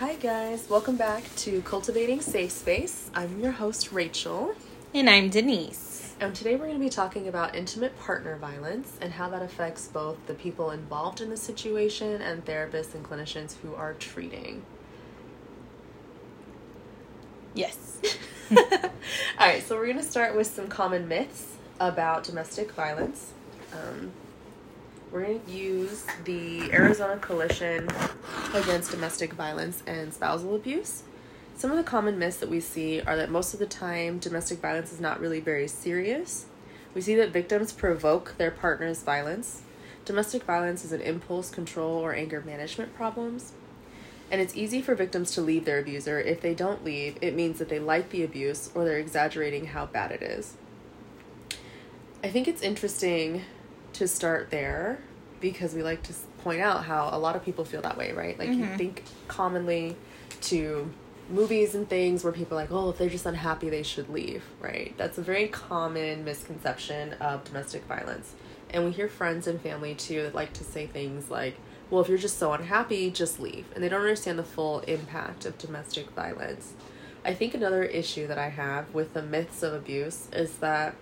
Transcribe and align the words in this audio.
Hi, 0.00 0.14
guys. 0.14 0.66
Welcome 0.70 0.96
back 0.96 1.24
to 1.36 1.60
Cultivating 1.60 2.22
Safe 2.22 2.50
Space. 2.50 3.10
I'm 3.14 3.38
your 3.38 3.52
host, 3.52 3.92
Rachel. 3.92 4.54
And 4.94 5.10
I'm 5.10 5.28
Denise. 5.28 6.14
And 6.18 6.34
today 6.34 6.52
we're 6.52 6.68
going 6.68 6.78
to 6.78 6.80
be 6.82 6.88
talking 6.88 7.28
about 7.28 7.54
intimate 7.54 7.98
partner 8.00 8.34
violence 8.36 8.96
and 9.02 9.12
how 9.12 9.28
that 9.28 9.42
affects 9.42 9.88
both 9.88 10.16
the 10.26 10.32
people 10.32 10.70
involved 10.70 11.20
in 11.20 11.28
the 11.28 11.36
situation 11.36 12.22
and 12.22 12.42
therapists 12.46 12.94
and 12.94 13.04
clinicians 13.04 13.56
who 13.58 13.74
are 13.74 13.92
treating. 13.92 14.62
Yes. 17.52 18.00
All 18.56 18.56
right, 19.38 19.62
so 19.62 19.76
we're 19.76 19.84
going 19.84 19.98
to 19.98 20.02
start 20.02 20.34
with 20.34 20.46
some 20.46 20.68
common 20.68 21.08
myths 21.08 21.56
about 21.78 22.24
domestic 22.24 22.72
violence. 22.72 23.34
Um, 23.74 24.12
we're 25.12 25.24
going 25.24 25.40
to 25.44 25.50
use 25.50 26.06
the 26.24 26.72
Arizona 26.72 27.16
Coalition 27.16 27.88
Against 28.54 28.92
Domestic 28.92 29.32
Violence 29.32 29.82
and 29.86 30.14
Spousal 30.14 30.54
Abuse. 30.54 31.02
Some 31.56 31.70
of 31.70 31.76
the 31.76 31.82
common 31.82 32.18
myths 32.18 32.36
that 32.38 32.48
we 32.48 32.60
see 32.60 33.00
are 33.00 33.16
that 33.16 33.30
most 33.30 33.52
of 33.52 33.60
the 33.60 33.66
time 33.66 34.18
domestic 34.18 34.60
violence 34.60 34.92
is 34.92 35.00
not 35.00 35.20
really 35.20 35.40
very 35.40 35.66
serious. 35.66 36.46
We 36.94 37.00
see 37.00 37.16
that 37.16 37.32
victims 37.32 37.72
provoke 37.72 38.36
their 38.38 38.50
partner's 38.50 39.02
violence. 39.02 39.62
Domestic 40.04 40.44
violence 40.44 40.84
is 40.84 40.92
an 40.92 41.00
impulse 41.00 41.50
control 41.50 41.98
or 41.98 42.14
anger 42.14 42.40
management 42.40 42.94
problems. 42.94 43.52
And 44.30 44.40
it's 44.40 44.56
easy 44.56 44.80
for 44.80 44.94
victims 44.94 45.32
to 45.32 45.40
leave 45.42 45.64
their 45.64 45.80
abuser. 45.80 46.20
If 46.20 46.40
they 46.40 46.54
don't 46.54 46.84
leave, 46.84 47.18
it 47.20 47.34
means 47.34 47.58
that 47.58 47.68
they 47.68 47.80
like 47.80 48.10
the 48.10 48.22
abuse 48.22 48.70
or 48.74 48.84
they're 48.84 48.98
exaggerating 48.98 49.66
how 49.66 49.86
bad 49.86 50.12
it 50.12 50.22
is. 50.22 50.56
I 52.22 52.28
think 52.28 52.46
it's 52.46 52.62
interesting 52.62 53.42
to 53.94 54.06
start 54.06 54.50
there 54.50 55.00
because 55.40 55.74
we 55.74 55.82
like 55.82 56.02
to 56.04 56.12
point 56.42 56.60
out 56.60 56.84
how 56.84 57.08
a 57.12 57.18
lot 57.18 57.36
of 57.36 57.44
people 57.44 57.64
feel 57.64 57.82
that 57.82 57.96
way, 57.96 58.12
right? 58.12 58.38
Like 58.38 58.50
you 58.50 58.64
mm-hmm. 58.64 58.76
think 58.76 59.04
commonly 59.28 59.96
to 60.42 60.90
movies 61.30 61.74
and 61.74 61.88
things 61.88 62.24
where 62.24 62.32
people 62.32 62.58
are 62.58 62.62
like, 62.62 62.72
oh, 62.72 62.90
if 62.90 62.98
they're 62.98 63.08
just 63.08 63.26
unhappy, 63.26 63.70
they 63.70 63.82
should 63.82 64.08
leave, 64.08 64.42
right? 64.60 64.94
That's 64.96 65.18
a 65.18 65.22
very 65.22 65.48
common 65.48 66.24
misconception 66.24 67.14
of 67.14 67.44
domestic 67.44 67.84
violence. 67.84 68.34
And 68.70 68.84
we 68.84 68.92
hear 68.92 69.08
friends 69.08 69.46
and 69.46 69.60
family 69.60 69.94
too 69.94 70.22
that 70.22 70.34
like 70.34 70.52
to 70.54 70.64
say 70.64 70.86
things 70.86 71.30
like, 71.30 71.56
well, 71.88 72.00
if 72.00 72.08
you're 72.08 72.18
just 72.18 72.38
so 72.38 72.52
unhappy, 72.52 73.10
just 73.10 73.40
leave. 73.40 73.66
And 73.74 73.82
they 73.82 73.88
don't 73.88 74.00
understand 74.00 74.38
the 74.38 74.44
full 74.44 74.80
impact 74.80 75.44
of 75.44 75.58
domestic 75.58 76.10
violence. 76.10 76.74
I 77.24 77.34
think 77.34 77.52
another 77.52 77.82
issue 77.82 78.26
that 78.28 78.38
I 78.38 78.48
have 78.48 78.94
with 78.94 79.12
the 79.12 79.22
myths 79.22 79.62
of 79.62 79.74
abuse 79.74 80.28
is 80.32 80.58
that 80.58 80.94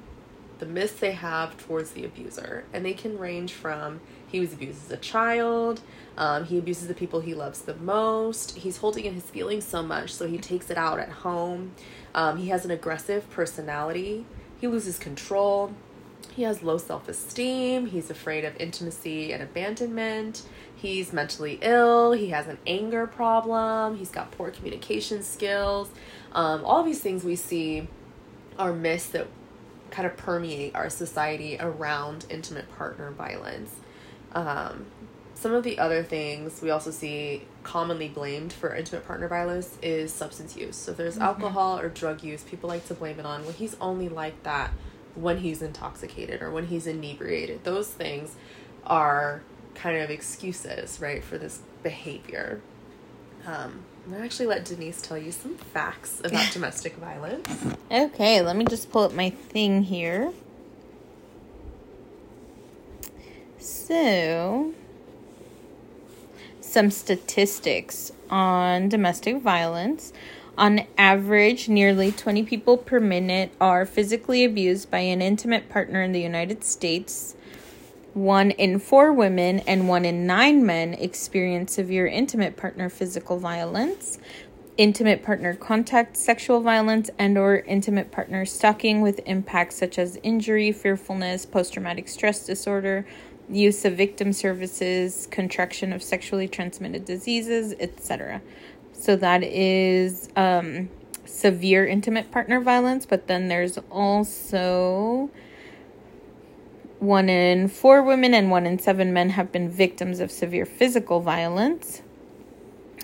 the 0.58 0.66
myths 0.66 0.98
they 0.98 1.12
have 1.12 1.56
towards 1.58 1.90
the 1.90 2.04
abuser. 2.04 2.64
And 2.72 2.84
they 2.84 2.94
can 2.94 3.18
range 3.18 3.52
from 3.52 4.00
he 4.28 4.40
was 4.40 4.52
abused 4.52 4.84
as 4.84 4.90
a 4.90 4.96
child, 4.96 5.80
um, 6.16 6.44
he 6.44 6.58
abuses 6.58 6.88
the 6.88 6.94
people 6.94 7.20
he 7.20 7.34
loves 7.34 7.62
the 7.62 7.74
most, 7.74 8.56
he's 8.56 8.76
holding 8.78 9.04
in 9.04 9.14
his 9.14 9.24
feelings 9.24 9.64
so 9.64 9.82
much, 9.82 10.12
so 10.12 10.26
he 10.26 10.38
takes 10.38 10.70
it 10.70 10.78
out 10.78 10.98
at 10.98 11.08
home. 11.08 11.72
Um, 12.14 12.38
he 12.38 12.48
has 12.48 12.64
an 12.64 12.70
aggressive 12.70 13.28
personality, 13.30 14.26
he 14.60 14.66
loses 14.66 14.98
control, 14.98 15.74
he 16.38 16.44
has 16.44 16.62
low 16.62 16.78
self 16.78 17.08
esteem, 17.08 17.86
he's 17.86 18.10
afraid 18.10 18.44
of 18.44 18.54
intimacy 18.60 19.32
and 19.32 19.42
abandonment. 19.42 20.42
He's 20.76 21.12
mentally 21.12 21.58
ill. 21.60 22.12
He 22.12 22.28
has 22.28 22.46
an 22.46 22.58
anger 22.64 23.08
problem. 23.08 23.96
He's 23.96 24.10
got 24.10 24.30
poor 24.30 24.52
communication 24.52 25.24
skills. 25.24 25.90
Um, 26.32 26.64
all 26.64 26.84
these 26.84 27.00
things 27.00 27.24
we 27.24 27.34
see 27.34 27.88
are 28.56 28.72
myths 28.72 29.08
that 29.08 29.26
kind 29.90 30.06
of 30.06 30.16
permeate 30.16 30.76
our 30.76 30.88
society 30.88 31.56
around 31.58 32.26
intimate 32.30 32.70
partner 32.76 33.10
violence. 33.10 33.74
Um, 34.32 34.86
some 35.34 35.54
of 35.54 35.62
the 35.62 35.78
other 35.78 36.02
things 36.02 36.60
we 36.60 36.70
also 36.70 36.90
see 36.90 37.44
commonly 37.62 38.08
blamed 38.08 38.52
for 38.52 38.74
intimate 38.74 39.06
partner 39.06 39.28
violence 39.28 39.78
is 39.82 40.12
substance 40.12 40.56
use. 40.56 40.74
So 40.74 40.90
if 40.90 40.96
there's 40.96 41.16
alcohol 41.16 41.78
or 41.78 41.88
drug 41.88 42.24
use, 42.24 42.42
people 42.42 42.68
like 42.68 42.86
to 42.88 42.94
blame 42.94 43.20
it 43.20 43.26
on, 43.26 43.42
well, 43.44 43.52
he's 43.52 43.76
only 43.80 44.08
like 44.08 44.42
that 44.42 44.72
when 45.14 45.38
he's 45.38 45.62
intoxicated 45.62 46.42
or 46.42 46.50
when 46.50 46.66
he's 46.66 46.88
inebriated. 46.88 47.62
Those 47.62 47.88
things 47.88 48.34
are 48.84 49.42
kind 49.74 49.96
of 49.98 50.10
excuses, 50.10 51.00
right, 51.00 51.22
for 51.22 51.38
this 51.38 51.60
behavior. 51.84 52.60
Um, 53.46 53.84
I'm 54.04 54.12
gonna 54.12 54.24
actually 54.24 54.46
let 54.46 54.64
Denise 54.64 55.00
tell 55.00 55.18
you 55.18 55.30
some 55.30 55.56
facts 55.56 56.20
about 56.24 56.50
domestic 56.52 56.96
violence. 56.96 57.48
Okay, 57.90 58.42
let 58.42 58.56
me 58.56 58.64
just 58.64 58.90
pull 58.90 59.04
up 59.04 59.12
my 59.12 59.30
thing 59.30 59.84
here. 59.84 60.32
So, 63.58 64.72
some 66.60 66.90
statistics 66.90 68.12
on 68.30 68.88
domestic 68.88 69.40
violence. 69.40 70.12
On 70.56 70.80
average, 70.96 71.68
nearly 71.68 72.12
20 72.12 72.44
people 72.44 72.76
per 72.76 73.00
minute 73.00 73.52
are 73.60 73.84
physically 73.84 74.44
abused 74.44 74.90
by 74.90 74.98
an 74.98 75.22
intimate 75.22 75.68
partner 75.68 76.02
in 76.02 76.12
the 76.12 76.20
United 76.20 76.62
States. 76.62 77.34
One 78.14 78.52
in 78.52 78.78
four 78.78 79.12
women 79.12 79.60
and 79.60 79.88
one 79.88 80.04
in 80.04 80.26
nine 80.26 80.64
men 80.64 80.94
experience 80.94 81.74
severe 81.74 82.06
intimate 82.06 82.56
partner 82.56 82.88
physical 82.88 83.38
violence, 83.38 84.18
intimate 84.76 85.22
partner 85.24 85.54
contact 85.54 86.16
sexual 86.16 86.60
violence, 86.60 87.10
and 87.18 87.36
or 87.36 87.58
intimate 87.58 88.10
partner 88.10 88.44
stalking 88.44 89.00
with 89.00 89.20
impacts 89.26 89.76
such 89.76 89.98
as 89.98 90.18
injury, 90.22 90.72
fearfulness, 90.72 91.46
post-traumatic 91.46 92.08
stress 92.08 92.46
disorder, 92.46 93.04
use 93.50 93.84
of 93.84 93.94
victim 93.94 94.32
services, 94.32 95.26
contraction 95.30 95.92
of 95.92 96.02
sexually 96.02 96.48
transmitted 96.48 97.04
diseases, 97.04 97.74
etc. 97.80 98.40
So 98.92 99.16
that 99.16 99.42
is 99.42 100.28
um, 100.36 100.90
severe 101.24 101.86
intimate 101.86 102.30
partner 102.30 102.60
violence, 102.60 103.06
but 103.06 103.26
then 103.26 103.48
there's 103.48 103.78
also 103.90 105.30
one 106.98 107.28
in 107.28 107.68
four 107.68 108.02
women 108.02 108.34
and 108.34 108.50
one 108.50 108.66
in 108.66 108.78
seven 108.78 109.12
men 109.12 109.30
have 109.30 109.52
been 109.52 109.70
victims 109.70 110.20
of 110.20 110.30
severe 110.30 110.66
physical 110.66 111.20
violence. 111.20 112.02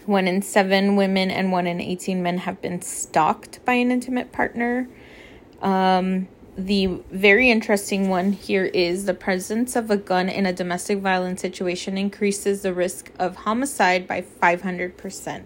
One 0.05 0.27
in 0.27 0.43
seven 0.43 0.97
women 0.97 1.31
and 1.31 1.53
one 1.53 1.67
in 1.67 1.81
18 1.81 2.23
men 2.23 2.39
have 2.39 2.61
been 2.61 2.83
stalked 2.83 3.65
by 3.65 3.75
an 3.75 3.91
intimate 3.91 4.33
partner. 4.33 4.89
Um, 5.63 6.29
the 6.57 6.87
very 7.11 7.51
interesting 7.51 8.09
one 8.09 8.33
here 8.33 8.65
is 8.65 9.07
the 9.07 9.15
presence 9.15 9.75
of 9.75 9.91
a 9.91 9.97
gun 9.97 10.29
in 10.29 10.47
a 10.47 10.53
domestic 10.53 10.99
violence 10.99 11.41
situation 11.41 11.99
increases 11.99 12.63
the 12.63 12.73
risk 12.73 13.11
of 13.19 13.37
homicide 13.37 14.07
by 14.07 14.23
500%. 14.23 15.43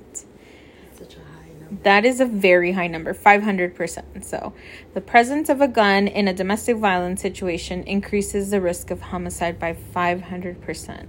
Such 0.93 1.17
a 1.17 1.21
high 1.21 1.49
number. 1.61 1.83
That 1.83 2.05
is 2.05 2.21
a 2.21 2.27
very 2.27 2.73
high 2.73 2.89
number, 2.89 3.15
500%. 3.15 4.25
So, 4.25 4.53
the 4.93 5.01
presence 5.01 5.49
of 5.49 5.61
a 5.61 5.69
gun 5.69 6.09
in 6.09 6.29
a 6.29 6.35
domestic 6.35 6.77
violence 6.77 7.23
situation 7.23 7.85
increases 7.85 8.51
the 8.51 8.61
risk 8.61 8.91
of 8.91 9.01
homicide 9.01 9.59
by 9.59 9.77
500%. 9.95 11.07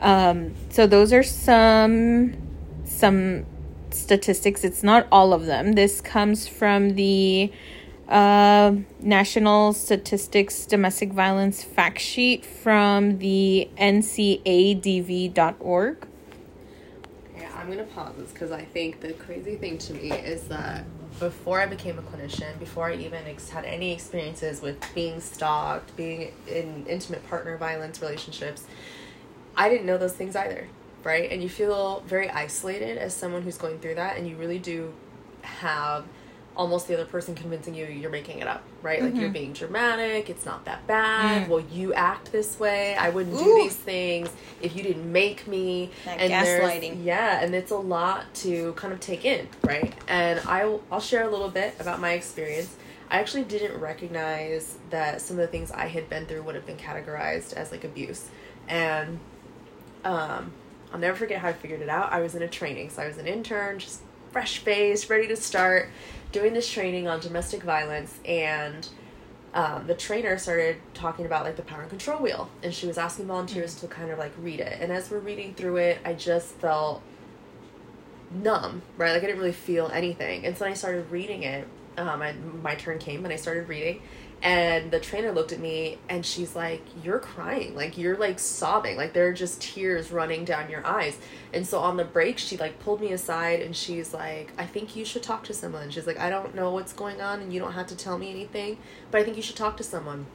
Um, 0.00 0.54
so 0.70 0.86
those 0.86 1.12
are 1.12 1.22
some 1.22 2.36
some 2.84 3.46
statistics. 3.90 4.64
It's 4.64 4.82
not 4.82 5.06
all 5.10 5.32
of 5.32 5.46
them. 5.46 5.72
This 5.72 6.00
comes 6.00 6.46
from 6.46 6.94
the 6.96 7.52
uh, 8.08 8.74
National 9.00 9.72
Statistics 9.72 10.66
Domestic 10.66 11.12
Violence 11.12 11.62
Fact 11.62 12.00
Sheet 12.00 12.44
from 12.44 13.18
the 13.18 13.68
ncadv.org. 13.78 15.28
Yeah, 17.36 17.50
I'm 17.56 17.68
gonna 17.68 17.84
pause 17.84 18.14
this 18.16 18.30
because 18.30 18.50
I 18.52 18.64
think 18.64 19.00
the 19.00 19.12
crazy 19.14 19.56
thing 19.56 19.78
to 19.78 19.94
me 19.94 20.12
is 20.12 20.48
that 20.48 20.84
before 21.18 21.60
I 21.60 21.66
became 21.66 21.98
a 21.98 22.02
clinician, 22.02 22.58
before 22.58 22.88
I 22.88 22.96
even 22.96 23.26
ex- 23.26 23.48
had 23.48 23.64
any 23.64 23.92
experiences 23.92 24.60
with 24.60 24.82
being 24.94 25.20
stalked, 25.20 25.96
being 25.96 26.32
in 26.48 26.84
intimate 26.88 27.26
partner 27.28 27.56
violence 27.56 28.00
relationships, 28.02 28.64
I 29.56 29.68
didn't 29.68 29.86
know 29.86 29.96
those 29.96 30.14
things 30.14 30.34
either, 30.36 30.68
right? 31.04 31.30
And 31.30 31.42
you 31.42 31.48
feel 31.48 32.00
very 32.06 32.28
isolated 32.28 32.98
as 32.98 33.14
someone 33.14 33.42
who's 33.42 33.58
going 33.58 33.78
through 33.78 33.94
that, 33.94 34.16
and 34.16 34.28
you 34.28 34.36
really 34.36 34.58
do 34.58 34.92
have 35.42 36.04
almost 36.56 36.86
the 36.86 36.94
other 36.94 37.04
person 37.04 37.34
convincing 37.34 37.74
you 37.74 37.86
you're 37.86 38.10
making 38.10 38.38
it 38.38 38.46
up, 38.46 38.62
right? 38.82 39.02
Like 39.02 39.16
you're 39.16 39.30
being 39.30 39.52
dramatic, 39.52 40.30
it's 40.30 40.44
not 40.46 40.64
that 40.66 40.86
bad. 40.86 41.46
Mm. 41.46 41.48
Well, 41.48 41.64
you 41.72 41.92
act 41.94 42.30
this 42.30 42.60
way. 42.60 42.94
I 42.96 43.10
wouldn't 43.10 43.36
do 43.36 43.54
these 43.56 43.74
things 43.76 44.30
if 44.62 44.76
you 44.76 44.82
didn't 44.82 45.10
make 45.10 45.46
me. 45.48 45.90
That 46.04 46.18
there's- 46.18 46.60
gaslighting. 46.60 47.04
Yeah, 47.04 47.40
and 47.42 47.54
it's 47.54 47.72
a 47.72 47.76
lot 47.76 48.32
to 48.36 48.72
kind 48.74 48.92
of 48.92 49.00
take 49.00 49.24
in, 49.24 49.48
right? 49.64 49.92
And 50.06 50.40
I'll 50.46 50.80
I'll 50.92 51.00
share 51.00 51.24
a 51.24 51.30
little 51.30 51.50
bit 51.50 51.74
about 51.80 52.00
my 52.00 52.12
experience. 52.12 52.76
I 53.10 53.18
actually 53.18 53.44
didn't 53.44 53.78
recognize 53.80 54.76
that 54.90 55.20
some 55.20 55.36
of 55.38 55.42
the 55.42 55.48
things 55.48 55.70
I 55.70 55.86
had 55.88 56.08
been 56.08 56.26
through 56.26 56.42
would 56.42 56.54
have 56.54 56.66
been 56.66 56.76
categorized 56.78 57.52
as 57.52 57.70
like 57.70 57.84
abuse. 57.84 58.28
And 58.68 59.18
um, 60.04 60.52
I'll 60.92 60.98
never 60.98 61.16
forget 61.16 61.40
how 61.40 61.48
I 61.48 61.52
figured 61.52 61.80
it 61.82 61.88
out. 61.88 62.12
I 62.12 62.20
was 62.20 62.34
in 62.34 62.42
a 62.42 62.48
training, 62.48 62.90
so 62.90 63.02
I 63.02 63.08
was 63.08 63.18
an 63.18 63.26
intern, 63.26 63.78
just 63.78 64.00
fresh 64.34 64.58
faced, 64.58 65.08
ready 65.08 65.28
to 65.28 65.36
start 65.36 65.88
doing 66.32 66.52
this 66.52 66.68
training 66.68 67.06
on 67.06 67.20
domestic 67.20 67.62
violence, 67.62 68.18
and 68.24 68.88
um, 69.54 69.86
the 69.86 69.94
trainer 69.94 70.36
started 70.38 70.76
talking 70.92 71.24
about 71.24 71.44
like 71.44 71.54
the 71.54 71.62
power 71.62 71.82
and 71.82 71.88
control 71.88 72.20
wheel, 72.20 72.50
and 72.60 72.74
she 72.74 72.88
was 72.88 72.98
asking 72.98 73.26
volunteers 73.26 73.76
to 73.76 73.86
kind 73.86 74.10
of 74.10 74.18
like 74.18 74.32
read 74.38 74.58
it. 74.58 74.78
And 74.80 74.90
as 74.90 75.08
we're 75.08 75.20
reading 75.20 75.54
through 75.54 75.76
it, 75.76 75.98
I 76.04 76.14
just 76.14 76.56
felt 76.56 77.00
numb, 78.32 78.82
right? 78.96 79.12
Like 79.12 79.22
I 79.22 79.26
didn't 79.26 79.38
really 79.38 79.52
feel 79.52 79.88
anything. 79.94 80.44
And 80.44 80.58
so 80.58 80.66
I 80.66 80.74
started 80.74 81.08
reading 81.12 81.44
it. 81.44 81.68
Um, 81.96 82.20
I, 82.20 82.32
my 82.32 82.74
turn 82.74 82.98
came 82.98 83.24
and 83.24 83.32
I 83.32 83.36
started 83.36 83.68
reading, 83.68 84.02
and 84.44 84.90
the 84.90 85.00
trainer 85.00 85.32
looked 85.32 85.52
at 85.52 85.58
me 85.58 85.98
and 86.08 86.24
she's 86.24 86.54
like, 86.54 86.82
"You're 87.02 87.18
crying, 87.18 87.74
like 87.74 87.96
you're 87.98 88.16
like 88.18 88.38
sobbing, 88.38 88.96
like 88.98 89.14
there 89.14 89.26
are 89.28 89.32
just 89.32 89.60
tears 89.62 90.12
running 90.12 90.44
down 90.44 90.70
your 90.70 90.86
eyes." 90.86 91.18
And 91.52 91.66
so 91.66 91.78
on 91.80 91.96
the 91.96 92.04
break, 92.04 92.38
she 92.38 92.56
like 92.58 92.78
pulled 92.78 93.00
me 93.00 93.10
aside 93.12 93.60
and 93.60 93.74
she's 93.74 94.12
like, 94.12 94.52
"I 94.58 94.66
think 94.66 94.94
you 94.94 95.04
should 95.06 95.22
talk 95.22 95.44
to 95.44 95.54
someone." 95.54 95.90
She's 95.90 96.06
like, 96.06 96.18
"I 96.20 96.28
don't 96.30 96.54
know 96.54 96.70
what's 96.70 96.92
going 96.92 97.20
on, 97.22 97.40
and 97.40 97.52
you 97.52 97.58
don't 97.58 97.72
have 97.72 97.86
to 97.88 97.96
tell 97.96 98.18
me 98.18 98.30
anything, 98.30 98.76
but 99.10 99.20
I 99.20 99.24
think 99.24 99.36
you 99.36 99.42
should 99.42 99.56
talk 99.56 99.76
to 99.78 99.82
someone." 99.82 100.26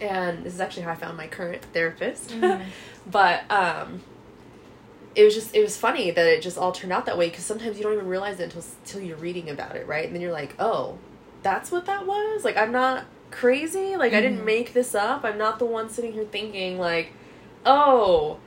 And 0.00 0.44
this 0.44 0.54
is 0.54 0.60
actually 0.60 0.82
how 0.84 0.92
I 0.92 0.96
found 0.96 1.16
my 1.18 1.26
current 1.28 1.62
therapist. 1.74 2.30
Mhm. 2.30 2.64
but 3.10 3.42
um 3.50 4.00
it 5.14 5.24
was 5.24 5.34
just 5.34 5.54
it 5.54 5.60
was 5.60 5.76
funny 5.76 6.10
that 6.10 6.26
it 6.26 6.40
just 6.40 6.56
all 6.56 6.72
turned 6.72 6.92
out 6.92 7.04
that 7.04 7.18
way 7.18 7.28
because 7.28 7.44
sometimes 7.44 7.76
you 7.76 7.82
don't 7.82 7.92
even 7.92 8.06
realize 8.06 8.40
it 8.40 8.44
until 8.44 8.64
until 8.82 9.02
you're 9.02 9.16
reading 9.18 9.50
about 9.50 9.76
it 9.76 9.86
right 9.86 10.06
and 10.06 10.14
then 10.14 10.22
you're 10.22 10.32
like 10.32 10.54
oh 10.58 10.96
that's 11.42 11.70
what 11.70 11.84
that 11.84 12.06
was 12.06 12.44
like 12.44 12.56
i'm 12.56 12.72
not 12.72 13.04
crazy? 13.32 13.96
Like 13.96 14.12
i 14.12 14.20
didn't 14.20 14.40
Mhm. 14.40 14.44
make 14.44 14.72
this 14.74 14.94
up. 14.94 15.24
I'm 15.24 15.38
not 15.38 15.58
the 15.58 15.64
one 15.66 15.88
sitting 15.88 16.12
here 16.12 16.24
thinking 16.24 16.78
like 16.78 17.12
oh 17.66 18.38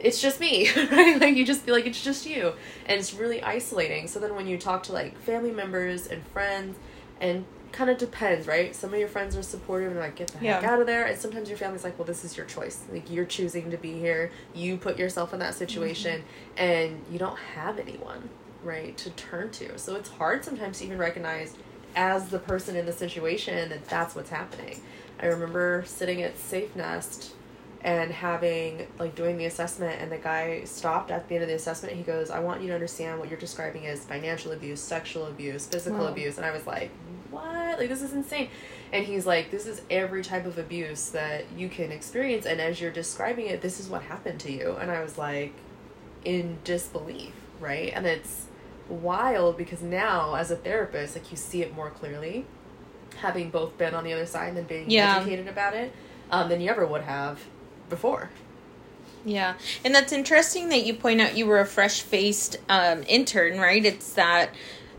it's 0.00 0.20
just 0.20 0.40
me 0.40 0.68
right? 0.76 1.20
Like 1.20 1.36
you 1.36 1.44
just 1.44 1.60
feel 1.62 1.74
like 1.74 1.86
it's 1.86 2.02
just 2.02 2.26
you. 2.26 2.54
And 2.86 2.98
it's 2.98 3.12
really 3.14 3.42
isolating. 3.42 4.08
So 4.08 4.18
then 4.18 4.34
when 4.34 4.46
you 4.46 4.56
talk 4.58 4.82
to 4.84 4.92
like 4.92 5.18
family 5.20 5.50
members 5.50 6.06
and 6.06 6.26
friends 6.28 6.78
and 7.20 7.44
kind 7.72 7.90
of 7.90 7.98
depends 7.98 8.46
right? 8.46 8.74
Some 8.74 8.92
of 8.94 8.98
your 8.98 9.08
friends 9.08 9.36
are 9.36 9.42
supportive 9.42 9.90
and 9.92 10.00
like 10.00 10.16
get 10.16 10.28
the 10.28 10.38
heck 10.38 10.64
out 10.64 10.80
of 10.80 10.86
there. 10.86 11.04
And 11.04 11.18
sometimes 11.18 11.48
your 11.50 11.58
family's 11.58 11.84
like 11.84 11.98
well 11.98 12.06
this 12.06 12.24
is 12.24 12.36
your 12.36 12.46
choice. 12.46 12.80
Like 12.90 13.10
you're 13.10 13.26
choosing 13.26 13.70
to 13.70 13.76
be 13.76 13.92
here. 13.98 14.30
You 14.54 14.76
put 14.78 14.98
yourself 14.98 15.32
in 15.34 15.38
that 15.40 15.54
situation 15.54 16.24
and 16.56 17.04
you 17.12 17.18
don't 17.18 17.38
have 17.54 17.78
anyone 17.78 18.30
right 18.64 18.96
to 18.98 19.10
turn 19.10 19.50
to. 19.52 19.78
So 19.78 19.96
it's 19.96 20.08
hard 20.08 20.44
sometimes 20.44 20.78
to 20.78 20.84
even 20.86 20.98
recognize 20.98 21.54
as 21.96 22.28
the 22.28 22.38
person 22.38 22.76
in 22.76 22.86
the 22.86 22.92
situation 22.92 23.68
that 23.70 23.86
that's 23.88 24.14
what's 24.14 24.30
happening. 24.30 24.80
I 25.20 25.26
remember 25.26 25.84
sitting 25.86 26.22
at 26.22 26.36
SafeNest 26.36 27.30
and 27.82 28.10
having 28.12 28.86
like 28.98 29.14
doing 29.14 29.38
the 29.38 29.46
assessment 29.46 30.00
and 30.02 30.12
the 30.12 30.18
guy 30.18 30.64
stopped 30.64 31.10
at 31.10 31.28
the 31.28 31.34
end 31.34 31.42
of 31.42 31.48
the 31.48 31.54
assessment. 31.54 31.94
He 31.96 32.02
goes 32.02 32.30
i 32.30 32.38
want 32.38 32.60
you 32.60 32.68
to 32.68 32.74
understand 32.74 33.18
what 33.18 33.30
you're 33.30 33.38
describing 33.38 33.84
is 33.84 34.04
financial 34.04 34.52
abuse 34.52 34.80
sexual 34.80 35.26
abuse 35.26 35.66
physical 35.66 36.00
Wow. 36.00 36.08
abuse. 36.08 36.36
And 36.36 36.44
i 36.44 36.50
was 36.52 36.66
like 36.66 36.90
what? 37.30 37.78
Like 37.78 37.88
this 37.88 38.02
is 38.02 38.12
insane. 38.12 38.48
And 38.92 39.06
he's 39.06 39.24
like 39.26 39.50
this 39.50 39.66
is 39.66 39.80
every 39.90 40.22
type 40.22 40.44
of 40.46 40.58
abuse 40.58 41.10
that 41.10 41.44
you 41.56 41.68
can 41.70 41.90
experience 41.90 42.44
and 42.44 42.60
as 42.60 42.80
you're 42.80 42.90
describing 42.90 43.46
it 43.46 43.62
this 43.62 43.80
is 43.80 43.88
what 43.88 44.02
happened 44.02 44.40
to 44.40 44.52
you. 44.52 44.76
And 44.80 44.90
i 44.90 45.02
was 45.02 45.16
like 45.16 45.54
in 46.24 46.58
disbelief 46.64 47.32
right? 47.60 47.92
And 47.94 48.06
it's 48.06 48.46
wild 48.90 49.56
because 49.56 49.82
now 49.82 50.34
as 50.34 50.50
a 50.50 50.56
therapist 50.56 51.14
like 51.16 51.30
you 51.30 51.36
see 51.36 51.62
it 51.62 51.74
more 51.74 51.90
clearly 51.90 52.44
having 53.18 53.50
both 53.50 53.76
been 53.78 53.94
on 53.94 54.04
the 54.04 54.12
other 54.12 54.26
side 54.26 54.48
and 54.48 54.56
then 54.56 54.64
being 54.64 54.90
Yeah. 54.90 55.16
educated 55.18 55.48
about 55.48 55.74
it 55.74 55.92
um, 56.30 56.48
than 56.48 56.60
you 56.60 56.70
ever 56.70 56.86
would 56.86 57.02
have 57.02 57.40
before 57.88 58.30
Yeah, 59.24 59.54
and 59.84 59.94
that's 59.94 60.12
interesting 60.12 60.70
that 60.70 60.84
you 60.86 60.94
point 60.94 61.20
out 61.20 61.36
you 61.36 61.46
were 61.46 61.60
a 61.60 61.66
fresh 61.66 62.00
faced 62.02 62.56
um, 62.70 63.04
intern, 63.06 63.58
right? 63.60 63.84
It's 63.84 64.14
that 64.14 64.50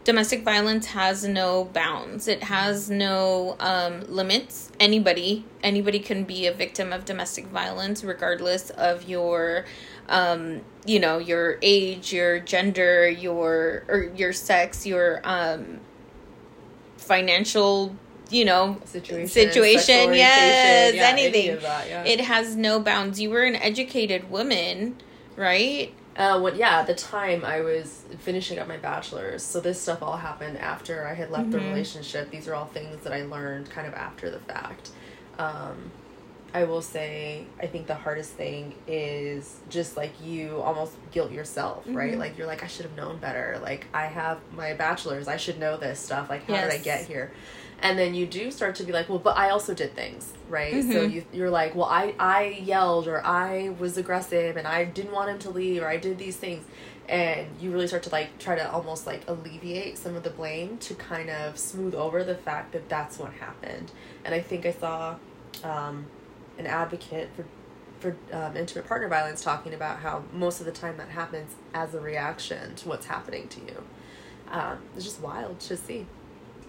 domestic 0.03 0.43
violence 0.43 0.87
has 0.87 1.23
no 1.27 1.65
bounds. 1.65 2.27
It 2.27 2.43
has 2.43 2.89
no 2.89 3.55
um, 3.59 4.01
limits. 4.07 4.71
Anybody, 4.79 5.45
anybody 5.63 5.99
can 5.99 6.23
be 6.23 6.45
a 6.47 6.53
victim 6.53 6.93
of 6.93 7.03
domestic 7.05 7.45
violence, 7.47 8.03
regardless 8.03 8.69
of 8.71 9.07
your, 9.09 9.65
um, 10.11 10.61
you 10.85 10.99
know, 10.99 11.17
your 11.17 11.57
age, 11.63 12.13
your 12.13 12.39
gender, 12.39 13.09
your 13.09 13.83
or 13.87 14.11
your 14.15 14.33
sex, 14.33 14.85
your 14.85 15.21
um, 15.23 15.79
financial, 16.97 17.95
you 18.29 18.45
know, 18.45 18.79
situation 18.85 19.27
Situation, 19.27 20.13
yes, 20.13 20.93
yeah, 20.95 21.01
any 21.07 21.23
anything. 21.25 21.49
of 21.55 21.61
that, 21.61 21.87
yeah. 21.89 22.03
it 22.03 22.21
has 22.21 22.55
no 22.55 22.79
bounds. 22.79 23.19
You 23.19 23.29
were 23.31 23.43
an 23.43 23.55
educated 23.55 24.29
woman, 24.29 24.97
right? 25.35 25.93
Uh, 26.17 26.39
when 26.41 26.55
yeah, 26.57 26.79
at 26.79 26.87
the 26.87 26.93
time 26.93 27.45
I 27.45 27.61
was 27.61 28.03
finishing 28.19 28.59
up 28.59 28.67
my 28.67 28.77
bachelor's, 28.77 29.41
so 29.43 29.61
this 29.61 29.81
stuff 29.81 30.03
all 30.03 30.17
happened 30.17 30.57
after 30.57 31.07
I 31.07 31.13
had 31.13 31.31
left 31.31 31.51
the 31.51 31.57
Mhm. 31.57 31.69
relationship. 31.69 32.29
These 32.31 32.47
are 32.49 32.53
all 32.53 32.65
things 32.67 33.03
that 33.03 33.13
I 33.13 33.23
learned 33.23 33.69
kind 33.69 33.87
of 33.87 33.93
after 33.93 34.29
the 34.29 34.39
fact. 34.39 34.89
Um, 35.39 35.91
I 36.53 36.65
will 36.65 36.81
say, 36.81 37.45
I 37.61 37.67
think 37.67 37.87
the 37.87 37.95
hardest 37.95 38.31
thing 38.33 38.75
is 38.87 39.59
just 39.69 39.95
like 39.95 40.11
you 40.21 40.59
almost 40.61 40.93
guilt 41.11 41.31
yourself, 41.31 41.85
right? 41.87 42.15
Mhm. 42.15 42.19
Like 42.19 42.37
you're 42.37 42.47
like, 42.47 42.63
I 42.63 42.67
should 42.67 42.85
have 42.85 42.95
known 42.97 43.17
better. 43.19 43.57
Like 43.61 43.87
I 43.93 44.07
have 44.07 44.39
my 44.53 44.73
bachelor's, 44.73 45.27
I 45.27 45.37
should 45.37 45.59
know 45.59 45.77
this 45.77 45.99
stuff. 45.99 46.29
Like 46.29 46.45
how 46.47 46.55
did 46.61 46.71
I 46.71 46.77
get 46.77 47.05
here? 47.07 47.31
And 47.83 47.97
then 47.97 48.13
you 48.13 48.27
do 48.27 48.51
start 48.51 48.75
to 48.75 48.83
be 48.83 48.91
like, 48.91 49.09
well, 49.09 49.17
but 49.17 49.37
I 49.37 49.49
also 49.49 49.73
did 49.73 49.95
things, 49.95 50.33
right? 50.49 50.83
So 50.83 51.01
Mhm. 51.03 51.11
you 51.11 51.25
you're 51.33 51.49
like, 51.49 51.73
well, 51.73 51.87
I 51.87 52.13
I 52.19 52.43
yelled 52.63 53.07
or 53.07 53.25
I 53.25 53.69
was 53.79 53.97
aggressive 53.97 54.57
and 54.57 54.67
I 54.67 54.83
didn't 54.85 55.13
want 55.13 55.29
him 55.29 55.39
to 55.39 55.49
leave 55.49 55.81
or 55.81 55.87
I 55.87 55.97
did 55.97 56.17
these 56.19 56.35
things, 56.37 56.63
and 57.09 57.47
you 57.59 57.71
really 57.71 57.87
start 57.87 58.03
to 58.03 58.09
like 58.11 58.37
try 58.39 58.55
to 58.55 58.71
almost 58.71 59.07
like 59.07 59.21
alleviate 59.27 59.97
some 59.97 60.15
of 60.15 60.23
the 60.23 60.29
blame 60.29 60.77
to 60.79 60.93
kind 60.95 61.29
of 61.29 61.57
smooth 61.57 61.95
over 61.95 62.23
the 62.23 62.35
fact 62.35 62.73
that 62.73 62.87
that's 62.89 63.17
what 63.17 63.31
happened. 63.33 63.91
And 64.25 64.35
I 64.35 64.41
think 64.41 64.65
I 64.65 64.73
saw 64.73 65.15
um, 65.63 66.05
an 66.61 66.67
advocate 66.67 67.29
for 67.35 67.45
for 67.99 68.17
um, 68.33 68.57
intimate 68.57 68.87
partner 68.87 69.07
violence 69.07 69.43
talking 69.43 69.75
about 69.75 69.99
how 69.99 70.23
most 70.33 70.59
of 70.59 70.65
the 70.65 70.71
time 70.71 70.97
that 70.97 71.09
happens 71.09 71.55
as 71.73 71.93
a 71.93 71.99
reaction 71.99 72.73
to 72.73 72.89
what's 72.89 73.05
happening 73.05 73.47
to 73.47 73.61
you. 73.61 73.83
Um, 74.49 74.79
it's 74.95 75.05
just 75.05 75.21
wild 75.21 75.59
to 75.61 75.77
see. 75.77 76.07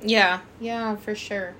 Yeah, 0.03 0.41
yeah, 0.61 0.97
for 0.97 1.15
sure. 1.15 1.55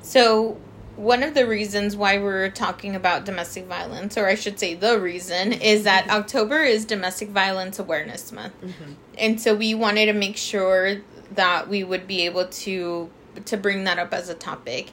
So, 0.00 0.58
one 0.96 1.22
of 1.22 1.34
the 1.34 1.46
reasons 1.46 1.96
why 1.96 2.18
we're 2.18 2.50
talking 2.50 2.94
about 2.94 3.24
domestic 3.24 3.66
violence, 3.66 4.16
or 4.16 4.26
I 4.26 4.36
should 4.36 4.58
say 4.58 4.74
the 4.74 4.98
reason, 4.98 5.52
is 5.52 5.84
that 5.84 6.08
October 6.08 6.62
is 6.62 6.84
Domestic 6.84 7.30
Violence 7.30 7.78
Awareness 7.78 8.30
Month. 8.32 8.58
Mm-hmm. 8.62 8.92
And 9.18 9.40
so 9.40 9.54
we 9.54 9.74
wanted 9.74 10.06
to 10.06 10.12
make 10.12 10.36
sure 10.36 10.98
that 11.32 11.68
we 11.68 11.82
would 11.82 12.06
be 12.06 12.22
able 12.22 12.46
to 12.46 13.10
to 13.46 13.56
bring 13.56 13.84
that 13.84 13.98
up 13.98 14.14
as 14.14 14.28
a 14.28 14.34
topic. 14.34 14.92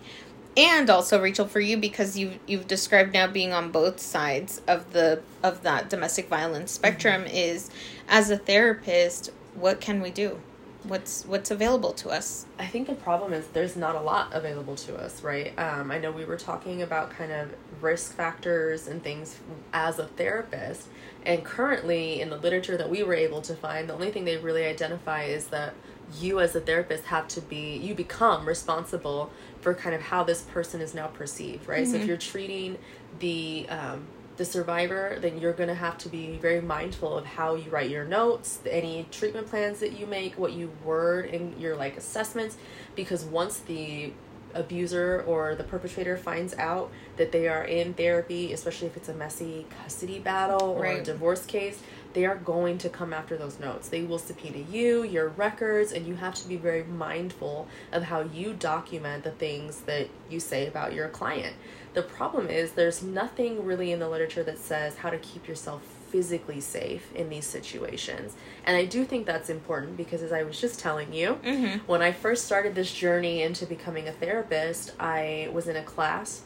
And 0.57 0.89
also 0.89 1.21
Rachel 1.21 1.47
for 1.47 1.61
you 1.61 1.77
because 1.77 2.17
you 2.17 2.33
you've 2.45 2.67
described 2.67 3.13
now 3.13 3.27
being 3.27 3.53
on 3.53 3.71
both 3.71 3.99
sides 3.99 4.61
of 4.67 4.91
the 4.91 5.21
of 5.43 5.63
that 5.63 5.89
domestic 5.89 6.27
violence 6.27 6.71
spectrum 6.71 7.25
is 7.25 7.69
as 8.09 8.29
a 8.29 8.37
therapist, 8.37 9.31
what 9.53 9.79
can 9.79 10.01
we 10.01 10.11
do? 10.11 10.41
What's 10.83 11.25
what's 11.25 11.51
available 11.51 11.93
to 11.93 12.09
us? 12.09 12.47
I 12.59 12.65
think 12.65 12.87
the 12.87 12.95
problem 12.95 13.31
is 13.31 13.47
there's 13.47 13.77
not 13.77 13.95
a 13.95 14.01
lot 14.01 14.33
available 14.33 14.75
to 14.77 14.95
us, 14.97 15.23
right? 15.23 15.57
Um, 15.57 15.89
I 15.89 15.99
know 15.99 16.11
we 16.11 16.25
were 16.25 16.37
talking 16.37 16.81
about 16.81 17.11
kind 17.11 17.31
of 17.31 17.53
risk 17.79 18.13
factors 18.13 18.87
and 18.87 19.01
things 19.01 19.37
as 19.71 19.99
a 19.99 20.07
therapist, 20.07 20.87
and 21.25 21.45
currently 21.45 22.19
in 22.19 22.29
the 22.29 22.37
literature 22.37 22.75
that 22.77 22.89
we 22.89 23.03
were 23.03 23.13
able 23.13 23.41
to 23.43 23.55
find, 23.55 23.87
the 23.87 23.93
only 23.93 24.11
thing 24.11 24.25
they 24.25 24.37
really 24.37 24.65
identify 24.65 25.23
is 25.25 25.47
that 25.47 25.75
you 26.19 26.39
as 26.39 26.55
a 26.55 26.61
therapist 26.61 27.05
have 27.05 27.27
to 27.29 27.41
be 27.41 27.77
you 27.77 27.93
become 27.95 28.45
responsible 28.47 29.31
for 29.61 29.73
kind 29.73 29.95
of 29.95 30.01
how 30.01 30.23
this 30.23 30.41
person 30.41 30.81
is 30.81 30.93
now 30.93 31.07
perceived, 31.07 31.67
right? 31.67 31.87
So 31.87 31.97
if 31.97 32.03
Mhm. 32.03 32.07
you're 32.07 32.17
treating 32.17 32.77
the 33.19 33.67
um, 33.69 34.07
the 34.37 34.45
survivor, 34.45 35.17
then 35.19 35.39
you're 35.39 35.53
going 35.53 35.69
to 35.69 35.75
have 35.75 35.97
to 35.99 36.09
be 36.09 36.37
very 36.37 36.61
mindful 36.61 37.15
of 37.15 37.25
how 37.25 37.53
you 37.55 37.69
write 37.69 37.89
your 37.91 38.05
notes, 38.05 38.59
any 38.67 39.05
treatment 39.11 39.47
plans 39.47 39.79
that 39.79 39.99
you 39.99 40.07
make, 40.07 40.37
what 40.39 40.53
you 40.53 40.71
word 40.83 41.25
in 41.25 41.53
your 41.59 41.75
like 41.75 41.97
assessments, 41.97 42.57
because 42.95 43.23
once 43.23 43.59
the 43.59 44.13
abuser 44.53 45.23
or 45.27 45.55
the 45.55 45.63
perpetrator 45.63 46.17
finds 46.17 46.53
out 46.55 46.91
that 47.17 47.31
they 47.31 47.47
are 47.47 47.63
in 47.63 47.93
therapy, 47.93 48.51
especially 48.51 48.87
if 48.87 48.97
it's 48.97 49.09
a 49.09 49.13
messy 49.13 49.65
custody 49.83 50.19
battle 50.19 50.69
or 50.71 50.85
a 50.85 51.03
divorce 51.03 51.45
case, 51.45 51.79
they 52.13 52.25
are 52.25 52.35
going 52.35 52.77
to 52.79 52.89
come 52.89 53.13
after 53.13 53.37
those 53.37 53.59
notes. 53.59 53.89
They 53.89 54.03
will 54.03 54.19
subpoena 54.19 54.59
you, 54.71 55.03
your 55.03 55.29
records, 55.29 55.91
and 55.91 56.05
you 56.05 56.15
have 56.15 56.35
to 56.35 56.47
be 56.47 56.57
very 56.57 56.83
mindful 56.83 57.67
of 57.91 58.03
how 58.03 58.21
you 58.21 58.53
document 58.53 59.23
the 59.23 59.31
things 59.31 59.81
that 59.81 60.07
you 60.29 60.39
say 60.39 60.67
about 60.67 60.93
your 60.93 61.07
client. 61.09 61.55
The 61.93 62.01
problem 62.01 62.47
is 62.47 62.71
there's 62.73 63.03
nothing 63.03 63.65
really 63.65 63.91
in 63.91 63.99
the 63.99 64.09
literature 64.09 64.43
that 64.43 64.57
says 64.59 64.97
how 64.97 65.09
to 65.09 65.17
keep 65.17 65.47
yourself 65.47 65.81
physically 66.09 66.59
safe 66.59 67.13
in 67.15 67.29
these 67.29 67.45
situations. 67.45 68.35
And 68.65 68.75
I 68.75 68.83
do 68.85 69.05
think 69.05 69.25
that's 69.25 69.49
important 69.49 69.95
because 69.95 70.21
as 70.21 70.33
I 70.33 70.43
was 70.43 70.59
just 70.59 70.79
telling 70.79 71.13
you, 71.13 71.39
Mm-hmm. 71.43 71.79
when 71.87 72.01
I 72.01 72.11
first 72.11 72.45
started 72.45 72.75
this 72.75 72.93
journey 72.93 73.41
into 73.41 73.65
becoming 73.65 74.07
a 74.07 74.11
therapist, 74.11 74.93
I 74.99 75.49
was 75.53 75.67
in 75.67 75.75
a 75.77 75.83
class 75.83 76.41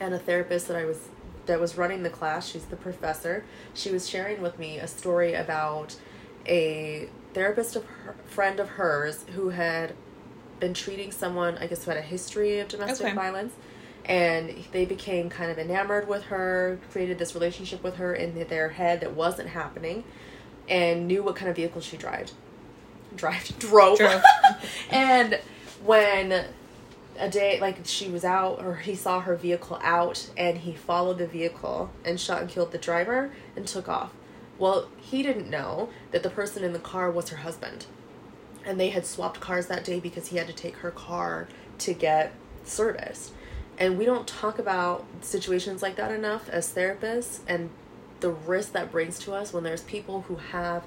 and 0.00 0.14
a 0.14 0.18
therapist 0.18 0.68
that 0.68 0.76
I 0.76 0.84
was 0.84 1.08
that 1.46 1.60
was 1.60 1.76
running 1.76 2.02
the 2.02 2.10
class, 2.10 2.48
she's 2.48 2.64
the 2.66 2.76
professor, 2.76 3.44
she 3.74 3.90
was 3.90 4.08
sharing 4.08 4.42
with 4.42 4.58
me 4.58 4.78
a 4.78 4.86
story 4.86 5.34
about 5.34 5.96
a 6.46 7.08
therapist 7.34 7.76
of 7.76 7.84
her, 7.84 8.14
friend 8.26 8.60
of 8.60 8.68
hers 8.70 9.24
who 9.34 9.50
had 9.50 9.94
been 10.60 10.74
treating 10.74 11.10
someone, 11.12 11.58
I 11.58 11.66
guess, 11.66 11.84
who 11.84 11.90
had 11.90 11.98
a 11.98 12.02
history 12.02 12.58
of 12.60 12.68
domestic 12.68 13.06
Okay. 13.08 13.14
violence. 13.14 13.52
And 14.04 14.64
they 14.70 14.84
became 14.84 15.28
kind 15.28 15.50
of 15.50 15.58
enamored 15.58 16.06
with 16.08 16.24
her, 16.24 16.78
created 16.92 17.18
this 17.18 17.34
relationship 17.34 17.82
with 17.82 17.96
her 17.96 18.14
in 18.14 18.46
their 18.48 18.68
head 18.68 19.00
that 19.00 19.12
wasn't 19.14 19.48
happening. 19.48 20.04
and 20.68 21.06
knew 21.06 21.22
what 21.22 21.36
kind 21.36 21.48
of 21.48 21.54
vehicle 21.54 21.80
she 21.80 21.96
drove. 21.96 22.30
Drive 23.14 23.56
drove. 23.60 23.98
Drove. 23.98 24.20
and 24.90 25.38
when 25.84 26.44
a 27.18 27.28
day 27.28 27.58
like 27.60 27.78
she 27.84 28.08
was 28.08 28.24
out 28.24 28.62
or 28.64 28.76
he 28.76 28.94
saw 28.94 29.20
her 29.20 29.36
vehicle 29.36 29.78
out 29.82 30.30
and 30.36 30.58
he 30.58 30.74
followed 30.74 31.18
the 31.18 31.26
vehicle 31.26 31.90
and 32.04 32.20
shot 32.20 32.40
and 32.40 32.50
killed 32.50 32.72
the 32.72 32.78
driver 32.78 33.32
and 33.54 33.66
took 33.66 33.88
off. 33.88 34.12
Well, 34.58 34.88
he 34.96 35.22
didn't 35.22 35.50
know 35.50 35.90
that 36.12 36.22
the 36.22 36.30
person 36.30 36.64
in 36.64 36.72
the 36.72 36.78
car 36.78 37.10
was 37.10 37.28
her 37.28 37.38
husband. 37.38 37.86
And 38.64 38.80
they 38.80 38.90
had 38.90 39.06
swapped 39.06 39.40
cars 39.40 39.66
that 39.66 39.84
day 39.84 40.00
because 40.00 40.28
he 40.28 40.38
had 40.38 40.46
to 40.46 40.52
take 40.52 40.76
her 40.76 40.90
car 40.90 41.46
to 41.78 41.92
get 41.92 42.32
serviced. 42.64 43.32
And 43.78 43.98
we 43.98 44.04
don't 44.04 44.26
talk 44.26 44.58
about 44.58 45.06
situations 45.20 45.82
like 45.82 45.96
that 45.96 46.10
enough 46.10 46.48
as 46.48 46.72
therapists 46.72 47.40
and 47.46 47.70
the 48.20 48.30
risk 48.30 48.72
that 48.72 48.90
brings 48.90 49.18
to 49.20 49.34
us 49.34 49.52
when 49.52 49.62
there's 49.62 49.82
people 49.82 50.22
who 50.22 50.36
have 50.36 50.84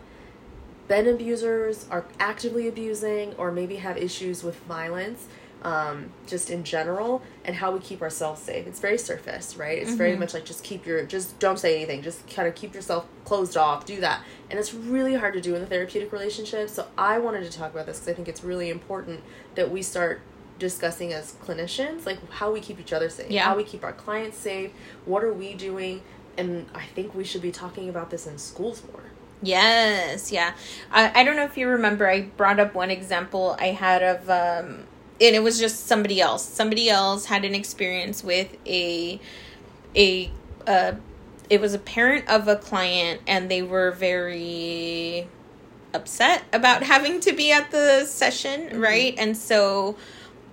been 0.87 1.07
abusers, 1.07 1.85
are 1.91 2.05
actively 2.19 2.67
abusing, 2.67 3.35
or 3.35 3.51
maybe 3.51 3.75
have 3.75 3.95
issues 3.95 4.43
with 4.43 4.55
violence, 4.61 5.27
um, 5.63 6.11
just 6.27 6.49
in 6.49 6.63
general, 6.63 7.21
and 7.43 7.55
how 7.55 7.71
we 7.71 7.79
keep 7.79 8.01
ourselves 8.01 8.41
safe. 8.41 8.65
It's 8.67 8.79
very 8.79 8.97
surface, 8.97 9.57
right? 9.57 9.77
It's 9.77 9.93
very 9.93 10.15
much 10.15 10.33
like 10.33 10.45
just 10.45 10.63
keep 10.63 10.85
your, 10.85 11.03
just 11.05 11.37
don't 11.39 11.59
say 11.59 11.75
anything, 11.75 12.01
just 12.01 12.27
kind 12.29 12.47
of 12.47 12.55
keep 12.55 12.73
yourself 12.73 13.05
closed 13.25 13.57
off, 13.57 13.85
do 13.85 13.99
that. 13.99 14.23
And 14.49 14.57
it's 14.57 14.73
really 14.73 15.15
hard 15.15 15.33
to 15.33 15.41
do 15.41 15.55
in 15.55 15.61
the 15.61 15.67
therapeutic 15.67 16.11
relationship. 16.11 16.69
So 16.69 16.87
I 16.97 17.19
wanted 17.19 17.49
to 17.49 17.57
talk 17.57 17.73
about 17.73 17.85
this 17.85 17.99
because 17.99 18.13
I 18.13 18.13
think 18.15 18.27
it's 18.27 18.43
really 18.43 18.69
important 18.69 19.21
that 19.55 19.69
we 19.69 19.81
start 19.81 20.21
discussing 20.59 21.13
as 21.13 21.33
clinicians, 21.45 22.05
like 22.05 22.17
how 22.31 22.51
we 22.51 22.59
keep 22.59 22.79
each 22.79 22.93
other 22.93 23.09
safe, 23.09 23.31
Yeah. 23.31 23.43
how 23.45 23.55
we 23.55 23.63
keep 23.63 23.83
our 23.83 23.93
clients 23.93 24.37
safe, 24.37 24.71
what 25.05 25.23
are 25.23 25.33
we 25.33 25.53
doing. 25.53 26.01
And 26.37 26.67
I 26.73 26.83
think 26.85 27.13
we 27.15 27.23
should 27.23 27.41
be 27.41 27.51
talking 27.51 27.89
about 27.89 28.09
this 28.11 28.27
in 28.27 28.37
schools 28.37 28.81
more. 28.91 29.03
Yes, 29.41 30.31
yeah. 30.31 30.53
I, 30.91 31.21
I 31.21 31.23
don't 31.23 31.35
know 31.37 31.45
if 31.45 31.57
you 31.57 31.67
remember, 31.67 32.09
I 32.09 32.21
brought 32.23 32.59
up 32.59 32.75
one 32.75 32.91
example 32.91 33.55
I 33.59 33.67
had 33.67 34.03
of, 34.03 34.29
um, 34.29 34.83
and 35.21 35.35
it 35.35 35.43
was 35.43 35.59
just 35.59 35.87
somebody 35.87 36.21
else. 36.21 36.43
Somebody 36.43 36.89
else 36.89 37.25
had 37.25 37.45
an 37.45 37.55
experience 37.55 38.23
with 38.23 38.55
a, 38.65 39.19
a, 39.95 40.31
uh, 40.65 40.93
it 41.49 41.59
was 41.59 41.73
a 41.73 41.79
parent 41.79 42.27
of 42.29 42.47
a 42.47 42.55
client, 42.55 43.21
and 43.27 43.49
they 43.49 43.61
were 43.61 43.91
very 43.91 45.27
upset 45.93 46.43
about 46.53 46.83
having 46.83 47.19
to 47.21 47.33
be 47.33 47.51
at 47.51 47.71
the 47.71 48.05
session, 48.05 48.79
right? 48.79 49.15
And 49.17 49.35
so, 49.35 49.97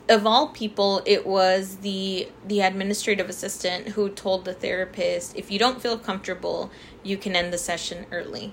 of 0.08 0.26
all 0.26 0.48
people 0.48 1.02
it 1.04 1.26
was 1.26 1.76
the 1.78 2.28
the 2.46 2.60
administrative 2.60 3.28
assistant 3.28 3.88
who 3.88 4.08
told 4.08 4.44
the 4.44 4.54
therapist 4.54 5.36
if 5.36 5.50
you 5.50 5.58
don't 5.58 5.80
feel 5.82 5.98
comfortable 5.98 6.70
you 7.02 7.16
can 7.16 7.34
end 7.34 7.52
the 7.52 7.58
session 7.58 8.06
early 8.12 8.52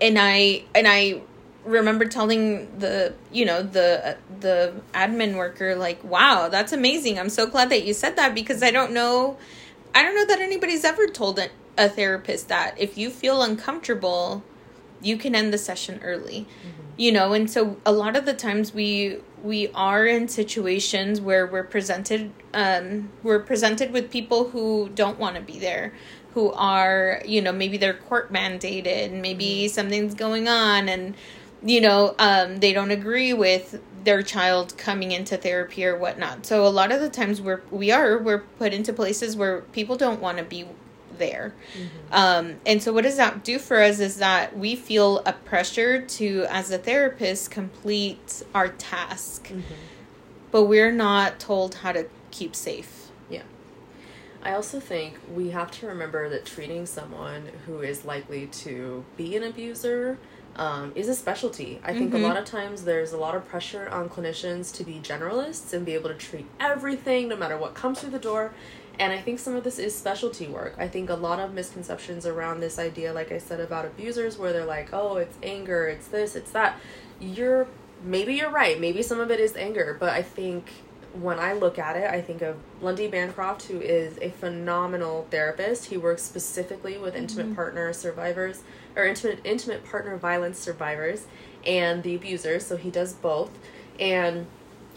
and 0.00 0.18
i 0.18 0.64
and 0.74 0.88
i 0.88 1.20
remember 1.64 2.06
telling 2.06 2.78
the 2.78 3.14
you 3.30 3.44
know 3.44 3.62
the 3.62 4.16
the 4.40 4.74
admin 4.94 5.36
worker 5.36 5.74
like 5.74 6.02
wow 6.04 6.48
that's 6.48 6.72
amazing. 6.72 7.18
I'm 7.18 7.28
so 7.28 7.46
glad 7.46 7.70
that 7.70 7.84
you 7.84 7.92
said 7.92 8.16
that 8.16 8.34
because 8.34 8.62
i 8.62 8.70
don't 8.70 8.92
know 8.92 9.36
i 9.94 10.02
don't 10.02 10.14
know 10.14 10.26
that 10.26 10.40
anybody's 10.40 10.84
ever 10.84 11.06
told 11.06 11.38
a, 11.38 11.48
a 11.76 11.88
therapist 11.88 12.48
that. 12.48 12.74
If 12.78 12.96
you 12.96 13.10
feel 13.10 13.42
uncomfortable 13.42 14.42
you 15.02 15.16
can 15.16 15.34
end 15.34 15.52
the 15.52 15.58
session 15.58 15.98
early. 16.02 16.46
You 16.96 17.12
know 17.12 17.32
and 17.32 17.50
so 17.50 17.78
a 17.86 17.92
lot 17.92 18.16
of 18.16 18.26
the 18.26 18.34
times 18.34 18.74
we 18.74 19.18
we 19.42 19.68
are 19.74 20.06
in 20.06 20.28
situations 20.28 21.20
where 21.20 21.46
we're 21.46 21.64
presented 21.64 22.30
um 22.52 23.10
we're 23.22 23.40
presented 23.40 23.90
with 23.92 24.10
people 24.10 24.50
who 24.50 24.90
don't 24.94 25.18
want 25.18 25.36
to 25.36 25.42
be 25.42 25.58
there 25.58 25.94
who 26.34 26.52
are 26.52 27.22
you 27.24 27.40
know 27.40 27.52
maybe 27.52 27.76
they're 27.76 27.94
court 27.94 28.32
mandated 28.32 29.18
maybe 29.18 29.66
something's 29.68 30.14
going 30.14 30.46
on 30.46 30.88
and 30.88 31.14
you 31.62 31.80
know 31.80 32.14
um 32.18 32.58
they 32.58 32.72
don't 32.72 32.90
agree 32.90 33.32
with 33.32 33.80
their 34.04 34.22
child 34.22 34.76
coming 34.78 35.12
into 35.12 35.36
therapy 35.36 35.84
or 35.84 35.96
whatnot 35.96 36.46
so 36.46 36.66
a 36.66 36.68
lot 36.68 36.90
of 36.90 37.00
the 37.00 37.10
times 37.10 37.40
we're 37.40 37.60
we 37.70 37.90
are 37.90 38.18
we're 38.18 38.38
put 38.38 38.72
into 38.72 38.92
places 38.92 39.36
where 39.36 39.60
people 39.72 39.96
don't 39.96 40.20
want 40.20 40.38
to 40.38 40.44
be 40.44 40.66
there. 41.20 41.54
Um, 42.10 42.56
and 42.66 42.82
so, 42.82 42.92
what 42.92 43.04
does 43.04 43.16
that 43.18 43.44
do 43.44 43.60
for 43.60 43.80
us 43.80 44.00
is 44.00 44.16
that 44.16 44.58
we 44.58 44.74
feel 44.74 45.18
a 45.24 45.32
pressure 45.32 46.02
to, 46.02 46.46
as 46.50 46.72
a 46.72 46.78
therapist, 46.78 47.52
complete 47.52 48.42
our 48.52 48.68
task, 48.68 49.52
but 50.50 50.64
we're 50.64 50.90
not 50.90 51.38
told 51.38 51.76
how 51.76 51.92
to 51.92 52.08
keep 52.32 52.56
safe. 52.56 53.10
Yeah. 53.28 53.42
I 54.42 54.52
also 54.52 54.80
think 54.80 55.18
we 55.32 55.50
have 55.50 55.70
to 55.72 55.86
remember 55.86 56.28
that 56.30 56.44
treating 56.46 56.86
someone 56.86 57.50
who 57.66 57.80
is 57.80 58.04
likely 58.04 58.46
to 58.46 59.04
be 59.16 59.36
an 59.36 59.44
abuser 59.44 60.18
um, 60.56 60.92
is 60.94 61.08
a 61.08 61.14
specialty. 61.14 61.80
I 61.84 61.94
think 61.94 62.12
a 62.12 62.16
Mhm. 62.18 62.22
lot 62.22 62.36
of 62.36 62.44
times 62.44 62.84
there's 62.84 63.12
a 63.12 63.16
lot 63.16 63.34
of 63.34 63.46
pressure 63.48 63.88
on 63.88 64.08
clinicians 64.08 64.74
to 64.76 64.84
be 64.84 65.00
generalists 65.02 65.72
and 65.72 65.86
be 65.86 65.94
able 65.94 66.08
to 66.10 66.14
treat 66.16 66.46
everything 66.58 67.28
no 67.28 67.36
matter 67.36 67.56
what 67.56 67.74
comes 67.74 68.00
through 68.00 68.10
the 68.10 68.18
door. 68.18 68.52
And 68.98 69.12
I 69.12 69.18
think 69.18 69.38
some 69.38 69.56
of 69.56 69.64
this 69.64 69.78
is 69.78 69.96
specialty 69.96 70.46
work. 70.46 70.74
I 70.76 70.86
think 70.86 71.08
a 71.08 71.14
lot 71.14 71.38
of 71.40 71.54
misconceptions 71.54 72.26
around 72.26 72.60
this 72.60 72.78
idea, 72.78 73.12
like 73.14 73.32
I 73.32 73.38
said 73.38 73.58
about 73.60 73.86
abusers, 73.86 74.36
where 74.36 74.52
they're 74.52 74.66
like, 74.66 74.90
oh, 74.92 75.16
it's 75.16 75.36
anger, 75.42 75.86
it's 75.86 76.08
this, 76.08 76.36
it's 76.36 76.50
that. 76.50 76.78
You're 77.18 77.66
maybe 78.04 78.34
you're 78.34 78.50
right. 78.50 78.78
Maybe 78.80 79.02
some 79.02 79.20
of 79.20 79.30
it 79.30 79.40
is 79.40 79.56
anger, 79.56 79.96
but 79.98 80.10
I 80.10 80.22
think 80.22 80.70
when 81.12 81.38
I 81.38 81.54
look 81.54 81.78
at 81.78 81.96
it, 81.96 82.08
I 82.10 82.20
think 82.20 82.40
of 82.42 82.56
Lundy 82.80 83.08
Bancroft, 83.08 83.62
who 83.64 83.80
is 83.80 84.18
a 84.22 84.30
phenomenal 84.30 85.26
therapist. 85.30 85.86
He 85.86 85.96
works 85.96 86.22
specifically 86.22 86.98
with 86.98 87.16
intimate 87.16 87.54
partner 87.56 87.92
survivors 87.92 88.62
or 88.96 89.06
intimate 89.06 89.40
intimate 89.44 89.84
partner 89.84 90.16
violence 90.16 90.58
survivors 90.58 91.26
and 91.66 92.02
the 92.02 92.14
abusers. 92.14 92.66
So 92.66 92.76
he 92.76 92.90
does 92.90 93.12
both. 93.12 93.50
And 93.98 94.46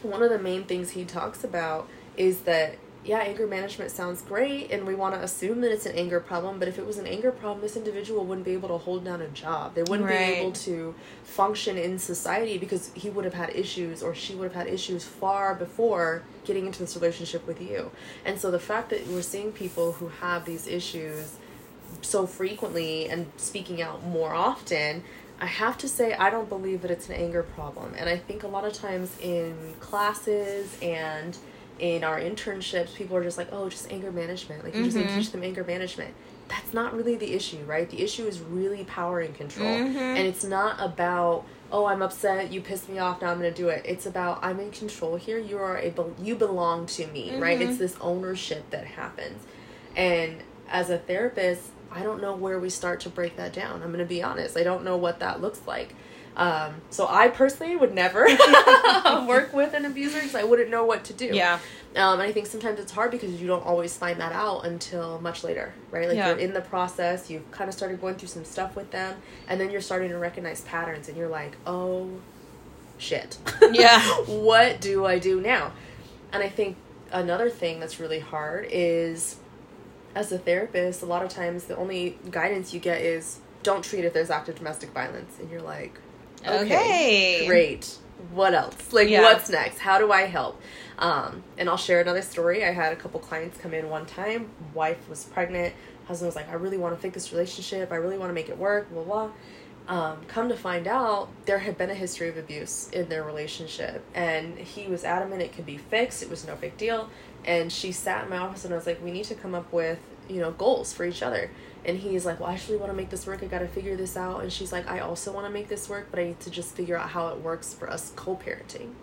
one 0.01 0.23
of 0.23 0.29
the 0.29 0.39
main 0.39 0.63
things 0.63 0.91
he 0.91 1.05
talks 1.05 1.43
about 1.43 1.87
is 2.17 2.41
that 2.41 2.77
yeah, 3.05 3.19
anger 3.19 3.45
management 3.45 3.91
sounds 3.91 4.21
great, 4.21 4.71
and 4.71 4.87
we 4.87 4.95
want 4.95 5.13
to 5.13 5.21
assume 5.21 5.59
that 5.61 5.71
it's 5.71 5.85
an 5.85 5.95
anger 5.97 6.21
problem. 6.21 6.57
But 6.57 6.69
if 6.69 6.79
it 6.79 6.85
was 6.85 6.97
an 6.97 7.05
anger 7.05 7.31
problem, 7.31 7.59
this 7.59 7.75
individual 7.75 8.23
wouldn't 8.23 8.45
be 8.45 8.53
able 8.53 8.69
to 8.69 8.77
hold 8.77 9.03
down 9.03 9.21
a 9.21 9.27
job. 9.27 9.75
They 9.75 9.83
wouldn't 9.83 10.07
Right. 10.07 10.35
be 10.35 10.39
able 10.39 10.53
to 10.53 10.95
function 11.23 11.77
in 11.77 11.99
society 11.99 12.57
because 12.57 12.91
he 12.93 13.09
would 13.09 13.25
have 13.25 13.33
had 13.33 13.49
issues 13.53 14.01
or 14.01 14.15
she 14.15 14.35
would 14.35 14.45
have 14.45 14.53
had 14.53 14.73
issues 14.73 15.03
far 15.03 15.53
before 15.53 16.23
getting 16.45 16.65
into 16.65 16.79
this 16.79 16.95
relationship 16.95 17.45
with 17.45 17.61
you. 17.61 17.91
And 18.23 18.39
so 18.39 18.49
the 18.49 18.59
fact 18.59 18.89
that 18.91 19.05
we're 19.07 19.21
seeing 19.21 19.51
people 19.51 19.93
who 19.93 20.07
have 20.21 20.45
these 20.45 20.65
issues 20.65 21.35
so 22.03 22.25
frequently 22.27 23.09
and 23.09 23.25
speaking 23.37 23.81
out 23.81 24.03
more 24.05 24.33
often, 24.33 25.03
I 25.39 25.45
have 25.47 25.77
to 25.79 25.87
say 25.87 26.13
I 26.13 26.29
don't 26.29 26.47
believe 26.49 26.81
that 26.83 26.91
it's 26.91 27.09
an 27.09 27.15
anger 27.15 27.43
problem. 27.43 27.93
And 27.97 28.07
I 28.09 28.17
think 28.17 28.43
a 28.43 28.47
lot 28.47 28.65
of 28.65 28.73
times 28.73 29.17
in 29.21 29.55
classes 29.79 30.77
and 30.81 31.35
in 31.79 32.03
our 32.03 32.19
internships, 32.19 32.93
people 32.95 33.17
are 33.17 33.23
just 33.23 33.37
like, 33.37 33.49
oh, 33.51 33.67
just 33.67 33.91
anger 33.91 34.11
management. 34.11 34.63
Like, 34.63 34.75
you 34.75 34.83
just 34.83 34.95
need 34.95 35.07
to 35.07 35.13
Mhm. 35.13 35.17
teach 35.17 35.31
them 35.31 35.43
anger 35.43 35.63
management. 35.63 36.13
That's 36.47 36.71
not 36.73 36.93
really 36.95 37.15
the 37.15 37.33
issue, 37.33 37.63
right? 37.65 37.89
The 37.89 38.01
issue 38.03 38.25
is 38.27 38.39
really 38.39 38.83
power 38.83 39.21
and 39.21 39.35
control. 39.35 39.75
Mhm. 39.75 39.95
And 39.95 40.19
it's 40.19 40.43
not 40.43 40.79
about, 40.79 41.45
oh, 41.71 41.85
I'm 41.85 42.03
upset, 42.03 42.51
you 42.53 42.61
pissed 42.61 42.87
me 42.89 42.99
off, 42.99 43.21
now 43.21 43.31
I'm 43.31 43.39
going 43.39 43.51
to 43.51 43.57
do 43.61 43.69
it. 43.69 43.81
It's 43.85 44.05
about, 44.05 44.39
I'm 44.43 44.59
in 44.59 44.69
control 44.71 45.15
here. 45.15 45.39
You 45.39 45.57
are 45.57 45.77
a, 45.79 45.89
be- 45.89 46.13
you 46.23 46.35
belong 46.35 46.85
to 46.87 47.07
me, 47.07 47.35
right? 47.37 47.57
Mhm. 47.59 47.69
It's 47.69 47.77
this 47.79 47.95
ownership 47.99 48.69
that 48.69 48.85
happens. 48.85 49.41
And 49.95 50.37
as 50.69 50.89
a 50.91 50.99
therapist, 50.99 51.63
I 51.93 52.03
don't 52.03 52.21
know 52.21 52.35
where 52.35 52.59
we 52.59 52.69
start 52.69 52.99
to 53.01 53.09
break 53.09 53.37
that 53.37 53.53
down. 53.53 53.81
I'm 53.81 53.89
going 53.89 53.99
to 53.99 54.05
be 54.05 54.23
honest. 54.23 54.57
I 54.57 54.63
don't 54.63 54.83
know 54.83 54.97
what 54.97 55.19
that 55.19 55.41
looks 55.41 55.61
like. 55.67 55.95
Um, 56.35 56.75
so 56.89 57.07
I 57.07 57.27
personally 57.27 57.75
would 57.75 57.93
never 57.93 58.25
work 59.27 59.53
with 59.53 59.73
an 59.75 59.85
abuser 59.85 60.17
because 60.19 60.33
I 60.35 60.43
wouldn't 60.43 60.69
know 60.71 60.83
what 60.83 61.03
to 61.05 61.13
do. 61.13 61.27
Yeah. 61.27 61.59
Um, 61.95 62.13
and 62.19 62.23
I 62.23 62.31
think 62.31 62.47
sometimes 62.47 62.79
it's 62.79 62.91
hard 62.91 63.11
because 63.11 63.39
you 63.39 63.45
don't 63.47 63.63
always 63.65 63.95
find 63.95 64.19
that 64.19 64.31
out 64.31 64.65
until 64.65 65.21
much 65.21 65.43
later, 65.43 65.73
right? 65.91 66.07
Like 66.07 66.17
Yeah. 66.17 66.29
you're 66.29 66.39
in 66.39 66.53
the 66.53 66.61
process, 66.61 67.29
you've 67.29 67.49
kind 67.51 67.67
of 67.67 67.75
started 67.75 68.01
going 68.01 68.15
through 68.15 68.29
some 68.29 68.45
stuff 68.45 68.75
with 68.75 68.89
them, 68.89 69.15
and 69.47 69.61
then 69.61 69.69
you're 69.69 69.81
starting 69.81 70.09
to 70.09 70.17
recognize 70.17 70.61
patterns, 70.61 71.07
and 71.07 71.15
you're 71.15 71.29
like, 71.29 71.55
oh, 71.67 72.09
shit. 72.97 73.37
Yeah. 73.71 74.01
what 74.25 74.81
do 74.81 75.05
I 75.05 75.19
do 75.19 75.39
now? 75.39 75.71
And 76.31 76.41
I 76.41 76.49
think 76.49 76.77
another 77.11 77.51
thing 77.51 77.79
that's 77.79 77.99
really 77.99 78.19
hard 78.19 78.65
is 78.71 79.35
as 80.15 80.31
a 80.31 80.37
therapist, 80.37 81.01
a 81.01 81.05
lot 81.05 81.23
of 81.23 81.29
times 81.29 81.65
the 81.65 81.75
only 81.75 82.17
guidance 82.29 82.73
you 82.73 82.79
get 82.79 83.01
is 83.01 83.39
don't 83.63 83.83
treat 83.83 84.05
if 84.05 84.13
there's 84.13 84.29
active 84.29 84.55
domestic 84.55 84.89
violence. 84.91 85.39
And 85.39 85.49
you're 85.49 85.61
like, 85.61 85.97
okay, 86.45 86.63
Okay. 86.65 87.47
great. 87.47 87.97
What 88.31 88.53
else? 88.53 88.93
Like, 88.93 89.09
Yeah. 89.09 89.21
what's 89.21 89.49
next? 89.49 89.79
How 89.79 89.97
do 89.97 90.11
I 90.11 90.23
help? 90.23 90.61
Um, 90.99 91.43
and 91.57 91.67
I'll 91.69 91.77
share 91.77 91.99
another 91.99 92.21
story. 92.21 92.63
I 92.63 92.71
had 92.71 92.93
a 92.93 92.95
couple 92.95 93.19
clients 93.19 93.57
come 93.57 93.73
in 93.73 93.89
one 93.89 94.05
time. 94.05 94.49
Wife 94.73 95.09
was 95.09 95.23
pregnant. 95.25 95.73
Husband 96.07 96.27
was 96.27 96.35
like, 96.35 96.49
I 96.49 96.53
really 96.53 96.77
want 96.77 96.95
to 96.95 97.01
fix 97.01 97.15
this 97.15 97.31
relationship. 97.31 97.91
I 97.91 97.95
really 97.95 98.17
want 98.17 98.29
to 98.29 98.33
make 98.33 98.49
it 98.49 98.57
work. 98.57 98.91
Blah 98.91 99.03
blah. 99.03 99.29
Um, 99.87 100.21
come 100.27 100.47
to 100.49 100.55
find 100.55 100.87
out, 100.87 101.29
there 101.45 101.59
had 101.59 101.77
been 101.77 101.89
a 101.89 101.95
history 101.95 102.29
of 102.29 102.37
abuse 102.37 102.89
in 102.91 103.09
their 103.09 103.23
relationship, 103.23 104.03
and 104.13 104.57
he 104.57 104.87
was 104.87 105.03
adamant 105.03 105.41
it 105.41 105.53
could 105.53 105.65
be 105.65 105.77
fixed. 105.77 106.23
It 106.23 106.29
was 106.29 106.47
no 106.47 106.55
big 106.55 106.77
deal. 106.77 107.09
And 107.43 107.71
she 107.71 107.91
sat 107.91 108.23
in 108.23 108.29
my 108.29 108.37
office, 108.37 108.63
and 108.63 108.73
I 108.73 108.77
was 108.77 108.85
like, 108.85 109.03
we 109.03 109.11
need 109.11 109.25
to 109.25 109.35
come 109.35 109.53
up 109.53 109.71
with 109.73 109.99
you 110.29 110.39
know 110.39 110.51
goals 110.51 110.93
for 110.93 111.05
each 111.05 111.21
other. 111.21 111.49
And 111.85 111.97
he's 111.97 112.25
like, 112.25 112.39
Well, 112.39 112.49
I 112.49 112.53
actually 112.53 112.77
want 112.77 112.91
to 112.91 112.95
make 112.95 113.09
this 113.09 113.27
work. 113.27 113.43
I 113.43 113.47
got 113.47 113.59
to 113.59 113.67
figure 113.67 113.95
this 113.95 114.15
out. 114.15 114.41
And 114.41 114.51
she's 114.51 114.71
like, 114.71 114.89
I 114.89 114.99
also 114.99 115.31
want 115.31 115.47
to 115.47 115.51
make 115.51 115.67
this 115.67 115.89
work, 115.89 116.07
but 116.09 116.19
I 116.19 116.25
need 116.25 116.39
to 116.41 116.49
just 116.49 116.75
figure 116.75 116.97
out 116.97 117.09
how 117.09 117.29
it 117.29 117.41
works 117.41 117.73
for 117.73 117.89
us 117.89 118.13
co 118.15 118.35
parenting. 118.35 118.93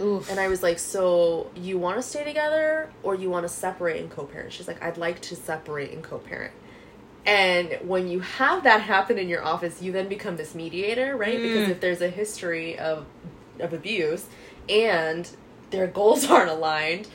Oof. 0.00 0.30
And 0.30 0.40
I 0.40 0.48
was 0.48 0.62
like, 0.62 0.78
So 0.78 1.50
you 1.54 1.78
want 1.78 1.98
to 1.98 2.02
stay 2.02 2.24
together 2.24 2.90
or 3.02 3.14
you 3.14 3.28
want 3.30 3.44
to 3.44 3.48
separate 3.48 4.00
and 4.00 4.10
co 4.10 4.24
parent? 4.24 4.52
She's 4.52 4.68
like, 4.68 4.82
I'd 4.82 4.96
like 4.96 5.20
to 5.22 5.36
separate 5.36 5.92
and 5.92 6.02
co 6.02 6.18
parent. 6.18 6.52
And 7.26 7.78
when 7.86 8.08
you 8.08 8.20
have 8.20 8.64
that 8.64 8.80
happen 8.82 9.18
in 9.18 9.28
your 9.28 9.44
office, 9.44 9.82
you 9.82 9.92
then 9.92 10.08
become 10.08 10.36
this 10.36 10.54
mediator, 10.54 11.16
right? 11.16 11.40
Because 11.40 11.66
Mm. 11.66 11.70
if 11.70 11.80
there's 11.80 12.00
a 12.00 12.08
history 12.08 12.78
of 12.78 13.06
of 13.58 13.74
abuse 13.74 14.24
and 14.70 15.28
their 15.70 15.86
goals 15.86 16.24
aren't 16.30 16.50
aligned, 16.50 17.08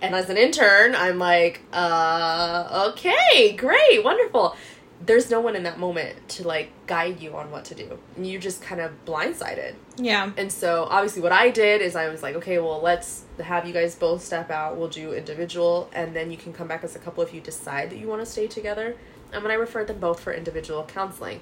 and 0.00 0.14
as 0.14 0.30
an 0.30 0.36
intern, 0.36 0.94
I'm 0.94 1.18
like, 1.18 1.62
uh, 1.72 2.90
okay, 2.92 3.52
great, 3.56 4.04
wonderful. 4.04 4.54
There's 5.00 5.30
no 5.30 5.40
one 5.40 5.54
in 5.54 5.62
that 5.62 5.78
moment 5.78 6.28
to 6.30 6.46
like 6.46 6.70
guide 6.88 7.20
you 7.20 7.36
on 7.36 7.50
what 7.52 7.64
to 7.66 7.74
do. 7.74 7.98
And 8.16 8.26
you 8.26 8.38
just 8.38 8.60
kind 8.60 8.80
of 8.80 8.90
blindsided. 9.06 9.74
yeah. 9.96 10.32
And 10.36 10.50
so 10.52 10.88
obviously 10.90 11.22
what 11.22 11.30
I 11.32 11.50
did 11.50 11.80
is 11.80 11.94
I 11.94 12.08
was 12.08 12.22
like, 12.22 12.34
okay, 12.36 12.58
well 12.58 12.80
let's 12.80 13.22
have 13.42 13.64
you 13.66 13.72
guys 13.72 13.94
both 13.94 14.24
step 14.24 14.50
out. 14.50 14.76
We'll 14.76 14.88
do 14.88 15.12
individual 15.12 15.88
and 15.92 16.16
then 16.16 16.30
you 16.32 16.36
can 16.36 16.52
come 16.52 16.66
back 16.66 16.82
as 16.82 16.96
a 16.96 16.98
couple 16.98 17.22
if 17.22 17.32
you 17.32 17.40
decide 17.40 17.90
that 17.90 17.98
you 17.98 18.08
want 18.08 18.22
to 18.22 18.26
stay 18.26 18.48
together. 18.48 18.96
And 19.32 19.42
when 19.42 19.52
I 19.52 19.54
referred 19.54 19.86
them 19.86 19.98
both 20.00 20.18
for 20.20 20.32
individual 20.32 20.82
counseling. 20.84 21.40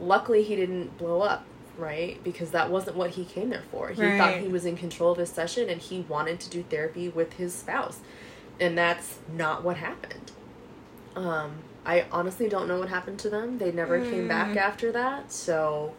Luckily 0.00 0.42
he 0.42 0.56
didn't 0.56 0.98
blow 0.98 1.20
up, 1.22 1.44
right? 1.76 2.22
Because 2.24 2.50
that 2.50 2.70
wasn't 2.70 2.96
what 2.96 3.10
he 3.10 3.24
came 3.24 3.50
there 3.50 3.62
for. 3.70 3.90
He 3.90 4.00
thought 4.18 4.38
he 4.38 4.48
was 4.48 4.64
in 4.66 4.76
control 4.76 5.12
of 5.12 5.18
his 5.18 5.28
session 5.30 5.68
and 5.70 5.80
he 5.80 6.00
wanted 6.08 6.40
to 6.40 6.50
do 6.50 6.64
therapy 6.64 7.08
with 7.08 7.34
his 7.34 7.54
spouse. 7.54 8.00
And 8.60 8.76
that's 8.76 9.18
not 9.32 9.62
what 9.62 9.76
happened. 9.76 10.32
Um 11.14 11.58
I 11.86 12.04
honestly 12.12 12.48
don't 12.48 12.68
know 12.68 12.78
what 12.78 12.88
happened 12.88 13.18
to 13.20 13.30
them. 13.30 13.58
They 13.58 13.72
never 13.72 14.00
came 14.00 14.28
back 14.28 14.48
Mm. 14.54 14.56
after 14.58 14.92
that. 14.92 15.32
So 15.32 15.94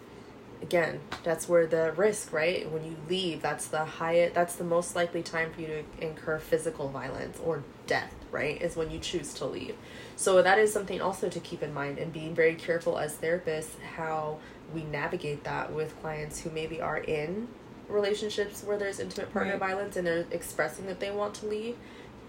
again, 0.61 0.99
that's 1.23 1.47
where 1.47 1.65
the 1.65 1.93
risk, 1.93 2.33
right? 2.33 2.69
When 2.69 2.83
you 2.83 2.95
leave, 3.07 3.41
that's 3.41 3.67
the 3.67 3.85
highest 3.85 4.35
that's 4.35 4.55
the 4.55 4.63
most 4.63 4.95
likely 4.95 5.23
time 5.23 5.51
for 5.51 5.61
you 5.61 5.67
to 5.67 5.83
incur 6.05 6.37
physical 6.37 6.89
violence 6.89 7.39
or 7.43 7.63
death, 7.87 8.13
right? 8.31 8.61
Is 8.61 8.75
when 8.75 8.91
you 8.91 8.99
choose 8.99 9.33
to 9.35 9.45
leave. 9.45 9.75
So 10.15 10.41
that 10.41 10.59
is 10.59 10.71
something 10.73 11.01
also 11.01 11.29
to 11.29 11.39
keep 11.39 11.63
in 11.63 11.73
mind 11.73 11.97
and 11.97 12.11
being 12.11 12.35
very 12.35 12.55
careful 12.55 12.97
as 12.97 13.15
therapists 13.15 13.79
how 13.95 14.39
we 14.73 14.83
navigate 14.83 15.43
that 15.45 15.73
with 15.73 15.99
clients 16.01 16.41
who 16.41 16.49
maybe 16.51 16.81
are 16.81 16.97
in 16.99 17.47
relationships 17.87 18.63
where 18.63 18.77
there's 18.77 18.99
intimate 18.99 19.33
partner 19.33 19.53
Right. 19.53 19.59
violence 19.71 19.95
and 19.97 20.05
they're 20.05 20.25
expressing 20.29 20.85
that 20.85 20.99
they 20.99 21.09
want 21.09 21.33
to 21.35 21.47
leave 21.47 21.75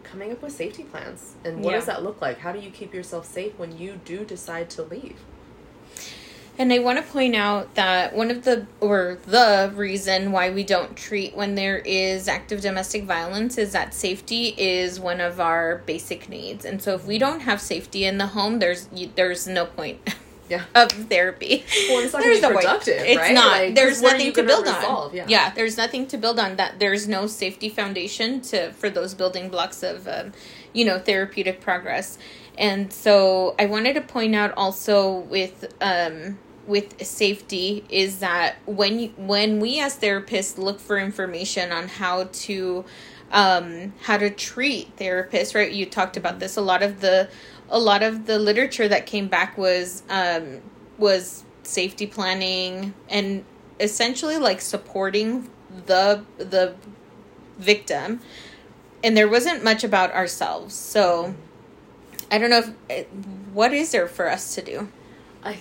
coming 0.02 0.32
up 0.32 0.42
with 0.42 0.52
safety 0.52 0.82
plans 0.84 1.34
and 1.44 1.62
what 1.64 1.70
Yeah. 1.70 1.76
does 1.76 1.86
that 1.86 2.02
look 2.02 2.20
like 2.20 2.38
how 2.38 2.52
do 2.52 2.58
you 2.58 2.70
keep 2.70 2.92
yourself 2.94 3.24
safe 3.26 3.52
when 3.58 3.78
you 3.78 4.00
do 4.04 4.24
decide 4.24 4.68
to 4.70 4.82
leave 4.82 5.16
And 6.58 6.72
I 6.74 6.78
want 6.80 6.98
to 6.98 7.02
point 7.10 7.34
out 7.34 7.74
that 7.76 8.14
one 8.14 8.30
of 8.30 8.44
the, 8.44 8.66
or 8.80 9.16
the 9.26 9.72
reason 9.74 10.30
why 10.30 10.50
we 10.50 10.62
don't 10.62 10.94
treat 10.94 11.34
when 11.34 11.54
there 11.54 11.78
is 11.78 12.28
active 12.28 12.60
domestic 12.60 13.04
violence 13.04 13.56
is 13.56 13.72
that 13.72 13.94
safety 13.94 14.54
is 14.58 15.00
one 15.00 15.22
of 15.22 15.40
our 15.40 15.78
basic 15.86 16.28
needs. 16.28 16.66
And 16.66 16.82
so 16.82 16.94
if 16.94 17.06
we 17.06 17.16
don't 17.16 17.40
have 17.40 17.62
safety 17.62 18.04
in 18.04 18.18
the 18.18 18.26
home, 18.26 18.58
there's 18.58 18.88
there's 19.14 19.46
no 19.46 19.64
point 19.64 20.00
yeah 20.50 20.64
of 20.74 20.90
therapy. 20.92 21.64
Well, 21.88 22.04
it's 22.04 22.12
not 22.12 22.22
there's 22.22 22.42
no 22.42 22.50
productive, 22.52 22.98
point. 22.98 23.08
It's 23.08 23.18
right? 23.18 23.34
not. 23.34 23.58
Like, 23.58 23.74
there's 23.74 24.02
nothing 24.02 24.32
to 24.32 24.42
build 24.42 24.66
resolve? 24.66 25.12
on. 25.12 25.28
Yeah. 25.28 25.50
there's 25.50 25.76
nothing 25.76 26.06
to 26.08 26.18
build 26.18 26.38
on. 26.38 26.56
That 26.56 26.78
there's 26.78 27.08
no 27.08 27.26
safety 27.26 27.68
foundation 27.68 28.40
to 28.42 28.72
for 28.72 28.90
those 28.90 29.14
building 29.14 29.48
blocks 29.48 29.82
of, 29.82 30.06
um, 30.06 30.32
you 30.72 30.84
know, 30.84 30.98
therapeutic 30.98 31.60
progress. 31.60 32.18
And 32.58 32.92
so 32.92 33.54
I 33.58 33.66
wanted 33.66 33.94
to 33.94 34.02
point 34.02 34.34
out 34.34 34.52
also 34.56 35.18
with 35.18 35.72
um, 35.80 36.38
with 36.66 37.04
safety 37.04 37.84
is 37.88 38.18
that 38.18 38.56
when 38.66 38.98
you, 38.98 39.08
when 39.16 39.60
we 39.60 39.80
as 39.80 39.98
therapists 39.98 40.58
look 40.58 40.78
for 40.78 40.98
information 40.98 41.72
on 41.72 41.88
how 41.88 42.28
to 42.32 42.84
um, 43.32 43.92
how 44.02 44.16
to 44.16 44.30
treat 44.30 44.96
therapists, 44.96 45.54
right? 45.54 45.70
You 45.70 45.86
talked 45.86 46.16
about 46.16 46.40
this. 46.40 46.56
A 46.56 46.60
lot 46.60 46.82
of 46.82 47.00
the 47.00 47.28
a 47.70 47.78
lot 47.78 48.02
of 48.02 48.26
the 48.26 48.38
literature 48.38 48.88
that 48.88 49.06
came 49.06 49.28
back 49.28 49.56
was 49.56 50.02
um, 50.10 50.60
was 50.98 51.44
safety 51.62 52.06
planning 52.06 52.94
and 53.08 53.44
essentially 53.78 54.38
like 54.38 54.60
supporting 54.60 55.48
the 55.86 56.24
the 56.38 56.74
victim, 57.58 58.20
and 59.04 59.16
there 59.16 59.28
wasn't 59.28 59.62
much 59.62 59.84
about 59.84 60.12
ourselves. 60.12 60.74
So 60.74 61.34
I 62.30 62.38
don't 62.38 62.50
know 62.50 62.58
if 62.58 62.70
eh, 62.90 63.04
what 63.52 63.72
is 63.72 63.92
there 63.92 64.08
for 64.08 64.28
us 64.28 64.54
to 64.56 64.62
do. 64.62 64.88
I 65.44 65.58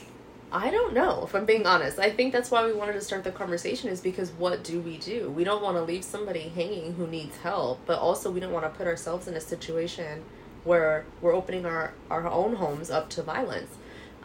I 0.52 0.72
don't 0.72 0.94
know 0.94 1.24
if 1.26 1.36
I'm 1.36 1.46
being 1.46 1.68
honest. 1.68 2.00
I 2.00 2.10
think 2.10 2.34
that's 2.34 2.50
why 2.50 2.66
we 2.66 2.74
wanted 2.74 2.94
to 2.94 3.02
start 3.02 3.24
the 3.24 3.32
conversation 3.32 3.90
is 3.90 4.02
because 4.02 4.32
what 4.32 4.64
do 4.64 4.82
we 4.82 4.98
do? 4.98 5.30
We 5.30 5.44
don't 5.44 5.62
want 5.62 5.78
to 5.78 5.84
leave 5.84 6.04
somebody 6.04 6.50
hanging 6.50 6.96
who 6.96 7.06
needs 7.06 7.38
help, 7.38 7.82
but 7.86 8.00
also 8.00 8.32
we 8.32 8.40
don't 8.40 8.52
want 8.52 8.66
to 8.66 8.76
put 8.76 8.88
ourselves 8.88 9.28
in 9.28 9.36
a 9.36 9.42
situation 9.42 10.24
where 10.64 11.06
we're 11.22 11.34
opening 11.34 11.66
our 11.66 11.94
our 12.10 12.28
own 12.28 12.56
homes 12.56 12.90
up 12.92 13.10
to 13.12 13.24
violence. 13.24 13.76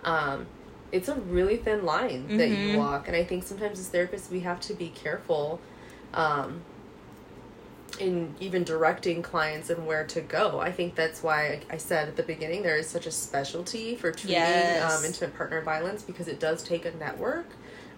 Um, 0.05 0.47
it's 0.93 1.09
a 1.09 1.15
really 1.17 1.57
thin 1.57 1.85
line 1.85 2.37
that 2.37 2.49
you 2.51 2.69
Mhm. 2.69 2.77
walk, 2.77 3.09
and 3.09 3.17
I 3.17 3.25
think 3.25 3.43
sometimes 3.45 3.79
as 3.81 3.89
therapists 3.89 4.31
we 4.31 4.41
have 4.41 4.61
to 4.61 4.75
be 4.75 4.89
careful. 4.91 5.61
Um, 6.13 6.63
in 8.01 8.35
even 8.41 8.65
directing 8.65 9.23
clients 9.23 9.71
and 9.71 9.87
where 9.87 10.05
to 10.05 10.21
go. 10.21 10.59
I 10.59 10.73
think 10.73 10.97
that's 10.97 11.23
why 11.23 11.61
I 11.71 11.77
said 11.77 12.09
at 12.09 12.17
the 12.17 12.25
beginning 12.25 12.65
there 12.65 12.77
is 12.77 12.89
such 12.89 13.07
a 13.07 13.11
specialty 13.13 13.95
for 13.95 14.11
treating 14.11 14.37
Yes. 14.37 14.99
um, 14.99 15.05
intimate 15.05 15.37
partner 15.37 15.61
violence 15.63 16.03
because 16.03 16.27
it 16.27 16.41
does 16.41 16.65
take 16.65 16.85
a 16.87 16.91
network. 16.97 17.47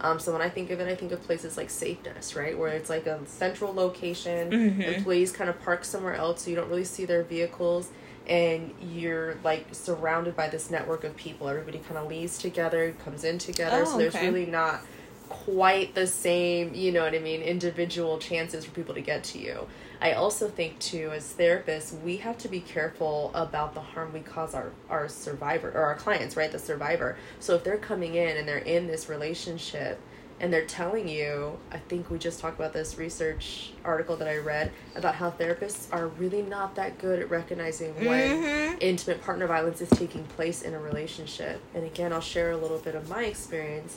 Um, 0.02 0.18
so 0.20 0.34
when 0.34 0.42
I 0.42 0.50
think 0.50 0.70
of 0.70 0.80
it, 0.80 0.88
I 0.88 0.94
think 0.94 1.12
of 1.12 1.22
places 1.22 1.56
like 1.56 1.68
SafeNest, 1.68 2.36
right, 2.36 2.58
where 2.58 2.68
it's 2.74 2.90
like 2.90 3.06
a 3.06 3.20
central 3.26 3.72
location. 3.72 4.50
Mhm. 4.50 4.96
Employees 4.96 5.32
kind 5.32 5.48
of 5.48 5.58
park 5.62 5.82
somewhere 5.82 6.14
else, 6.14 6.42
so 6.42 6.50
you 6.50 6.56
don't 6.56 6.68
really 6.68 6.84
see 6.84 7.06
their 7.06 7.22
vehicles, 7.22 7.88
and 8.28 8.72
you're 8.80 9.36
like 9.44 9.66
surrounded 9.72 10.36
by 10.36 10.48
this 10.48 10.70
network 10.70 11.04
of 11.04 11.16
people. 11.16 11.48
Everybody 11.48 11.78
kind 11.78 11.98
of 11.98 12.08
leaves 12.08 12.38
together, 12.38 12.94
comes 13.04 13.24
in 13.24 13.38
together. 13.38 13.82
Oh, 13.82 13.92
so 13.92 13.98
there's 13.98 14.14
okay. 14.14 14.26
really 14.26 14.46
not 14.46 14.80
quite 15.28 15.94
the 15.94 16.06
same, 16.06 16.74
you 16.74 16.92
know 16.92 17.02
what 17.02 17.14
I 17.14 17.18
mean, 17.18 17.42
individual 17.42 18.18
chances 18.18 18.64
for 18.64 18.70
people 18.72 18.94
to 18.94 19.00
get 19.00 19.24
to 19.24 19.38
you. 19.38 19.66
I 20.00 20.12
also 20.12 20.48
think 20.48 20.78
too, 20.78 21.10
as 21.12 21.32
therapists, 21.32 21.98
we 22.02 22.18
have 22.18 22.38
to 22.38 22.48
be 22.48 22.60
careful 22.60 23.30
about 23.34 23.74
the 23.74 23.80
harm 23.80 24.12
we 24.12 24.20
cause 24.20 24.54
our 24.54 24.72
our 24.90 25.08
survivor 25.08 25.70
or 25.70 25.82
our 25.82 25.94
clients, 25.94 26.36
right? 26.36 26.52
The 26.52 26.58
survivor. 26.58 27.16
So 27.40 27.54
if 27.54 27.64
they're 27.64 27.78
coming 27.78 28.14
in 28.14 28.36
and 28.36 28.46
they're 28.46 28.58
in 28.58 28.86
this 28.86 29.08
relationship 29.08 30.00
and 30.38 30.52
they're 30.52 30.66
telling 30.66 31.08
you, 31.08 31.58
I 31.72 31.78
think 31.78 32.10
we 32.10 32.18
just 32.18 32.40
talked 32.40 32.58
about 32.58 32.72
this 32.72 32.98
research 32.98 33.72
article 33.84 34.16
that 34.16 34.28
I 34.28 34.36
read 34.36 34.70
about 34.94 35.14
how 35.14 35.30
therapists 35.30 35.86
are 35.92 36.08
really 36.08 36.42
not 36.42 36.74
that 36.74 36.98
good 36.98 37.20
at 37.20 37.30
recognizing 37.30 37.94
when 38.04 38.42
Mhm. 38.42 38.76
intimate 38.80 39.22
partner 39.22 39.46
violence 39.46 39.80
is 39.80 39.88
taking 39.90 40.24
place 40.24 40.60
in 40.62 40.74
a 40.74 40.78
relationship. 40.78 41.60
And 41.74 41.84
again, 41.84 42.12
I'll 42.12 42.20
share 42.20 42.50
a 42.50 42.56
little 42.56 42.78
bit 42.78 42.94
of 42.94 43.08
my 43.08 43.24
experience. 43.24 43.96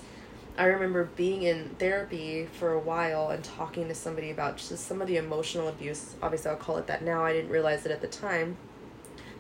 I 0.58 0.66
remember 0.66 1.06
being 1.16 1.44
in 1.44 1.76
therapy 1.80 2.48
for 2.52 2.72
a 2.74 2.80
while 2.80 3.30
and 3.30 3.44
talking 3.44 3.88
to 3.88 3.96
somebody 3.96 4.30
about 4.32 4.58
just 4.58 4.86
some 4.88 5.02
of 5.02 5.08
the 5.08 5.18
emotional 5.18 5.68
abuse. 5.68 6.16
Obviously, 6.22 6.52
I'll 6.52 6.58
call 6.58 6.78
it 6.78 6.88
that 6.88 7.02
now. 7.02 7.24
I 7.24 7.34
didn't 7.34 7.50
realize 7.52 7.86
it 7.86 7.92
at 7.92 8.02
the 8.02 8.08
time 8.08 8.58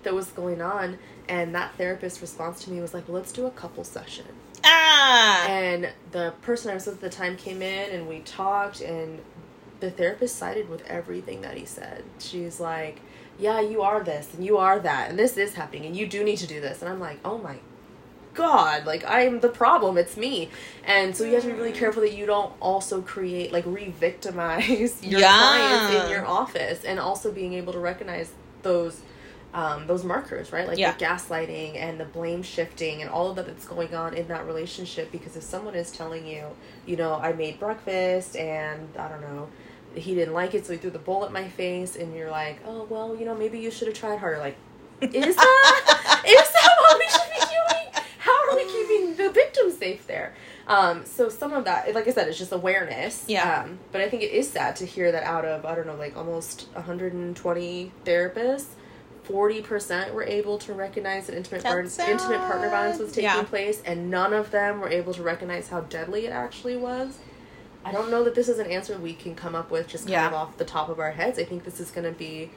that 0.04 0.14
was 0.14 0.28
going 0.28 0.62
on. 0.62 0.98
And 1.28 1.54
that 1.56 1.76
therapist's 1.78 2.22
response 2.22 2.64
to 2.66 2.72
me 2.72 2.82
was 2.82 2.94
like, 2.94 3.08
well, 3.08 3.18
let's 3.18 3.32
do 3.32 3.46
a 3.46 3.52
couple 3.52 3.84
session. 3.84 4.26
And 5.48 5.90
the 6.12 6.34
person 6.42 6.72
I 6.72 6.74
was 6.76 6.86
with 6.86 6.96
at 6.96 7.02
the 7.02 7.10
time 7.10 7.36
came 7.38 7.62
in 7.62 7.92
and 7.92 8.08
we 8.08 8.20
talked, 8.20 8.82
and 8.82 9.20
the 9.80 9.92
therapist 9.92 10.36
sided 10.36 10.70
with 10.70 10.86
everything 10.88 11.42
that 11.42 11.58
he 11.58 11.66
said. 11.66 12.04
She's 12.20 12.60
like, 12.60 13.00
Yeah, 13.38 13.62
you 13.62 13.82
are 13.82 14.04
this, 14.04 14.34
and 14.34 14.46
you 14.46 14.58
are 14.58 14.80
that, 14.80 15.10
and 15.10 15.18
this 15.20 15.38
is 15.38 15.54
happening, 15.56 15.86
and 15.86 15.96
you 15.96 16.08
do 16.08 16.24
need 16.24 16.38
to 16.38 16.48
do 16.48 16.60
this. 16.62 16.82
And 16.82 16.92
I'm 16.92 17.00
like, 17.00 17.20
Oh 17.24 17.38
my 17.38 17.58
God, 18.34 18.86
like 18.86 19.04
I'm 19.08 19.40
the 19.40 19.50
problem, 19.50 19.98
it's 19.98 20.16
me. 20.16 20.50
And 20.86 21.16
so 21.16 21.24
you 21.24 21.34
have 21.34 21.44
to 21.44 21.50
be 21.50 21.54
really 21.56 21.72
mm. 21.72 21.76
careful 21.78 22.02
that 22.04 22.14
you 22.14 22.26
don't 22.26 22.54
also 22.62 23.02
create, 23.02 23.52
like, 23.52 23.66
re 23.66 23.90
victimize 23.92 25.04
your 25.04 25.20
Yeah. 25.22 25.38
clients 25.38 26.06
in 26.06 26.12
your 26.12 26.26
office, 26.26 26.84
and 26.86 27.00
also 27.00 27.32
being 27.32 27.54
able 27.54 27.74
to 27.74 27.80
recognize 27.80 28.32
those. 28.64 29.02
Um, 29.54 29.88
those 29.88 30.04
markers, 30.04 30.52
right? 30.54 30.68
Like 30.68 30.78
Yeah. 30.78 30.92
the 30.92 31.04
gaslighting 31.04 31.76
and 31.76 32.00
the 32.00 32.06
blame 32.06 32.44
shifting 32.44 33.02
and 33.02 33.10
all 33.10 33.32
of 33.32 33.36
that 33.38 33.48
that's 33.48 33.66
going 33.66 33.96
on 33.96 34.14
in 34.14 34.28
that 34.28 34.46
relationship. 34.46 35.12
Because 35.12 35.36
if 35.36 35.42
someone 35.42 35.74
is 35.74 35.92
telling 35.92 36.28
you, 36.28 36.46
you 36.86 36.96
know, 36.98 37.16
I 37.16 37.34
made 37.34 37.60
breakfast 37.60 38.36
and 38.36 38.88
I 38.98 39.08
don't 39.08 39.22
know, 39.22 39.48
he 39.96 40.14
didn't 40.14 40.36
like 40.36 40.54
it, 40.54 40.68
so 40.68 40.74
he 40.74 40.78
threw 40.78 40.92
the 40.92 41.00
bowl 41.00 41.26
at 41.26 41.32
my 41.32 41.48
face, 41.50 41.96
and 41.96 42.16
you're 42.16 42.30
like, 42.30 42.60
oh 42.68 42.86
well, 42.92 43.16
you 43.16 43.26
know, 43.26 43.34
maybe 43.34 43.58
you 43.58 43.72
should 43.72 43.88
have 43.88 43.98
tried 43.98 44.20
harder. 44.20 44.38
Like, 44.38 44.56
is 45.02 45.36
that 45.36 46.22
is 46.28 46.52
that 46.52 46.72
what 46.82 47.00
we 47.00 47.08
should 47.10 47.32
be 47.34 47.40
doing? 47.40 48.04
How 48.20 48.50
are 48.52 48.56
we 48.56 48.66
keeping 48.66 49.16
the 49.16 49.32
victim 49.32 49.72
safe 49.72 50.06
there? 50.06 50.36
Um, 50.68 51.04
so 51.06 51.28
some 51.30 51.54
of 51.54 51.66
that, 51.66 51.96
like 51.96 52.08
I 52.08 52.12
said, 52.12 52.28
it's 52.28 52.38
just 52.38 52.52
awareness. 52.52 53.26
Yeah. 53.28 53.64
Um, 53.64 53.80
but 53.92 54.02
I 54.02 54.10
think 54.10 54.22
it 54.22 54.32
is 54.32 54.48
sad 54.48 54.76
to 54.76 54.86
hear 54.86 55.12
that 55.12 55.24
out 55.24 55.44
of 55.44 55.66
I 55.66 55.74
don't 55.74 55.88
know, 55.88 55.96
like 55.96 56.16
almost 56.16 56.68
120 56.74 57.92
therapists, 58.06 58.66
40% 59.30 60.13
were 60.13 60.24
able 60.24 60.58
to 60.60 60.74
recognize 60.74 61.28
that 61.28 61.36
intimate, 61.36 61.63
bar- 61.63 61.80
intimate 61.82 62.39
partner 62.39 62.70
violence 62.70 63.00
was 63.00 63.10
taking 63.12 63.24
Yeah. 63.26 63.44
place, 63.44 63.82
and 63.86 64.10
none 64.10 64.34
of 64.34 64.52
them 64.52 64.82
were 64.82 64.89
able 64.89 65.13
to 65.13 65.22
recognize 65.24 65.70
how 65.70 65.82
deadly 65.82 66.26
it 66.26 66.32
actually 66.32 66.76
was. 66.78 67.18
I 67.86 67.92
don't 67.92 68.10
know 68.12 68.24
that 68.26 68.36
this 68.36 68.50
is 68.50 68.60
an 68.60 68.68
answer 68.68 68.98
we 68.98 69.13
can 69.13 69.36
come 69.36 69.56
up 69.56 69.72
with 69.72 69.88
just 69.88 70.04
kind 70.06 70.12
Yeah. 70.13 70.28
of 70.28 70.34
off 70.34 70.58
the 70.58 70.65
top 70.65 70.89
of 70.89 71.00
our 71.00 71.12
heads. 71.12 71.39
I 71.39 71.44
think 71.46 71.63
this 71.63 71.80
is 71.80 71.92
going 71.92 72.06
to 72.06 72.18
be 72.18 72.52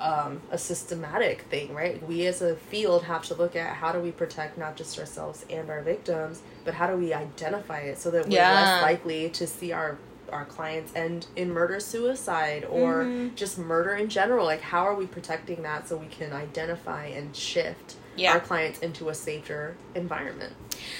um, 0.00 0.40
a 0.50 0.58
systematic 0.58 1.42
thing, 1.42 1.72
right? 1.74 2.04
We 2.08 2.26
as 2.26 2.42
a 2.42 2.56
field 2.56 3.04
have 3.04 3.22
to 3.26 3.34
look 3.34 3.54
at 3.54 3.76
how 3.76 3.92
do 3.92 4.00
we 4.00 4.10
protect 4.10 4.58
not 4.58 4.74
just 4.74 4.98
ourselves 4.98 5.44
and 5.48 5.70
our 5.70 5.80
victims, 5.80 6.42
but 6.64 6.74
how 6.74 6.88
do 6.88 6.96
we 6.96 7.12
identify 7.12 7.80
it 7.80 7.98
so 7.98 8.10
that 8.10 8.24
we're 8.26 8.32
Yeah. 8.34 8.52
less 8.52 8.82
likely 8.82 9.28
to 9.30 9.46
see 9.46 9.70
our 9.70 9.98
our 10.32 10.44
clients 10.44 10.92
end 10.96 11.26
in 11.36 11.50
murder 11.50 11.78
suicide 11.80 12.64
or 12.68 13.04
Mhm. 13.04 13.34
just 13.34 13.58
murder 13.58 13.94
in 13.94 14.08
general 14.08 14.46
like 14.46 14.60
how 14.62 14.86
are 14.86 14.94
we 14.94 15.06
protecting 15.06 15.62
that 15.62 15.88
so 15.88 15.96
we 15.96 16.06
can 16.06 16.32
identify 16.32 17.06
and 17.06 17.36
shift 17.36 17.94
Yeah. 18.16 18.32
our 18.32 18.40
clients 18.40 18.78
into 18.80 19.08
a 19.08 19.14
safer 19.14 19.74
environment 19.94 20.52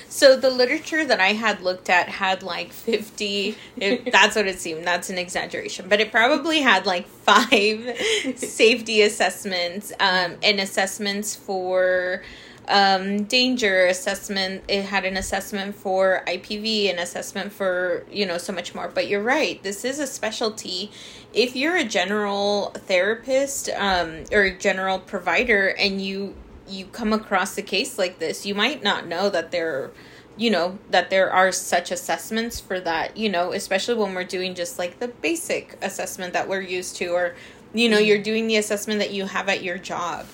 So 0.09 0.37
the 0.37 0.51
literature 0.51 1.05
that 1.05 1.19
I 1.21 1.33
had 1.33 1.61
looked 1.61 1.91
at 1.91 2.09
had 2.09 2.43
like 2.45 2.73
50, 2.73 3.57
it, 3.77 4.13
that's 4.13 4.37
what 4.37 4.47
it 4.47 4.61
seemed. 4.61 4.85
That's 4.85 5.11
an 5.11 5.19
exaggeration, 5.19 5.87
but 5.89 6.01
it 6.01 6.13
probably 6.13 6.61
had 6.61 6.87
like 6.87 7.07
five 7.09 7.99
safety 8.37 9.03
assessments 9.03 9.93
um, 9.99 10.37
and 10.43 10.61
assessments 10.61 11.35
for 11.35 12.23
um, 12.69 13.25
danger 13.25 13.87
assessment. 13.87 14.65
It 14.69 14.85
had 14.85 15.05
an 15.05 15.17
assessment 15.17 15.75
for 15.75 16.23
IPV, 16.27 16.91
an 16.91 16.99
assessment 16.99 17.53
for, 17.53 18.05
you 18.11 18.27
know, 18.27 18.39
so 18.39 18.53
much 18.53 18.75
more. 18.75 18.89
But 18.89 19.09
you're 19.09 19.23
right. 19.23 19.63
This 19.63 19.85
is 19.85 19.99
a 19.99 20.07
specialty. 20.07 20.91
If 21.33 21.57
you're 21.57 21.77
a 21.77 21.85
general 21.85 22.71
therapist 22.71 23.69
um, 23.71 24.25
or 24.33 24.43
a 24.43 24.57
general 24.57 24.99
provider 24.99 25.69
and 25.69 26.01
you 26.01 26.35
you 26.69 26.87
come 26.87 27.13
across 27.13 27.59
a 27.59 27.63
case 27.63 27.99
like 27.99 28.19
this, 28.19 28.47
you 28.47 28.55
might 28.55 28.83
not 28.83 29.07
know 29.07 29.29
that 29.29 29.51
there, 29.51 29.91
you 30.37 30.51
know, 30.51 30.79
that 30.91 31.11
there 31.11 31.31
are 31.31 31.53
such 31.53 31.91
assessments 31.91 32.61
for 32.61 32.81
that, 32.81 33.17
you 33.17 33.29
know, 33.29 33.53
especially 33.53 33.95
when 33.95 34.15
we're 34.15 34.25
doing 34.25 34.55
just 34.55 34.79
like 34.79 34.99
the 34.99 35.09
basic 35.09 35.77
assessment 35.83 36.33
that 36.33 36.49
we're 36.49 36.61
used 36.61 36.97
to, 36.97 37.09
or, 37.09 37.35
you 37.75 37.89
know, 37.89 37.99
you're 37.99 38.23
doing 38.23 38.47
the 38.47 38.57
assessment 38.57 39.01
that 39.01 39.13
you 39.13 39.27
have 39.27 39.49
at 39.49 39.63
your 39.63 39.77
job. 39.77 40.27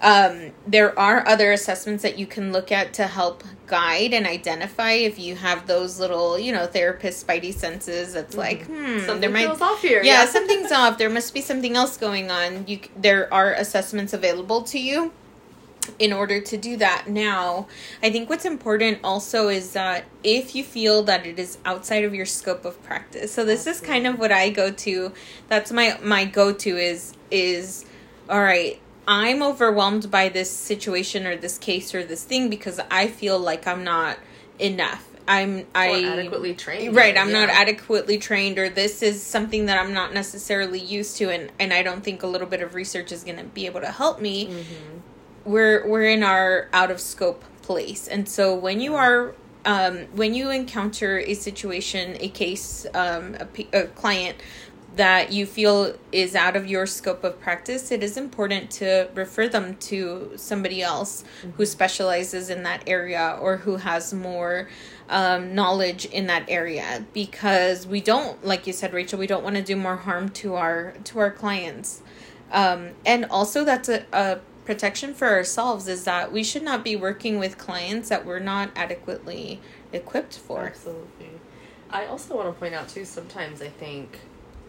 Um, 0.00 0.52
there 0.66 0.96
are 0.98 1.26
other 1.26 1.52
assessments 1.52 2.02
that 2.02 2.18
you 2.18 2.26
can 2.26 2.52
look 2.52 2.70
at 2.70 2.92
to 2.94 3.06
help 3.06 3.42
guide 3.66 4.14
and 4.14 4.26
identify 4.26 4.92
if 4.92 5.18
you 5.18 5.34
have 5.36 5.66
those 5.66 5.98
little, 5.98 6.38
you 6.38 6.52
know, 6.52 6.66
therapist 6.66 7.26
spidey 7.26 7.52
senses. 7.52 8.14
That's 8.14 8.36
like, 8.36 8.66
hmm, 8.66 9.00
something 9.00 9.20
there 9.20 9.30
might 9.30 9.46
feels 9.46 9.60
off 9.60 9.82
here 9.82 10.02
yeah, 10.02 10.24
something's 10.26 10.72
off. 10.72 10.98
There 10.98 11.10
must 11.10 11.34
be 11.34 11.40
something 11.40 11.76
else 11.76 11.96
going 11.96 12.30
on. 12.30 12.66
You 12.66 12.80
there 12.96 13.32
are 13.32 13.52
assessments 13.52 14.12
available 14.12 14.62
to 14.62 14.78
you 14.78 15.12
in 15.98 16.12
order 16.12 16.40
to 16.40 16.56
do 16.56 16.76
that. 16.76 17.08
Now, 17.08 17.66
I 18.02 18.10
think 18.10 18.28
what's 18.28 18.44
important 18.44 18.98
also 19.02 19.48
is 19.48 19.72
that 19.72 20.04
if 20.22 20.54
you 20.54 20.62
feel 20.62 21.02
that 21.04 21.26
it 21.26 21.38
is 21.38 21.58
outside 21.64 22.04
of 22.04 22.14
your 22.14 22.26
scope 22.26 22.64
of 22.64 22.82
practice. 22.82 23.32
So 23.32 23.44
this 23.44 23.66
is 23.66 23.80
kind 23.80 24.06
of 24.06 24.18
what 24.18 24.32
I 24.32 24.50
go 24.50 24.70
to. 24.70 25.12
That's 25.48 25.72
my 25.72 25.98
my 26.02 26.24
go-to 26.24 26.76
is 26.76 27.14
is 27.30 27.84
all 28.28 28.42
right, 28.42 28.78
I'm 29.08 29.42
overwhelmed 29.42 30.10
by 30.10 30.28
this 30.28 30.50
situation 30.50 31.26
or 31.26 31.34
this 31.34 31.56
case 31.56 31.94
or 31.94 32.04
this 32.04 32.24
thing 32.24 32.50
because 32.50 32.78
I 32.90 33.08
feel 33.08 33.38
like 33.38 33.66
I'm 33.66 33.82
not 33.82 34.18
enough. 34.58 35.08
I'm 35.26 35.66
I 35.74 36.04
adequately 36.04 36.54
trained 36.54 36.94
Right, 36.94 37.16
I'm 37.16 37.32
not 37.32 37.48
adequately 37.48 38.18
trained 38.18 38.58
or 38.58 38.68
this 38.68 39.02
is 39.02 39.22
something 39.22 39.66
that 39.66 39.78
I'm 39.78 39.94
not 39.94 40.12
necessarily 40.12 40.78
used 40.78 41.16
to 41.18 41.30
and 41.30 41.50
and 41.58 41.72
I 41.72 41.82
don't 41.82 42.04
think 42.04 42.22
a 42.22 42.26
little 42.26 42.46
bit 42.46 42.62
of 42.62 42.74
research 42.74 43.10
is 43.10 43.24
going 43.24 43.38
to 43.38 43.44
be 43.44 43.64
able 43.66 43.80
to 43.80 43.90
help 43.90 44.20
me. 44.20 44.46
Mm-hmm. 44.46 45.50
We're 45.50 45.88
we're 45.88 46.06
in 46.06 46.22
our 46.22 46.68
out 46.74 46.90
of 46.90 47.00
scope 47.00 47.44
place. 47.62 48.08
And 48.08 48.28
so 48.28 48.54
when 48.54 48.80
you 48.80 48.94
are 48.94 49.34
um 49.64 50.06
when 50.14 50.34
you 50.34 50.50
encounter 50.50 51.18
a 51.18 51.32
situation, 51.32 52.16
a 52.20 52.28
case, 52.28 52.86
um 52.94 53.36
a, 53.40 53.78
a 53.78 53.86
client 53.88 54.36
that 54.98 55.32
you 55.32 55.46
feel 55.46 55.94
is 56.10 56.34
out 56.34 56.56
of 56.56 56.66
your 56.66 56.84
scope 56.84 57.22
of 57.22 57.40
practice, 57.40 57.92
it 57.92 58.02
is 58.02 58.16
important 58.16 58.68
to 58.68 59.08
refer 59.14 59.48
them 59.48 59.76
to 59.76 60.32
somebody 60.34 60.82
else 60.82 61.22
who 61.56 61.64
specializes 61.64 62.50
in 62.50 62.64
that 62.64 62.82
area 62.84 63.38
or 63.40 63.58
who 63.58 63.76
has 63.76 64.12
more 64.12 64.68
um, 65.08 65.54
knowledge 65.54 66.04
in 66.06 66.26
that 66.26 66.44
area 66.48 67.06
because 67.12 67.86
we 67.86 68.00
don't, 68.00 68.44
like 68.44 68.66
you 68.66 68.72
said, 68.72 68.92
Rachel, 68.92 69.20
we 69.20 69.28
don't 69.28 69.44
want 69.44 69.54
to 69.54 69.62
do 69.62 69.76
more 69.76 69.96
harm 69.96 70.30
to 70.30 70.56
our 70.56 70.94
to 71.04 71.20
our 71.20 71.30
clients. 71.30 72.02
Um, 72.50 72.90
and 73.06 73.24
also, 73.26 73.64
that's 73.64 73.88
a, 73.88 74.04
a 74.12 74.40
protection 74.64 75.14
for 75.14 75.28
ourselves 75.28 75.86
is 75.86 76.04
that 76.04 76.32
we 76.32 76.42
should 76.42 76.64
not 76.64 76.82
be 76.82 76.96
working 76.96 77.38
with 77.38 77.56
clients 77.56 78.08
that 78.08 78.26
we're 78.26 78.40
not 78.40 78.70
adequately 78.74 79.60
equipped 79.92 80.36
for. 80.36 80.64
Absolutely. 80.64 81.30
I 81.88 82.06
also 82.06 82.36
want 82.36 82.48
to 82.48 82.58
point 82.58 82.74
out 82.74 82.88
too. 82.88 83.04
Sometimes 83.04 83.62
I 83.62 83.68
think 83.68 84.18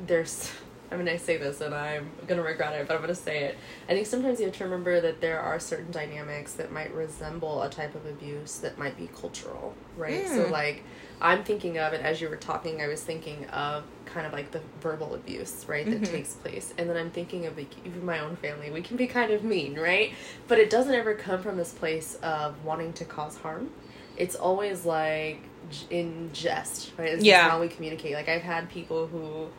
there's. 0.06 0.52
I 0.92 0.98
mean, 0.98 1.08
I 1.08 1.18
say 1.18 1.38
this 1.38 1.62
and 1.62 1.76
I'm 1.76 2.10
gonna 2.26 2.42
regret 2.42 2.74
it, 2.74 2.88
but 2.88 2.96
I'm 2.96 3.02
gonna 3.02 3.14
say 3.14 3.44
it. 3.44 3.58
I 3.88 3.94
think 3.94 4.08
sometimes 4.08 4.40
you 4.40 4.48
have 4.48 4.56
to 4.56 4.64
remember 4.64 5.00
that 5.02 5.22
there 5.22 5.40
are 5.40 5.60
certain 5.60 5.92
dynamics 5.92 6.54
that 6.54 6.72
might 6.72 6.92
resemble 6.96 7.62
a 7.62 7.70
type 7.70 7.94
of 7.94 8.08
abuse 8.08 8.58
that 8.60 8.80
might 8.80 8.98
be 8.98 9.08
cultural, 9.22 9.76
right? 9.96 10.28
So, 10.28 10.46
Mm. 10.46 10.50
like, 10.52 10.84
I'm 11.22 11.44
thinking 11.44 11.78
of 11.78 11.94
it 11.94 12.02
as 12.02 12.22
you 12.22 12.28
were 12.28 12.38
talking. 12.38 12.82
I 12.82 12.88
was 12.88 13.04
thinking 13.04 13.46
of 13.50 13.84
kind 14.06 14.26
of 14.26 14.34
like 14.34 14.50
the 14.50 14.62
verbal 14.82 15.14
abuse, 15.14 15.64
right, 15.68 15.86
that 15.88 16.02
Mhm. 16.02 16.12
takes 16.12 16.34
place, 16.34 16.74
and 16.76 16.90
then 16.90 16.98
I'm 16.98 17.12
thinking 17.12 17.46
of 17.46 17.56
like, 17.56 17.70
even 17.86 18.04
my 18.04 18.18
own 18.22 18.36
family. 18.38 18.72
We 18.72 18.82
can 18.82 18.98
be 18.98 19.06
kind 19.06 19.32
of 19.32 19.44
mean, 19.44 19.80
right? 19.80 20.12
But 20.48 20.58
it 20.58 20.72
doesn't 20.72 20.96
ever 20.96 21.14
come 21.14 21.44
from 21.44 21.58
this 21.58 21.72
place 21.72 22.18
of 22.24 22.66
wanting 22.66 22.94
to 22.94 23.06
cause 23.06 23.38
harm. 23.38 23.70
It's 24.18 24.34
always 24.36 24.86
like 24.86 25.42
in 25.92 26.32
jest, 26.34 26.94
right? 26.98 27.16
This 27.16 27.24
Yeah. 27.24 27.48
how 27.48 27.62
we 27.62 27.68
communicate. 27.68 28.16
Like 28.16 28.28
I've 28.28 28.42
had 28.42 28.72
people 28.72 29.06
who 29.06 29.50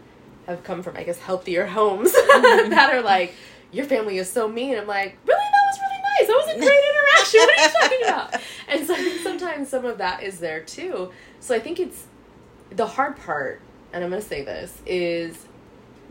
have 0.51 0.65
come 0.65 0.83
from, 0.83 0.97
I 0.97 1.05
guess, 1.05 1.19
healthier 1.19 1.67
homes 1.67 2.13
Mm-hmm. 2.31 2.71
that 2.71 2.93
are 2.95 3.03
like, 3.03 3.35
"Your 3.73 3.85
family 3.87 4.19
is 4.19 4.31
so 4.31 4.49
mean." 4.49 4.77
I'm 4.77 4.87
like, 4.87 5.17
"Really? 5.27 5.41
That 5.41 5.65
was 5.71 5.81
really 5.81 6.03
nice. 6.03 6.27
That 6.27 6.45
was 6.47 6.55
a 6.55 6.59
great 6.59 6.85
interaction. 6.93 7.41
What 7.41 7.59
are 7.59 7.65
you 7.65 7.73
talking 7.81 8.09
about?" 8.09 8.41
And 8.69 8.87
so 8.87 8.95
I 8.95 8.99
think 8.99 9.21
sometimes 9.23 9.69
some 9.69 9.85
of 9.85 9.99
that 9.99 10.23
is 10.23 10.39
there 10.39 10.61
too. 10.61 11.11
So 11.41 11.55
I 11.55 11.59
think 11.59 11.81
it's 11.81 12.05
the 12.71 12.87
hard 12.87 13.17
part, 13.17 13.61
and 13.93 14.05
I'm 14.05 14.11
going 14.11 14.23
to 14.23 14.29
say 14.29 14.45
this 14.45 14.79
is 14.87 15.47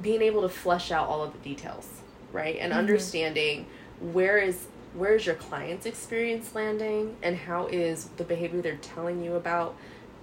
being 0.02 0.22
able 0.22 0.42
to 0.42 0.50
flesh 0.50 0.92
out 0.92 1.08
all 1.08 1.24
of 1.24 1.32
the 1.34 1.40
details, 1.40 1.88
right? 2.34 2.58
And 2.60 2.74
Mhm. 2.74 2.78
understanding 2.78 3.66
where 4.02 4.38
is 4.38 4.68
where 4.96 5.14
is 5.16 5.26
your 5.26 5.36
client's 5.36 5.86
experience 5.86 6.56
landing 6.56 7.16
and 7.22 7.36
how 7.38 7.68
is 7.68 8.06
the 8.18 8.24
behavior 8.24 8.60
they're 8.62 8.76
telling 8.78 9.24
you 9.24 9.36
about 9.36 9.76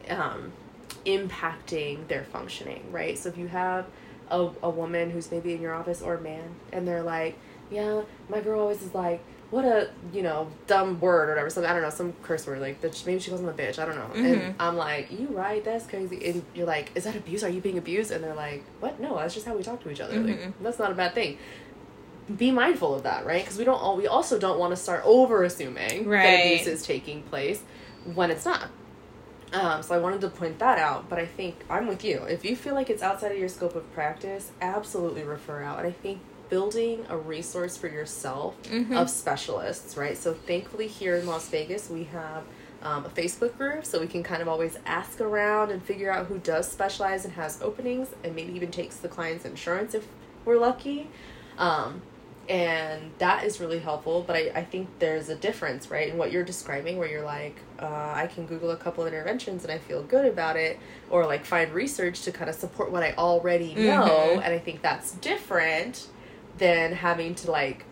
um, 0.08 0.52
impacting 1.04 2.06
their 2.08 2.24
functioning, 2.24 2.84
right? 2.90 3.16
So 3.18 3.28
if 3.28 3.38
you 3.38 3.48
have 3.48 3.86
a, 4.30 4.48
a 4.62 4.70
woman 4.70 5.10
who's 5.10 5.30
maybe 5.30 5.54
in 5.54 5.60
your 5.60 5.74
office 5.74 6.02
or 6.02 6.14
a 6.16 6.20
man 6.20 6.48
and 6.72 6.86
they're 6.86 7.02
like, 7.02 7.36
yeah, 7.70 8.02
my 8.28 8.40
girl 8.40 8.60
always 8.60 8.82
is 8.82 8.94
like, 8.94 9.22
what 9.50 9.64
a, 9.64 9.88
you 10.12 10.22
know, 10.22 10.48
dumb 10.66 10.98
word 11.00 11.28
or 11.28 11.32
whatever, 11.32 11.48
something, 11.50 11.70
I 11.70 11.72
don't 11.74 11.82
know, 11.82 11.90
some 11.90 12.12
curse 12.24 12.46
word, 12.48 12.60
like, 12.60 12.82
bitch, 12.82 13.06
maybe 13.06 13.20
she 13.20 13.30
calls 13.30 13.40
him 13.40 13.48
a 13.48 13.52
bitch, 13.52 13.78
I 13.78 13.84
don't 13.84 13.94
know. 13.94 14.10
Mhm. 14.20 14.24
And 14.48 14.54
I'm 14.58 14.76
like, 14.76 15.12
you 15.12 15.28
right, 15.28 15.64
that's 15.64 15.86
crazy. 15.86 16.24
And 16.26 16.42
you're 16.54 16.66
like, 16.66 16.90
is 16.96 17.04
that 17.04 17.14
abuse? 17.14 17.44
Are 17.44 17.48
you 17.48 17.60
being 17.60 17.78
abused? 17.78 18.10
And 18.10 18.24
they're 18.24 18.34
like, 18.34 18.64
what? 18.80 18.98
No, 18.98 19.16
that's 19.16 19.34
just 19.34 19.46
how 19.46 19.54
we 19.56 19.62
talk 19.62 19.80
to 19.84 19.90
each 19.90 20.00
other. 20.00 20.14
Mhm. 20.14 20.26
Like, 20.26 20.62
that's 20.62 20.78
not 20.80 20.90
a 20.90 20.94
bad 20.94 21.14
thing. 21.14 21.38
Be 22.36 22.50
mindful 22.50 22.92
of 22.96 23.04
that, 23.04 23.24
right? 23.24 23.42
Because 23.44 23.56
we 23.56 23.64
don't 23.64 23.80
all, 23.80 23.96
we 23.96 24.08
also 24.08 24.36
don't 24.36 24.58
want 24.58 24.72
to 24.72 24.76
start 24.76 25.02
over 25.04 25.44
assuming 25.44 26.08
that 26.24 26.44
abuse 26.54 26.66
is 26.66 26.82
taking 26.84 27.22
place 27.22 27.62
when 28.14 28.32
it's 28.32 28.44
not. 28.44 28.68
Um, 29.52 29.82
so 29.82 29.94
I 29.94 29.98
wanted 29.98 30.20
to 30.22 30.28
point 30.28 30.58
that 30.58 30.78
out, 30.78 31.08
but 31.08 31.18
I 31.18 31.26
think 31.26 31.56
I'm 31.70 31.86
with 31.86 32.04
you. 32.04 32.22
If 32.24 32.44
you 32.44 32.56
feel 32.56 32.74
like 32.74 32.90
it's 32.90 33.02
outside 33.02 33.32
of 33.32 33.38
your 33.38 33.48
scope 33.48 33.76
of 33.76 33.90
practice, 33.94 34.50
absolutely 34.60 35.22
refer 35.22 35.62
out. 35.62 35.78
And 35.78 35.86
I 35.86 35.92
think 35.92 36.20
building 36.48 37.04
a 37.08 37.16
resource 37.16 37.76
for 37.76 37.88
yourself 37.88 38.54
Mhm. 38.64 38.96
of 38.96 39.08
specialists, 39.10 39.96
right? 39.96 40.16
So 40.16 40.34
thankfully 40.34 40.86
here 40.86 41.16
in 41.16 41.26
Las 41.26 41.48
Vegas 41.48 41.88
we 41.90 42.04
have 42.04 42.42
um, 42.82 43.04
a 43.04 43.08
Facebook 43.08 43.56
group, 43.56 43.84
so 43.84 43.98
we 43.98 44.06
can 44.06 44.22
kind 44.22 44.42
of 44.42 44.46
always 44.48 44.78
ask 44.86 45.20
around 45.20 45.70
and 45.72 45.82
figure 45.82 46.12
out 46.12 46.26
who 46.26 46.38
does 46.38 46.70
specialize 46.70 47.24
and 47.24 47.34
has 47.34 47.60
openings, 47.62 48.08
and 48.22 48.36
maybe 48.36 48.52
even 48.52 48.70
takes 48.70 48.96
the 48.96 49.08
client's 49.08 49.44
insurance 49.44 49.94
if 49.94 50.06
we're 50.44 50.58
lucky. 50.58 51.08
Um, 51.58 52.02
and 52.48 53.10
that 53.18 53.44
is 53.44 53.60
really 53.60 53.78
helpful 53.80 54.22
but 54.26 54.36
I, 54.36 54.52
I 54.54 54.64
think 54.64 54.88
there's 54.98 55.28
a 55.28 55.34
difference 55.34 55.90
right 55.90 56.08
in 56.08 56.16
what 56.16 56.30
you're 56.30 56.44
describing 56.44 56.96
where 56.98 57.08
you're 57.08 57.24
like 57.24 57.56
uh, 57.80 58.12
i 58.14 58.28
can 58.32 58.46
google 58.46 58.70
a 58.70 58.76
couple 58.76 59.04
of 59.04 59.12
interventions 59.12 59.64
and 59.64 59.72
i 59.72 59.78
feel 59.78 60.02
good 60.04 60.26
about 60.26 60.56
it 60.56 60.78
or 61.10 61.26
like 61.26 61.44
find 61.44 61.72
research 61.72 62.22
to 62.22 62.30
kind 62.32 62.48
of 62.48 62.54
support 62.56 62.92
what 62.92 63.02
i 63.02 63.12
already 63.14 63.74
know 63.74 64.34
Mhm. 64.36 64.44
and 64.44 64.54
i 64.54 64.58
think 64.58 64.80
that's 64.82 65.12
different 65.12 66.06
than 66.58 66.92
having 66.92 67.34
to 67.36 67.50
like 67.50 67.84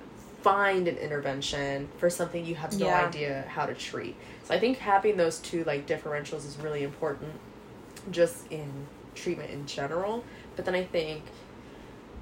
find 0.43 0.87
an 0.89 0.97
intervention 0.99 1.89
for 1.99 2.09
something 2.11 2.45
you 2.45 2.55
have 2.55 2.79
no 2.79 2.87
Yeah. 2.87 3.07
idea 3.07 3.45
how 3.49 3.67
to 3.67 3.75
treat 3.75 4.15
so 4.45 4.55
i 4.55 4.61
think 4.61 4.79
having 4.79 5.17
those 5.17 5.39
two 5.41 5.65
like 5.65 5.87
differentials 5.87 6.47
is 6.47 6.59
really 6.63 6.83
important 6.85 7.33
just 8.11 8.47
in 8.53 8.71
treatment 9.15 9.51
in 9.51 9.65
general 9.67 10.23
but 10.57 10.65
then 10.65 10.75
i 10.75 10.85
think 10.85 11.23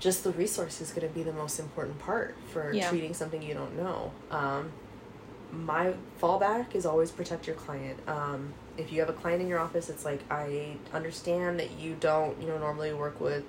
just 0.03 0.25
the 0.25 0.33
resource 0.33 0.81
is 0.81 0.91
going 0.91 1.07
to 1.07 1.15
be 1.15 1.23
the 1.23 1.33
most 1.33 1.61
important 1.61 1.97
part 2.01 2.35
for 2.53 2.73
Yeah. 2.73 2.89
treating 2.91 3.15
something 3.15 3.41
you 3.41 3.55
don't 3.55 3.77
know. 3.77 4.11
Um, 4.33 4.73
my 5.53 5.95
fallback 6.21 6.75
is 6.75 6.85
always 6.85 7.13
protect 7.13 7.47
your 7.47 7.55
client. 7.55 8.01
Um, 8.09 8.53
if 8.77 8.91
you 8.93 8.99
have 8.99 9.09
a 9.09 9.13
client 9.13 9.41
in 9.43 9.47
your 9.49 9.61
office, 9.61 9.89
it's 9.89 10.05
like 10.05 10.19
I 10.29 10.77
understand 10.93 11.61
that 11.61 11.71
you 11.79 11.95
don't, 12.01 12.41
you 12.43 12.49
know, 12.49 12.59
normally 12.59 12.93
work 12.93 13.21
with 13.21 13.45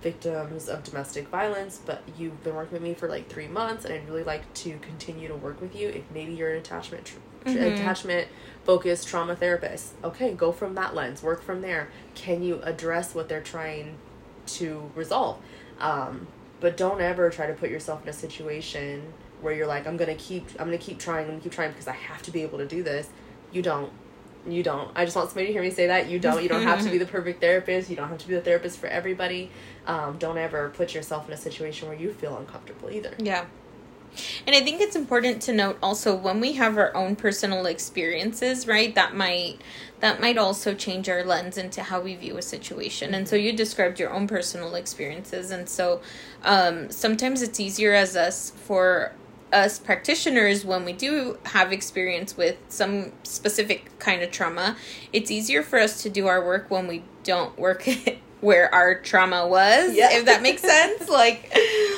victims 0.00 0.70
of 0.70 0.82
domestic 0.84 1.28
violence, 1.28 1.78
but 1.84 2.02
you've 2.16 2.42
been 2.42 2.54
working 2.54 2.72
with 2.72 2.82
me 2.82 2.94
for 2.94 3.06
like 3.06 3.28
three 3.28 3.48
months, 3.48 3.84
and 3.84 3.92
I'd 3.92 4.08
really 4.08 4.24
like 4.24 4.50
to 4.54 4.78
continue 4.78 5.28
to 5.28 5.36
work 5.36 5.60
with 5.60 5.76
you. 5.76 5.88
If 5.90 6.04
maybe 6.14 6.32
you're 6.32 6.50
an 6.52 6.56
attachment 6.56 7.04
tr- 7.04 7.18
Mhm. 7.44 7.74
attachment 7.74 8.28
focused 8.64 9.06
trauma 9.06 9.36
therapist, 9.36 9.92
okay, 10.02 10.32
go 10.32 10.50
from 10.52 10.74
that 10.76 10.94
lens, 10.94 11.22
work 11.22 11.42
from 11.42 11.60
there. 11.60 11.88
Can 12.14 12.42
you 12.42 12.60
address 12.62 13.14
what 13.14 13.28
they're 13.28 13.42
trying 13.42 13.98
to 14.46 14.90
resolve? 14.94 15.36
Um, 15.80 16.26
but 16.60 16.76
don't 16.76 17.00
ever 17.00 17.30
try 17.30 17.46
to 17.46 17.54
put 17.54 17.70
yourself 17.70 18.02
in 18.02 18.08
a 18.08 18.12
situation 18.12 19.12
where 19.40 19.54
you're 19.54 19.66
like, 19.66 19.86
I'm 19.86 19.96
gonna 19.96 20.14
keep, 20.14 20.48
I'm 20.58 20.66
gonna 20.66 20.78
keep 20.78 20.98
trying, 20.98 21.24
I'm 21.24 21.30
gonna 21.30 21.40
keep 21.40 21.52
trying 21.52 21.70
because 21.70 21.88
I 21.88 21.92
have 21.92 22.22
to 22.22 22.30
be 22.30 22.42
able 22.42 22.58
to 22.58 22.66
do 22.66 22.82
this. 22.82 23.08
You 23.52 23.62
don't. 23.62 23.92
You 24.46 24.62
don't. 24.62 24.90
I 24.94 25.04
just 25.04 25.16
want 25.16 25.28
somebody 25.28 25.48
to 25.48 25.52
hear 25.52 25.60
me 25.62 25.70
say 25.70 25.88
that. 25.88 26.08
You 26.08 26.18
don't. 26.18 26.42
You 26.42 26.48
don't 26.48 26.62
have 26.62 26.82
to 26.82 26.90
be 26.90 26.96
the 26.96 27.04
perfect 27.16 27.42
therapist. 27.42 27.90
You 27.90 27.96
don't 27.96 28.08
have 28.08 28.18
to 28.18 28.28
be 28.28 28.34
the 28.34 28.40
therapist 28.40 28.78
for 28.78 28.86
everybody. 28.86 29.50
Um, 29.86 30.16
don't 30.18 30.38
ever 30.38 30.70
put 30.70 30.94
yourself 30.94 31.26
in 31.28 31.34
a 31.34 31.36
situation 31.36 31.88
where 31.88 31.96
you 31.96 32.12
feel 32.12 32.38
uncomfortable 32.38 32.90
either. 32.90 33.14
Yeah. 33.18 33.44
And 34.46 34.54
I 34.56 34.60
think 34.60 34.80
it's 34.80 34.96
important 34.96 35.42
to 35.42 35.52
note 35.52 35.78
also 35.82 36.14
when 36.14 36.40
we 36.40 36.52
have 36.54 36.76
our 36.76 36.94
own 36.96 37.16
personal 37.16 37.66
experiences, 37.66 38.66
right? 38.66 38.94
That 38.94 39.14
might 39.14 39.60
that 40.00 40.20
might 40.20 40.38
also 40.38 40.74
change 40.74 41.08
our 41.10 41.22
lens 41.24 41.58
into 41.58 41.82
how 41.82 42.00
we 42.00 42.14
view 42.14 42.38
a 42.38 42.42
situation. 42.42 43.12
And 43.12 43.28
so 43.28 43.36
you 43.36 43.52
described 43.52 44.00
your 44.00 44.10
own 44.10 44.26
personal 44.26 44.74
experiences 44.74 45.50
and 45.50 45.68
so 45.68 46.00
um 46.44 46.90
sometimes 46.90 47.42
it's 47.42 47.60
easier 47.60 47.94
as 47.94 48.16
us 48.16 48.50
for 48.50 49.12
us 49.52 49.78
practitioners 49.78 50.64
when 50.64 50.84
we 50.84 50.92
do 50.92 51.38
have 51.46 51.72
experience 51.72 52.36
with 52.36 52.56
some 52.68 53.12
specific 53.22 53.98
kind 53.98 54.22
of 54.22 54.30
trauma, 54.30 54.76
it's 55.12 55.30
easier 55.30 55.62
for 55.62 55.78
us 55.78 56.02
to 56.02 56.10
do 56.10 56.26
our 56.26 56.44
work 56.44 56.70
when 56.70 56.86
we 56.86 57.02
don't 57.24 57.58
work 57.58 57.88
where 58.40 58.72
our 58.74 59.00
trauma 59.00 59.46
was, 59.46 59.94
Yeah. 59.94 60.12
if 60.12 60.24
that 60.26 60.42
makes 60.42 60.62
sense. 60.62 61.08
Like 61.10 61.52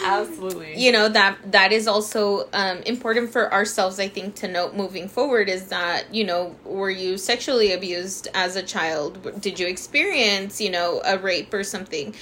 Absolutely. 0.04 0.78
you 0.80 0.90
know 0.90 1.08
that 1.08 1.38
that 1.52 1.70
is 1.70 1.86
also 1.86 2.48
um, 2.52 2.78
important 2.78 3.30
for 3.30 3.52
ourselves 3.52 4.00
i 4.00 4.08
think 4.08 4.34
to 4.36 4.48
note 4.48 4.74
moving 4.74 5.06
forward 5.08 5.48
is 5.48 5.66
that 5.68 6.12
you 6.12 6.24
know 6.24 6.56
were 6.64 6.90
you 6.90 7.16
sexually 7.18 7.72
abused 7.72 8.26
as 8.34 8.56
a 8.56 8.62
child 8.62 9.40
did 9.40 9.60
you 9.60 9.66
experience 9.68 10.60
you 10.60 10.70
know 10.70 11.00
a 11.04 11.18
rape 11.18 11.52
or 11.54 11.62
something 11.62 12.14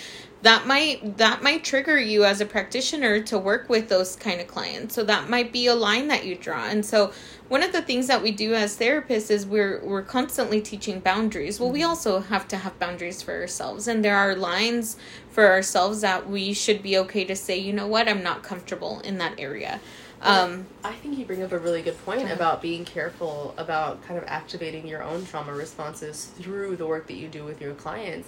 that 0.43 0.67
might 0.67 1.19
that 1.19 1.43
might 1.43 1.65
trigger 1.65 1.99
you 1.99 2.25
as 2.25 2.41
a 2.41 2.47
practitioner 2.47 3.21
to 3.21 3.39
work 3.39 3.69
with 3.69 3.89
those 3.89 4.17
kind 4.17 4.41
of 4.41 4.47
clients. 4.47 4.95
So 4.95 5.05
that 5.05 5.29
might 5.29 5.53
be 5.53 5.67
a 5.67 5.75
line 5.75 6.09
that 6.09 6.25
you 6.25 6.35
draw. 6.35 6.65
And 6.67 6.85
so 6.85 7.13
one 7.49 7.63
of 7.63 7.73
the 7.73 7.83
things 7.83 8.07
that 8.07 8.23
we 8.23 8.31
do 8.31 8.55
as 8.55 8.79
therapists 8.79 9.31
is 9.31 9.45
we're 9.47 9.81
we're 9.85 10.03
constantly 10.03 10.63
teaching 10.63 11.01
boundaries. 11.01 11.61
Well 11.61 11.71
we 11.71 11.83
also 11.83 12.21
have 12.21 12.49
to 12.49 12.57
have 12.57 12.79
boundaries 12.79 13.21
for 13.21 13.35
ourselves. 13.35 13.87
And 13.87 14.03
there 14.03 14.17
are 14.17 14.35
lines 14.35 14.97
for 15.31 15.47
ourselves 15.47 16.01
that 16.01 16.29
we 16.29 16.55
should 16.55 16.83
be 16.83 16.97
okay 16.99 17.25
to 17.25 17.37
say 17.37 17.59
you 17.59 17.75
know 17.75 17.87
what? 17.87 18.09
I'm 18.09 18.23
not 18.23 18.43
comfortable 18.43 19.01
in 19.01 19.19
that 19.19 19.39
area. 19.39 19.79
Um 20.23 20.65
I 20.83 20.93
think 20.93 21.19
you 21.19 21.27
bring 21.27 21.43
up 21.43 21.53
a 21.53 21.59
really 21.59 21.83
good 21.83 22.03
point 22.07 22.31
about 22.31 22.63
being 22.63 22.87
careful 22.87 23.55
about 23.59 24.03
kind 24.05 24.17
of 24.17 24.25
activating 24.27 24.87
your 24.87 25.03
own 25.03 25.27
trauma 25.27 25.53
responses 25.53 26.27
through 26.39 26.77
the 26.77 26.87
work 26.87 27.09
that 27.09 27.17
you 27.17 27.29
do 27.29 27.45
with 27.45 27.61
your 27.61 27.75
clients. 27.75 28.27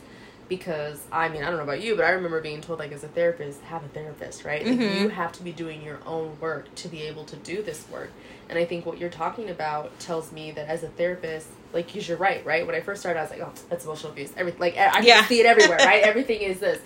Because 0.48 1.00
I 1.10 1.28
mean, 1.28 1.42
I 1.42 1.48
don't 1.48 1.56
know 1.56 1.62
about 1.64 1.80
you, 1.80 1.96
but 1.96 2.04
I 2.04 2.10
remember 2.10 2.40
being 2.40 2.60
told, 2.60 2.78
like, 2.78 2.92
as 2.92 3.02
a 3.04 3.08
therapist, 3.08 3.62
have 3.62 3.84
a 3.84 3.88
therapist, 3.88 4.44
right? 4.44 4.66
Like, 4.66 4.78
Mhm. 4.78 5.02
you 5.02 5.08
have 5.08 5.32
to 5.32 5.42
be 5.42 5.52
doing 5.52 5.82
your 5.82 5.98
own 6.06 6.36
work 6.40 6.74
to 6.76 6.88
be 6.88 7.02
able 7.02 7.24
to 7.26 7.36
do 7.36 7.62
this 7.62 7.88
work. 7.88 8.10
And 8.50 8.58
I 8.58 8.66
think 8.66 8.84
what 8.84 8.98
you're 8.98 9.08
talking 9.08 9.48
about 9.48 9.98
tells 9.98 10.30
me 10.30 10.50
that 10.50 10.68
as 10.68 10.82
a 10.82 10.88
therapist, 10.88 11.48
like, 11.72 11.86
because 11.86 12.06
you're 12.06 12.18
right, 12.18 12.44
right? 12.44 12.66
When 12.66 12.74
I 12.74 12.80
first 12.80 13.00
started, 13.00 13.18
I 13.18 13.22
was 13.22 13.30
like, 13.30 13.40
oh, 13.40 13.52
that's 13.70 13.84
emotional 13.86 14.12
abuse. 14.12 14.30
Every, 14.36 14.52
like, 14.58 14.76
I 14.76 14.90
can 14.90 15.04
Yeah. 15.04 15.24
see 15.24 15.40
it 15.40 15.46
everywhere, 15.46 15.78
right? 15.78 16.02
Everything 16.04 16.42
is 16.42 16.60
this. 16.60 16.80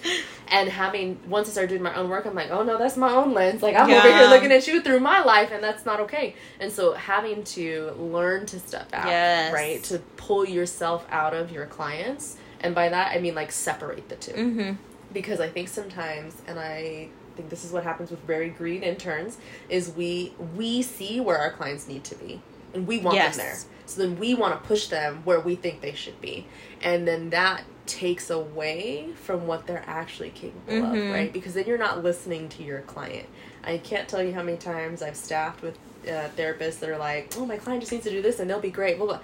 And 0.46 0.68
having, 0.68 1.18
once 1.26 1.48
I 1.48 1.50
started 1.50 1.70
doing 1.70 1.82
my 1.82 1.94
own 1.96 2.08
work, 2.08 2.24
I'm 2.24 2.34
like, 2.36 2.52
oh 2.52 2.62
no, 2.62 2.78
that's 2.78 2.96
my 2.96 3.10
own 3.12 3.34
lens. 3.34 3.62
Like, 3.62 3.74
I'm 3.74 3.90
over 3.90 4.08
here 4.08 4.28
looking 4.28 4.52
at 4.52 4.68
you 4.68 4.80
through 4.80 5.00
my 5.00 5.22
life, 5.24 5.50
and 5.50 5.60
that's 5.64 5.84
not 5.84 5.98
okay. 6.00 6.36
And 6.60 6.70
so, 6.70 6.92
having 6.92 7.42
to 7.44 7.90
learn 7.98 8.46
to 8.46 8.60
step 8.60 8.88
out, 8.92 9.06
Yes. 9.08 9.52
right? 9.52 9.82
To 9.84 9.98
pull 10.16 10.44
yourself 10.44 11.04
out 11.10 11.34
of 11.34 11.50
your 11.50 11.66
clients. 11.66 12.36
And 12.60 12.74
by 12.74 12.88
that, 12.88 13.14
I 13.16 13.20
mean, 13.20 13.34
like, 13.34 13.52
separate 13.52 14.08
the 14.08 14.16
2 14.16 14.32
hmm 14.32 14.72
because 15.12 15.40
I 15.40 15.48
think 15.48 15.68
sometimes, 15.68 16.34
and 16.46 16.58
I 16.58 17.08
think 17.36 17.48
this 17.48 17.64
is 17.64 17.72
what 17.72 17.84
happens 17.84 18.10
with 18.10 18.20
very 18.20 18.48
green 18.50 18.82
interns, 18.82 19.38
is 19.68 19.90
we 19.90 20.34
we 20.56 20.82
see 20.82 21.20
where 21.20 21.38
our 21.38 21.52
clients 21.52 21.86
need 21.88 22.04
to 22.04 22.14
be, 22.16 22.40
and 22.74 22.86
we 22.86 22.98
want 22.98 23.14
Yes. 23.16 23.36
them 23.36 23.46
there. 23.46 23.56
So 23.86 24.00
then 24.02 24.18
we 24.18 24.34
want 24.34 24.60
to 24.60 24.66
push 24.68 24.88
them 24.88 25.20
where 25.24 25.38
we 25.40 25.54
think 25.54 25.80
they 25.80 25.94
should 25.94 26.20
be, 26.20 26.46
and 26.82 27.06
then 27.06 27.30
that 27.30 27.62
takes 27.86 28.30
away 28.30 29.10
from 29.22 29.46
what 29.46 29.66
they're 29.68 29.84
actually 29.86 30.30
capable 30.30 30.84
of, 30.84 30.92
Mhm. 30.92 31.12
right? 31.12 31.32
Because 31.32 31.54
then 31.54 31.66
you're 31.66 31.78
not 31.78 32.02
listening 32.02 32.48
to 32.50 32.64
your 32.64 32.80
client. 32.80 33.26
I 33.64 33.78
can't 33.78 34.08
tell 34.08 34.22
you 34.22 34.32
how 34.32 34.42
many 34.42 34.58
times 34.58 35.02
I've 35.02 35.16
staffed 35.16 35.62
with 35.62 35.78
uh, 36.06 36.28
therapists 36.36 36.78
that 36.80 36.88
are 36.90 36.98
like, 36.98 37.32
"Oh, 37.36 37.46
my 37.46 37.56
client 37.56 37.82
just 37.82 37.90
needs 37.92 38.04
to 38.04 38.10
do 38.10 38.22
this, 38.22 38.38
and 38.40 38.48
they'll 38.50 38.60
be 38.60 38.70
great." 38.70 38.96
Blah 38.98 39.06
blah. 39.06 39.18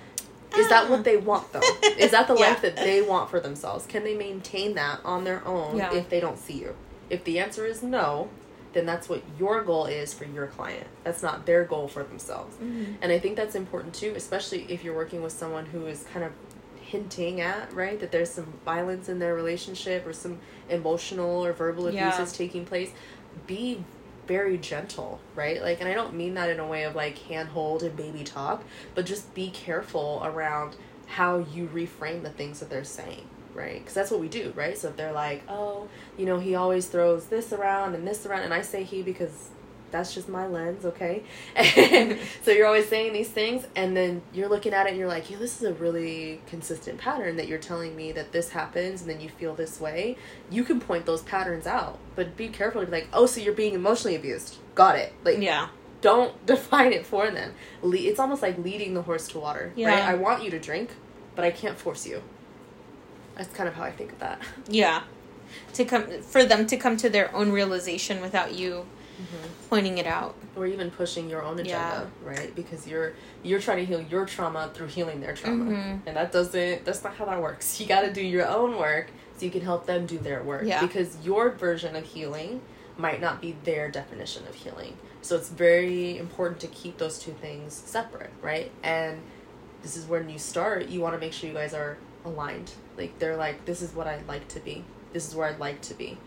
Is 0.56 0.68
that 0.68 0.88
what 0.90 1.04
they 1.04 1.16
want 1.16 1.52
though? 1.52 1.60
Is 1.98 2.10
that 2.12 2.28
the 2.28 2.34
Yeah. 2.38 2.48
life 2.50 2.62
that 2.62 2.76
they 2.76 3.02
want 3.02 3.30
for 3.30 3.40
themselves? 3.40 3.86
Can 3.86 4.04
they 4.04 4.14
maintain 4.14 4.74
that 4.74 5.00
on 5.04 5.24
their 5.24 5.46
own 5.46 5.76
Yeah. 5.76 5.92
if 5.94 6.08
they 6.08 6.20
don't 6.20 6.38
see 6.38 6.54
you? 6.60 6.74
If 7.10 7.24
the 7.24 7.38
answer 7.38 7.64
is 7.66 7.82
no, 7.82 8.28
then 8.72 8.86
that's 8.86 9.08
what 9.08 9.22
your 9.38 9.62
goal 9.62 9.84
is 9.86 10.14
for 10.14 10.24
your 10.24 10.46
client. 10.46 10.86
That's 11.04 11.22
not 11.22 11.44
their 11.44 11.64
goal 11.64 11.88
for 11.88 12.02
themselves. 12.02 12.56
Mhm. 12.56 12.96
And 13.02 13.12
I 13.12 13.18
think 13.18 13.36
that's 13.36 13.54
important 13.54 13.94
too, 13.94 14.14
especially 14.16 14.64
if 14.70 14.82
you're 14.82 14.94
working 14.96 15.22
with 15.22 15.32
someone 15.32 15.66
who 15.66 15.86
is 15.86 16.04
kind 16.12 16.24
of 16.24 16.32
hinting 16.80 17.40
at, 17.40 17.72
right, 17.74 17.98
that 18.00 18.12
there's 18.12 18.30
some 18.30 18.54
violence 18.64 19.08
in 19.08 19.18
their 19.18 19.34
relationship 19.34 20.06
or 20.06 20.12
some 20.12 20.38
emotional 20.70 21.44
or 21.44 21.52
verbal 21.52 21.86
abuse 21.86 21.94
Yeah. 22.00 22.22
is 22.22 22.32
taking 22.32 22.64
place. 22.64 22.90
Be 23.46 23.84
very 24.26 24.58
gentle, 24.58 25.20
right? 25.34 25.60
Like, 25.60 25.80
and 25.80 25.88
I 25.88 25.94
don't 25.94 26.14
mean 26.14 26.34
that 26.34 26.50
in 26.50 26.60
a 26.60 26.66
way 26.66 26.84
of 26.84 26.94
like 26.94 27.18
handhold 27.18 27.82
and 27.82 27.96
baby 27.96 28.24
talk, 28.24 28.64
but 28.94 29.06
just 29.06 29.34
be 29.34 29.50
careful 29.50 30.22
around 30.24 30.76
how 31.06 31.38
you 31.38 31.68
reframe 31.68 32.22
the 32.22 32.30
things 32.30 32.60
that 32.60 32.70
they're 32.70 32.84
saying, 32.84 33.28
right? 33.54 33.78
Because 33.80 33.94
that's 33.94 34.10
what 34.10 34.20
we 34.20 34.28
do, 34.28 34.52
right? 34.56 34.78
So 34.78 34.88
if 34.88 34.96
they're 34.96 35.12
like, 35.12 35.42
oh, 35.48 35.88
you 36.16 36.24
know, 36.24 36.38
he 36.38 36.54
always 36.54 36.86
throws 36.86 37.26
this 37.26 37.52
around 37.52 37.94
and 37.94 38.06
this 38.06 38.24
around, 38.24 38.42
and 38.42 38.54
I 38.54 38.62
say 38.62 38.82
he 38.82 39.02
because 39.02 39.50
that's 39.92 40.12
just 40.14 40.28
my 40.28 40.46
lens, 40.46 40.84
okay? 40.84 41.22
And 41.54 42.18
so 42.44 42.50
you're 42.50 42.66
always 42.66 42.88
saying 42.88 43.12
these 43.12 43.28
things, 43.28 43.64
and 43.76 43.96
then 43.96 44.22
you're 44.32 44.48
looking 44.48 44.72
at 44.72 44.86
it 44.86 44.90
and 44.90 44.98
you're 44.98 45.08
like, 45.08 45.30
yeah, 45.30 45.36
this 45.38 45.62
is 45.62 45.68
a 45.68 45.74
really 45.74 46.40
consistent 46.46 46.98
pattern 46.98 47.36
that 47.36 47.46
you're 47.46 47.58
telling 47.60 47.94
me 47.94 48.10
that 48.12 48.32
this 48.32 48.50
happens, 48.50 49.02
and 49.02 49.10
then 49.10 49.20
you 49.20 49.28
feel 49.28 49.54
this 49.54 49.78
way. 49.80 50.16
You 50.50 50.64
can 50.64 50.80
point 50.80 51.06
those 51.06 51.22
patterns 51.22 51.66
out, 51.66 51.98
but 52.16 52.36
be 52.36 52.48
careful 52.48 52.80
to 52.80 52.86
be 52.86 52.92
like, 52.92 53.08
oh, 53.12 53.26
so 53.26 53.40
you're 53.40 53.54
being 53.54 53.74
emotionally 53.74 54.16
abused. 54.16 54.56
Got 54.74 54.96
it. 54.96 55.12
Like, 55.24 55.38
yeah 55.38 55.68
don't 56.00 56.44
define 56.46 56.92
it 56.92 57.06
for 57.06 57.30
them. 57.30 57.54
Le- 57.80 57.96
it's 57.96 58.18
almost 58.18 58.42
like 58.42 58.58
leading 58.58 58.92
the 58.94 59.02
horse 59.02 59.28
to 59.28 59.38
water, 59.38 59.72
Yeah. 59.76 59.88
right? 59.90 60.02
I 60.02 60.14
want 60.14 60.42
you 60.42 60.50
to 60.50 60.58
drink, 60.58 60.90
but 61.36 61.44
I 61.44 61.52
can't 61.52 61.78
force 61.78 62.04
you. 62.08 62.24
That's 63.36 63.54
kind 63.54 63.68
of 63.68 63.76
how 63.76 63.84
I 63.84 63.92
think 63.92 64.10
of 64.12 64.18
that. 64.18 64.40
yeah 64.68 65.02
to 65.74 65.84
come 65.84 66.22
for 66.22 66.44
them 66.44 66.66
to 66.66 66.76
come 66.76 66.96
to 66.96 67.10
their 67.10 67.34
own 67.34 67.52
realization 67.52 68.20
without 68.22 68.54
you 68.54 68.86
pointing 69.68 69.98
it 69.98 70.06
out 70.06 70.34
Or 70.56 70.66
even 70.66 70.90
pushing 70.90 71.30
your 71.30 71.42
own 71.42 71.58
agenda, 71.58 72.10
right? 72.24 72.54
Because 72.54 72.86
you're 72.86 73.12
you're 73.42 73.60
trying 73.60 73.78
to 73.78 73.84
heal 73.86 74.00
your 74.02 74.26
trauma 74.26 74.70
through 74.74 74.88
healing 74.88 75.20
their 75.20 75.34
trauma, 75.34 75.64
Mhm. 75.70 76.00
and 76.06 76.16
that 76.16 76.32
doesn't. 76.32 76.84
That's 76.84 77.02
not 77.04 77.14
how 77.16 77.24
that 77.26 77.40
works. 77.40 77.80
You 77.80 77.86
got 77.86 78.02
to 78.02 78.12
do 78.12 78.22
your 78.22 78.46
own 78.46 78.76
work 78.78 79.10
so 79.36 79.44
you 79.44 79.50
can 79.50 79.62
help 79.62 79.86
them 79.86 80.06
do 80.06 80.18
their 80.18 80.42
work. 80.42 80.62
Yeah. 80.64 80.80
Because 80.84 81.16
your 81.24 81.50
version 81.50 81.96
of 81.96 82.04
healing 82.04 82.60
might 82.98 83.20
not 83.20 83.40
be 83.40 83.56
their 83.64 83.90
definition 83.90 84.46
of 84.46 84.54
healing. 84.54 84.96
So 85.22 85.36
it's 85.36 85.48
very 85.48 86.18
important 86.18 86.60
to 86.60 86.66
keep 86.68 86.98
those 86.98 87.18
two 87.18 87.32
things 87.32 87.72
separate, 87.86 88.30
right? 88.42 88.70
And 88.82 89.20
this 89.82 89.96
is 89.96 90.06
when 90.06 90.28
you 90.28 90.38
start. 90.38 90.88
You 90.88 91.00
want 91.00 91.14
to 91.14 91.20
make 91.20 91.32
sure 91.32 91.48
you 91.48 91.54
guys 91.54 91.72
are 91.74 91.96
aligned. 92.24 92.72
Like 92.98 93.18
they're 93.18 93.36
like, 93.36 93.64
this 93.64 93.82
is 93.82 93.94
what 93.94 94.06
I'd 94.06 94.26
like 94.28 94.46
to 94.48 94.60
be. 94.60 94.84
This 95.12 95.26
is 95.28 95.34
where 95.34 95.48
I'd 95.48 95.58
like 95.58 95.80
to 95.82 95.94
be. 95.94 96.18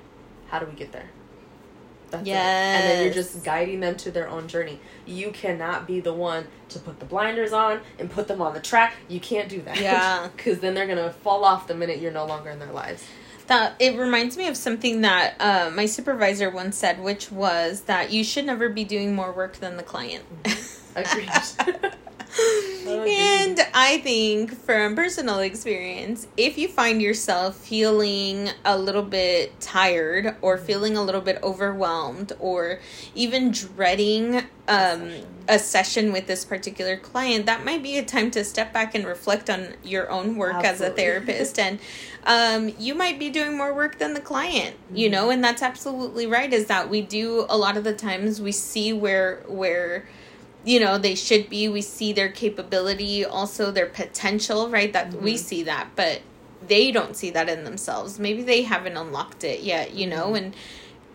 How 0.48 0.60
do 0.60 0.66
we 0.66 0.74
get 0.74 0.92
there? 0.92 1.10
That's 2.24 2.28
it. 2.30 2.34
And 2.34 2.84
then 2.90 3.04
you're 3.06 3.14
just 3.14 3.44
guiding 3.44 3.80
them 3.80 3.96
to 3.98 4.12
their 4.12 4.28
own 4.28 4.48
journey. 4.48 4.80
You 5.06 5.32
cannot 5.32 5.86
be 5.88 6.00
the 6.00 6.14
one 6.14 6.48
to 6.70 6.80
put 6.80 7.00
the 7.00 7.06
blinders 7.06 7.54
on 7.54 7.82
and 8.00 8.10
put 8.10 8.28
them 8.28 8.42
on 8.42 8.54
the 8.54 8.60
track. 8.62 8.96
You 9.08 9.20
can't 9.20 9.50
do 9.50 9.62
that. 9.64 9.80
Yeah. 9.80 10.30
Because 10.36 10.60
then 10.60 10.74
they're 10.74 10.86
going 10.88 10.98
to 10.98 11.12
fall 11.12 11.44
off 11.44 11.68
the 11.68 11.76
minute 11.76 12.00
you're 12.00 12.12
no 12.12 12.26
longer 12.26 12.50
in 12.50 12.60
their 12.60 12.72
lives. 12.72 13.04
that 13.48 13.76
it 13.80 13.98
reminds 13.98 14.38
me 14.38 14.48
of 14.48 14.58
something 14.58 15.02
that 15.02 15.36
uh, 15.40 15.70
my 15.74 15.86
supervisor 15.86 16.50
once 16.50 16.78
said 16.78 17.02
which 17.02 17.32
was 17.32 17.82
that 17.82 18.12
you 18.12 18.24
should 18.24 18.46
never 18.46 18.70
be 18.70 18.84
doing 18.84 19.14
more 19.16 19.32
work 19.32 19.54
than 19.58 19.78
the 19.78 19.84
client 19.84 20.24
Agreed. 20.96 21.30
And 22.88 23.60
I 23.74 24.00
think 24.00 24.54
from 24.54 24.96
personal 24.96 25.40
experience, 25.40 26.28
if 26.38 26.58
you 26.58 26.68
find 26.68 27.02
yourself 27.02 27.56
feeling 27.56 28.50
a 28.64 28.78
little 28.78 29.04
bit 29.04 29.60
tired 29.60 30.36
or 30.42 30.58
feeling 30.58 30.96
a 30.98 31.04
little 31.04 31.22
bit 31.22 31.40
overwhelmed 31.42 32.34
or 32.40 32.80
even 33.14 33.52
dreading 33.52 34.44
um, 34.68 35.12
a 35.48 35.58
session 35.60 36.12
with 36.12 36.28
this 36.28 36.46
particular 36.46 36.98
client, 36.98 37.46
that 37.46 37.66
might 37.66 37.82
be 37.82 37.98
a 37.98 38.06
time 38.06 38.32
to 38.32 38.44
step 38.44 38.74
back 38.74 38.96
and 38.96 39.06
reflect 39.06 39.50
on 39.50 39.76
your 39.84 40.10
own 40.12 40.36
work 40.36 40.56
Absolutely. 40.56 40.86
as 40.86 40.92
a 40.92 40.96
therapist. 40.96 41.60
and 41.60 41.80
um, 42.26 42.74
you 42.80 42.96
might 42.96 43.20
be 43.20 43.30
doing 43.30 43.56
more 43.56 43.74
work 43.74 44.00
than 44.00 44.14
the 44.14 44.22
client, 44.22 44.76
you 44.94 45.10
know, 45.10 45.30
and 45.30 45.44
that's 45.44 45.62
absolutely 45.62 46.26
right. 46.26 46.52
Is 46.52 46.66
that 46.68 46.90
we 46.90 47.02
do 47.02 47.46
a 47.50 47.58
lot 47.58 47.78
of 47.78 47.84
the 47.84 47.94
times 47.94 48.42
we 48.42 48.52
see 48.52 48.94
where 48.94 49.44
where 49.48 50.06
you 50.66 50.80
know 50.80 50.98
they 50.98 51.16
should 51.16 51.50
be. 51.50 51.68
We 51.70 51.82
see 51.82 52.14
their 52.14 52.30
capability 52.30 53.24
also 53.24 53.72
their 53.72 53.88
potential 53.88 54.70
right? 54.70 54.92
That 54.92 55.12
mm-hmm. 55.12 55.24
we 55.24 55.38
see 55.38 55.64
that 55.64 55.90
but 55.96 56.22
they 56.68 56.92
don't 56.92 57.16
see 57.16 57.30
that 57.32 57.48
in 57.50 57.64
themselves. 57.64 58.20
Maybe 58.20 58.42
they 58.44 58.64
haven't 58.64 58.98
unlocked 58.98 59.44
it 59.44 59.62
yet 59.62 59.94
you 59.94 60.08
know 60.08 60.28
mm-hmm. 60.28 60.36
and 60.36 60.56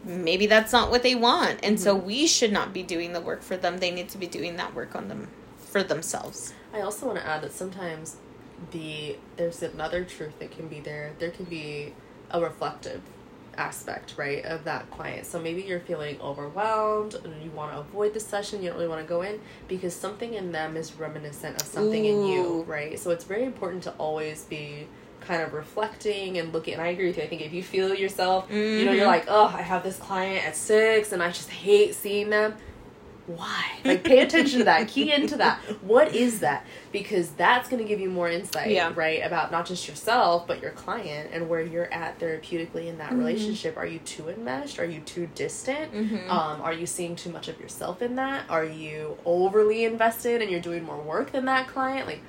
maybe 0.05 0.47
that's 0.47 0.73
not 0.73 0.91
what 0.91 1.03
they 1.03 1.15
want. 1.15 1.61
And 1.63 1.77
mm-hmm. 1.77 1.85
so 1.85 1.95
we 1.95 2.27
should 2.27 2.53
not 2.53 2.73
be 2.73 2.83
doing 2.83 3.13
the 3.13 3.21
work 3.21 3.43
for 3.43 3.57
them. 3.57 3.79
They 3.79 3.91
need 3.91 4.09
to 4.11 4.19
be 4.19 4.27
doing 4.27 4.57
that 4.57 4.75
work 4.75 4.95
on 4.95 5.09
them 5.09 5.29
for 5.59 5.83
themselves. 5.83 6.55
I 6.73 6.81
also 6.81 7.07
want 7.07 7.19
to 7.19 7.27
add 7.27 7.43
that 7.43 7.53
sometimes 7.53 8.17
the 8.71 9.17
there's 9.37 9.63
another 9.63 10.05
truth 10.05 10.39
that 10.39 10.51
can 10.51 10.69
be 10.69 10.81
there. 10.81 11.13
There 11.19 11.31
can 11.31 11.47
be 11.47 11.95
a 12.31 12.41
reflective 12.41 13.03
aspect, 13.57 14.15
right, 14.17 14.45
of 14.45 14.65
that 14.65 14.91
client. 14.91 15.27
So 15.27 15.41
maybe 15.41 15.63
you're 15.63 15.81
feeling 15.81 16.21
overwhelmed 16.21 17.15
and 17.15 17.43
you 17.43 17.51
want 17.51 17.73
to 17.73 17.79
avoid 17.79 18.15
the 18.15 18.21
session, 18.21 18.63
you 18.63 18.69
don't 18.69 18.79
really 18.79 18.89
want 18.89 19.01
to 19.01 19.09
go 19.09 19.23
in 19.23 19.41
because 19.69 19.95
something 19.95 20.35
in 20.35 20.53
them 20.53 20.77
is 20.77 20.95
reminiscent 20.95 21.61
of 21.61 21.67
something 21.67 22.07
Ooh. 22.07 22.09
in 22.09 22.27
you, 22.27 22.63
right? 22.63 22.99
So 22.99 23.11
it's 23.11 23.25
very 23.25 23.45
important 23.45 23.83
to 23.85 23.93
always 23.93 24.45
be 24.45 24.87
kind 25.21 25.43
of 25.43 25.53
reflecting 25.53 26.39
and 26.39 26.53
looking 26.53 26.75
and 26.75 26.83
I 26.83 26.89
agree 26.89 27.07
with 27.09 27.19
you. 27.19 27.23
I 27.23 27.27
think 27.27 27.43
if 27.43 27.53
you 27.53 27.63
feel 27.63 27.95
yourself, 27.95 28.47
mm-hmm. 28.47 28.55
you 28.55 28.85
know, 28.85 28.93
you're 28.93 29.03
mm-hmm. 29.03 29.11
like, 29.11 29.27
oh, 29.29 29.47
I 29.55 29.63
have 29.63 29.83
this 29.83 29.99
client 29.99 30.47
at 30.47 30.57
six 30.57 31.13
and 31.13 31.23
I 31.23 31.29
just 31.29 31.51
hate 31.51 31.95
seeing 31.95 32.31
them 32.31 32.55
why? 33.37 33.65
Like, 33.85 34.05
pay 34.05 34.21
attention 34.21 34.59
to 34.59 34.65
that. 34.65 34.89
Key 34.89 35.13
into 35.13 35.37
that. 35.37 35.59
What 35.83 36.15
is 36.15 36.41
that? 36.41 36.67
Because 36.93 37.31
that's 37.31 37.69
going 37.69 37.83
to 37.83 37.89
give 37.89 38.01
you 38.01 38.11
more 38.11 38.29
insight, 38.29 38.71
yeah. 38.71 38.93
right? 38.95 39.21
About 39.25 39.51
not 39.51 39.67
just 39.67 39.89
yourself, 39.89 40.47
but 40.47 40.61
your 40.61 40.73
client 40.73 41.31
and 41.33 41.49
where 41.49 41.63
you're 41.63 41.93
at 41.93 42.19
therapeutically 42.19 42.87
in 42.87 42.99
that 42.99 43.11
mm-hmm. 43.11 43.19
relationship. 43.19 43.77
Are 43.77 43.87
you 43.87 43.99
too 44.01 44.29
enmeshed? 44.29 44.79
Are 44.79 44.85
you 44.85 45.01
too 45.01 45.29
distant? 45.35 45.93
Mm-hmm. 45.93 46.31
Um, 46.31 46.61
are 46.61 46.73
you 46.73 46.87
seeing 46.87 47.17
too 47.17 47.31
much 47.31 47.49
of 47.49 47.59
yourself 47.61 48.03
in 48.03 48.17
that? 48.17 48.45
Are 48.49 48.65
you 48.65 49.17
overly 49.25 49.85
invested 49.85 50.43
and 50.43 50.51
you're 50.51 50.61
doing 50.61 50.85
more 50.85 51.01
work 51.01 51.33
than 51.33 51.45
that 51.47 51.69
client? 51.69 52.07
Like, 52.07 52.23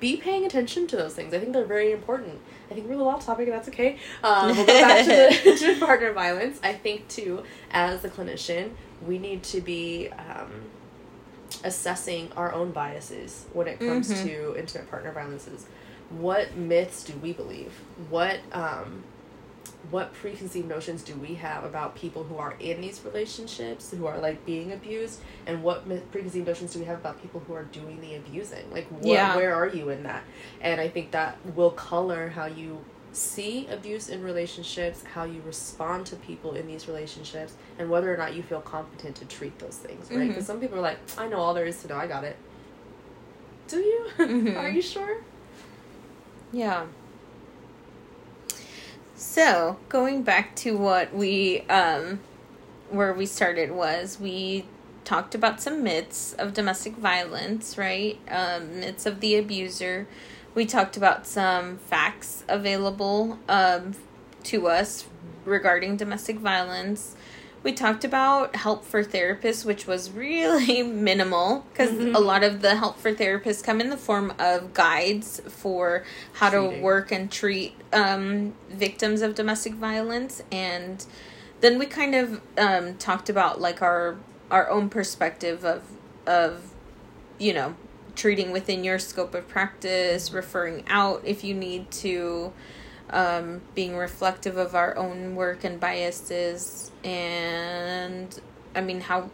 be 0.00 0.16
paying 0.16 0.44
attention 0.44 0.86
to 0.88 0.96
those 0.96 1.14
things. 1.14 1.34
I 1.34 1.40
think 1.40 1.52
they're 1.52 1.64
very 1.64 1.92
important. 1.92 2.40
I 2.70 2.74
think 2.74 2.86
we're 2.86 2.94
a 2.94 2.96
little 2.98 3.12
off 3.12 3.24
topic, 3.24 3.48
and 3.48 3.56
that's 3.56 3.68
okay. 3.68 3.98
Um, 4.22 4.48
we'll 4.48 4.66
go 4.66 4.66
back 4.66 5.04
to 5.04 5.50
the 5.50 5.56
to 5.74 5.78
partner 5.78 6.12
violence. 6.12 6.60
I 6.62 6.74
think 6.74 7.08
too, 7.08 7.42
as 7.70 8.04
a 8.04 8.10
clinician, 8.10 8.72
we 9.06 9.18
need 9.18 9.42
to 9.44 9.60
be 9.60 10.08
um, 10.10 10.50
assessing 11.64 12.30
our 12.36 12.52
own 12.52 12.72
biases 12.72 13.46
when 13.52 13.68
it 13.68 13.78
comes 13.78 14.12
mm-hmm. 14.12 14.28
to 14.28 14.58
intimate 14.58 14.90
partner 14.90 15.12
violences. 15.12 15.66
What 16.10 16.56
myths 16.56 17.04
do 17.04 17.14
we 17.18 17.32
believe? 17.32 17.72
What 18.08 18.40
um, 18.52 19.04
what 19.90 20.12
preconceived 20.12 20.68
notions 20.68 21.02
do 21.02 21.14
we 21.14 21.34
have 21.34 21.64
about 21.64 21.94
people 21.94 22.24
who 22.24 22.36
are 22.36 22.54
in 22.60 22.80
these 22.80 23.02
relationships 23.04 23.90
who 23.90 24.06
are 24.06 24.18
like 24.18 24.44
being 24.44 24.72
abused 24.72 25.20
and 25.46 25.62
what 25.62 25.86
preconceived 26.10 26.46
notions 26.46 26.72
do 26.72 26.78
we 26.78 26.84
have 26.84 26.98
about 26.98 27.20
people 27.22 27.40
who 27.46 27.54
are 27.54 27.64
doing 27.64 28.00
the 28.00 28.16
abusing 28.16 28.70
like 28.70 28.86
what, 28.88 29.06
yeah. 29.06 29.36
where 29.36 29.54
are 29.54 29.68
you 29.68 29.88
in 29.88 30.02
that 30.02 30.22
and 30.60 30.80
i 30.80 30.88
think 30.88 31.10
that 31.12 31.38
will 31.54 31.70
color 31.70 32.28
how 32.28 32.46
you 32.46 32.84
see 33.12 33.66
abuse 33.68 34.08
in 34.08 34.22
relationships, 34.22 35.02
how 35.14 35.24
you 35.24 35.40
respond 35.42 36.06
to 36.06 36.16
people 36.16 36.54
in 36.54 36.66
these 36.66 36.88
relationships, 36.88 37.54
and 37.78 37.90
whether 37.90 38.12
or 38.12 38.16
not 38.16 38.34
you 38.34 38.42
feel 38.42 38.60
competent 38.60 39.16
to 39.16 39.24
treat 39.24 39.58
those 39.58 39.76
things, 39.76 40.10
right? 40.10 40.28
Because 40.28 40.44
mm-hmm. 40.44 40.46
some 40.46 40.60
people 40.60 40.78
are 40.78 40.82
like, 40.82 40.98
I 41.16 41.28
know 41.28 41.38
all 41.38 41.54
there 41.54 41.66
is 41.66 41.80
to 41.82 41.88
know, 41.88 41.96
I 41.96 42.06
got 42.06 42.24
it. 42.24 42.36
Do 43.66 43.78
you? 43.78 44.08
Mm-hmm. 44.18 44.56
are 44.56 44.68
you 44.68 44.82
sure? 44.82 45.22
Yeah. 46.52 46.86
So, 49.20 49.78
going 49.88 50.22
back 50.22 50.54
to 50.56 50.78
what 50.78 51.12
we, 51.12 51.62
um, 51.62 52.20
where 52.88 53.12
we 53.12 53.26
started 53.26 53.72
was 53.72 54.18
we 54.20 54.64
talked 55.04 55.34
about 55.34 55.60
some 55.60 55.82
myths 55.82 56.34
of 56.34 56.54
domestic 56.54 56.94
violence, 56.94 57.76
right? 57.76 58.18
Um, 58.30 58.80
myths 58.80 59.06
of 59.06 59.20
the 59.20 59.36
abuser 59.36 60.06
we 60.58 60.66
talked 60.66 60.96
about 60.96 61.24
some 61.24 61.78
facts 61.78 62.42
available 62.48 63.38
um, 63.48 63.94
to 64.42 64.66
us 64.66 65.04
regarding 65.44 65.96
domestic 65.96 66.36
violence. 66.36 67.14
We 67.62 67.72
talked 67.72 68.04
about 68.04 68.56
help 68.56 68.84
for 68.84 69.02
therapists, 69.02 69.64
which 69.64 69.86
was 69.86 70.10
really 70.10 70.82
minimal 71.08 71.66
because 71.72 71.90
mm-hmm. 71.90 72.14
a 72.14 72.20
lot 72.20 72.44
of 72.44 72.62
the 72.62 72.76
help 72.76 72.98
for 72.98 73.12
therapists 73.12 73.62
come 73.62 73.80
in 73.80 73.90
the 73.90 73.96
form 73.96 74.32
of 74.38 74.74
guides 74.74 75.40
for 75.46 76.04
how 76.34 76.50
Treating. 76.50 76.78
to 76.78 76.82
work 76.82 77.12
and 77.12 77.30
treat 77.30 77.74
um, 77.92 78.54
victims 78.70 79.22
of 79.22 79.34
domestic 79.34 79.74
violence. 79.74 80.42
And 80.52 81.04
then 81.60 81.78
we 81.78 81.86
kind 81.86 82.14
of 82.14 82.40
um, 82.56 82.96
talked 82.96 83.28
about 83.28 83.60
like 83.60 83.82
our 83.82 84.16
our 84.50 84.70
own 84.70 84.88
perspective 84.88 85.64
of 85.64 85.82
of 86.26 86.70
you 87.38 87.52
know 87.52 87.74
treating 88.18 88.50
within 88.50 88.82
your 88.82 88.98
scope 88.98 89.34
of 89.34 89.46
practice, 89.48 90.32
referring 90.32 90.84
out 90.88 91.22
if 91.24 91.44
you 91.44 91.54
need 91.54 91.88
to, 91.90 92.52
um, 93.10 93.62
being 93.74 93.96
reflective 93.96 94.56
of 94.56 94.74
our 94.74 94.96
own 94.96 95.34
work 95.34 95.64
and 95.64 95.80
biases. 95.80 96.90
And 97.04 98.38
I 98.74 98.80
mean, 98.80 99.00
how, 99.00 99.30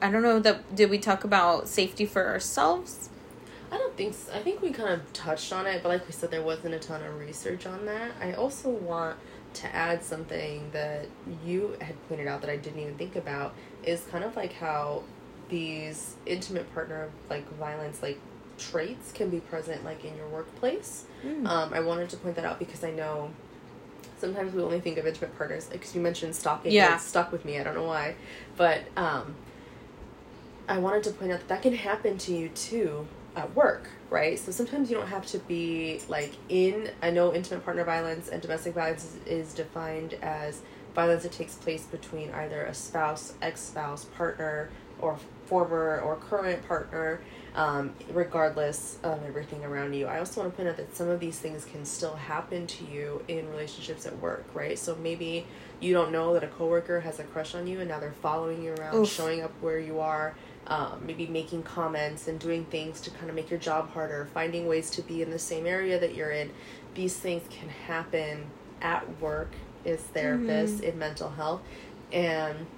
I 0.00 0.10
don't 0.10 0.22
know 0.22 0.38
that, 0.40 0.74
did 0.74 0.90
we 0.90 0.98
talk 0.98 1.24
about 1.24 1.68
safety 1.68 2.06
for 2.06 2.26
ourselves? 2.26 3.10
I 3.70 3.76
don't 3.76 3.96
think 3.96 4.14
so. 4.14 4.32
I 4.32 4.40
think 4.40 4.62
we 4.62 4.70
kind 4.70 4.88
of 4.88 5.12
touched 5.12 5.52
on 5.52 5.66
it, 5.66 5.82
but 5.82 5.90
like 5.90 6.06
we 6.06 6.12
said, 6.12 6.30
there 6.30 6.42
wasn't 6.42 6.74
a 6.74 6.78
ton 6.78 7.02
of 7.02 7.18
research 7.18 7.66
on 7.66 7.84
that. 7.86 8.12
I 8.20 8.32
also 8.32 8.70
want 8.70 9.18
to 9.54 9.74
add 9.74 10.02
something 10.02 10.70
that 10.72 11.06
you 11.44 11.76
had 11.80 11.94
pointed 12.08 12.28
out 12.28 12.40
that 12.42 12.50
I 12.50 12.56
didn't 12.56 12.80
even 12.80 12.96
think 12.96 13.16
about 13.16 13.54
is 13.82 14.02
kind 14.10 14.24
of 14.24 14.36
like 14.36 14.52
how 14.52 15.02
these 15.48 16.16
intimate 16.26 16.72
partner 16.74 17.08
like 17.30 17.48
violence 17.54 18.02
like 18.02 18.20
traits 18.58 19.12
can 19.12 19.30
be 19.30 19.40
present 19.40 19.84
like 19.84 20.04
in 20.04 20.16
your 20.16 20.28
workplace. 20.28 21.04
Mm. 21.24 21.46
Um, 21.46 21.72
I 21.72 21.80
wanted 21.80 22.10
to 22.10 22.16
point 22.16 22.36
that 22.36 22.44
out 22.44 22.58
because 22.58 22.84
I 22.84 22.90
know 22.90 23.30
sometimes 24.18 24.52
we 24.52 24.62
only 24.62 24.80
think 24.80 24.98
of 24.98 25.06
intimate 25.06 25.36
partners 25.36 25.66
because 25.70 25.94
you 25.94 26.00
mentioned 26.00 26.34
stalking. 26.34 26.72
Yeah, 26.72 26.94
it's 26.94 27.04
stuck 27.04 27.32
with 27.32 27.44
me. 27.44 27.58
I 27.58 27.64
don't 27.64 27.74
know 27.74 27.84
why, 27.84 28.16
but 28.56 28.82
um, 28.96 29.34
I 30.68 30.78
wanted 30.78 31.04
to 31.04 31.10
point 31.10 31.32
out 31.32 31.40
that 31.40 31.48
that 31.48 31.62
can 31.62 31.74
happen 31.74 32.18
to 32.18 32.34
you 32.34 32.48
too 32.50 33.06
at 33.36 33.54
work, 33.54 33.88
right? 34.10 34.38
So 34.38 34.52
sometimes 34.52 34.90
you 34.90 34.96
don't 34.96 35.08
have 35.08 35.26
to 35.26 35.38
be 35.38 36.00
like 36.08 36.34
in. 36.48 36.90
I 37.02 37.10
know 37.10 37.34
intimate 37.34 37.64
partner 37.64 37.84
violence 37.84 38.28
and 38.28 38.42
domestic 38.42 38.74
violence 38.74 39.04
is, 39.04 39.16
is 39.26 39.54
defined 39.54 40.14
as 40.22 40.62
violence 40.94 41.22
that 41.22 41.32
takes 41.32 41.54
place 41.54 41.84
between 41.84 42.30
either 42.32 42.64
a 42.64 42.74
spouse, 42.74 43.34
ex 43.40 43.60
spouse, 43.60 44.04
partner, 44.04 44.70
or 45.00 45.18
former 45.46 46.00
or 46.00 46.16
current 46.16 46.66
partner 46.66 47.20
um, 47.58 47.92
regardless 48.12 48.98
of 49.02 49.24
everything 49.24 49.64
around 49.64 49.92
you. 49.92 50.06
I 50.06 50.20
also 50.20 50.40
want 50.40 50.52
to 50.52 50.56
point 50.56 50.68
out 50.68 50.76
that 50.76 50.94
some 50.96 51.08
of 51.08 51.18
these 51.18 51.40
things 51.40 51.64
can 51.64 51.84
still 51.84 52.14
happen 52.14 52.68
to 52.68 52.84
you 52.84 53.24
in 53.26 53.50
relationships 53.50 54.06
at 54.06 54.16
work, 54.20 54.46
right? 54.54 54.78
So 54.78 54.94
maybe 54.94 55.44
you 55.80 55.92
don't 55.92 56.12
know 56.12 56.34
that 56.34 56.44
a 56.44 56.46
coworker 56.46 57.00
has 57.00 57.18
a 57.18 57.24
crush 57.24 57.56
on 57.56 57.66
you 57.66 57.80
and 57.80 57.88
now 57.88 57.98
they're 57.98 58.12
following 58.12 58.62
you 58.62 58.74
around, 58.74 58.94
Oof. 58.94 59.10
showing 59.10 59.42
up 59.42 59.50
where 59.60 59.80
you 59.80 59.98
are, 59.98 60.36
um, 60.68 61.02
maybe 61.04 61.26
making 61.26 61.64
comments 61.64 62.28
and 62.28 62.38
doing 62.38 62.64
things 62.66 63.00
to 63.00 63.10
kind 63.10 63.28
of 63.28 63.34
make 63.34 63.50
your 63.50 63.58
job 63.58 63.90
harder, 63.90 64.28
finding 64.32 64.68
ways 64.68 64.88
to 64.90 65.02
be 65.02 65.20
in 65.20 65.30
the 65.30 65.38
same 65.38 65.66
area 65.66 65.98
that 65.98 66.14
you're 66.14 66.30
in. 66.30 66.52
These 66.94 67.16
things 67.16 67.42
can 67.50 67.70
happen 67.70 68.46
at 68.80 69.20
work 69.20 69.50
as 69.84 70.00
therapists 70.14 70.76
mm-hmm. 70.76 70.84
in 70.84 70.98
mental 71.00 71.30
health. 71.30 71.62
And 72.12 72.68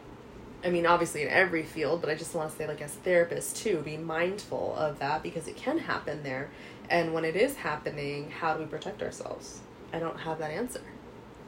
I 0.63 0.71
mean, 0.71 0.85
obviously 0.85 1.23
in 1.23 1.29
every 1.29 1.63
field, 1.63 2.01
but 2.01 2.11
I 2.11 2.15
just 2.15 2.35
want 2.35 2.51
to 2.51 2.57
say, 2.57 2.67
like, 2.69 2.83
as 2.83 2.97
therapists 2.97 3.57
too, 3.57 3.79
be 3.83 3.97
mindful 3.97 4.75
of 4.77 4.99
that 4.99 5.23
because 5.23 5.49
it 5.49 5.57
can 5.57 5.79
happen 5.79 6.23
there. 6.23 6.51
And 6.91 7.15
when 7.15 7.25
it 7.25 7.37
is 7.37 7.57
happening, 7.57 8.31
how 8.31 8.55
do 8.55 8.61
we 8.61 8.67
protect 8.67 9.03
ourselves? 9.03 9.61
I 9.93 9.99
don't 9.99 10.21
have 10.21 10.39
that 10.39 10.51
answer. 10.51 10.83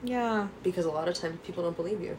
Yeah. 0.02 0.48
Because 0.62 0.86
a 0.86 0.90
lot 0.90 1.08
of 1.08 1.14
times 1.14 1.38
people 1.44 1.62
don't 1.62 1.76
believe 1.76 2.00
you, 2.00 2.16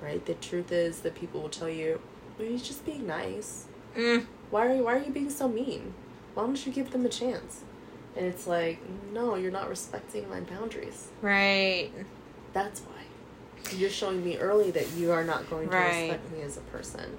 right? 0.00 0.24
The 0.24 0.34
truth 0.34 0.72
is 0.72 1.00
that 1.00 1.14
people 1.14 1.42
will 1.42 1.50
tell 1.50 1.68
you, 1.68 2.00
well, 2.38 2.48
he's 2.48 2.62
just 2.62 2.86
being 2.86 3.06
nice. 3.06 3.66
Mm. 3.94 4.26
Why 4.50 4.66
are 4.66 4.74
you, 4.74 4.84
why 4.84 4.94
are 4.94 5.02
you 5.02 5.10
being 5.10 5.30
so 5.30 5.48
mean? 5.48 5.92
Why 6.34 6.44
don't 6.44 6.64
you 6.64 6.72
give 6.72 6.92
them 6.92 7.04
a 7.04 7.10
chance? 7.10 7.62
And 8.16 8.24
it's 8.26 8.46
like, 8.46 8.80
no, 9.12 9.34
you're 9.34 9.52
not 9.52 9.68
respecting 9.68 10.28
my 10.30 10.40
boundaries. 10.40 11.08
Right. 11.20 11.90
That's 12.52 12.80
why 12.80 13.02
you're 13.76 13.90
showing 13.90 14.24
me 14.24 14.38
early 14.38 14.70
that 14.70 14.90
you 14.92 15.12
are 15.12 15.24
not 15.24 15.48
going 15.48 15.68
to 15.68 15.76
right. 15.76 16.02
respect 16.02 16.32
me 16.32 16.42
as 16.42 16.56
a 16.56 16.62
person. 16.62 17.18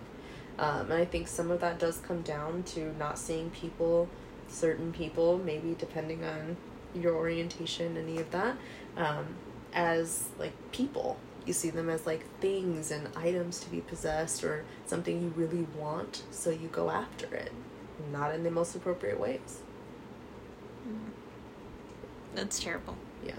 Um, 0.59 0.91
and 0.91 0.93
I 0.93 1.05
think 1.05 1.27
some 1.27 1.49
of 1.49 1.59
that 1.61 1.79
does 1.79 1.97
come 1.97 2.21
down 2.21 2.63
to 2.63 2.95
not 2.97 3.17
seeing 3.17 3.49
people, 3.49 4.09
certain 4.47 4.91
people, 4.91 5.37
maybe 5.37 5.75
depending 5.77 6.23
on 6.23 6.57
your 6.93 7.15
orientation, 7.15 7.97
any 7.97 8.17
of 8.17 8.29
that, 8.31 8.55
um, 8.97 9.25
as 9.73 10.29
like 10.37 10.53
people. 10.71 11.17
You 11.45 11.53
see 11.53 11.71
them 11.71 11.89
as 11.89 12.05
like 12.05 12.23
things 12.39 12.91
and 12.91 13.07
items 13.15 13.59
to 13.61 13.69
be 13.69 13.81
possessed 13.81 14.43
or 14.43 14.63
something 14.85 15.21
you 15.21 15.33
really 15.35 15.65
want, 15.77 16.23
so 16.29 16.51
you 16.51 16.67
go 16.67 16.91
after 16.91 17.33
it, 17.33 17.51
not 18.11 18.35
in 18.35 18.43
the 18.43 18.51
most 18.51 18.75
appropriate 18.75 19.19
ways. 19.19 19.59
That's 22.35 22.59
terrible. 22.59 22.97
Yeah. 23.25 23.35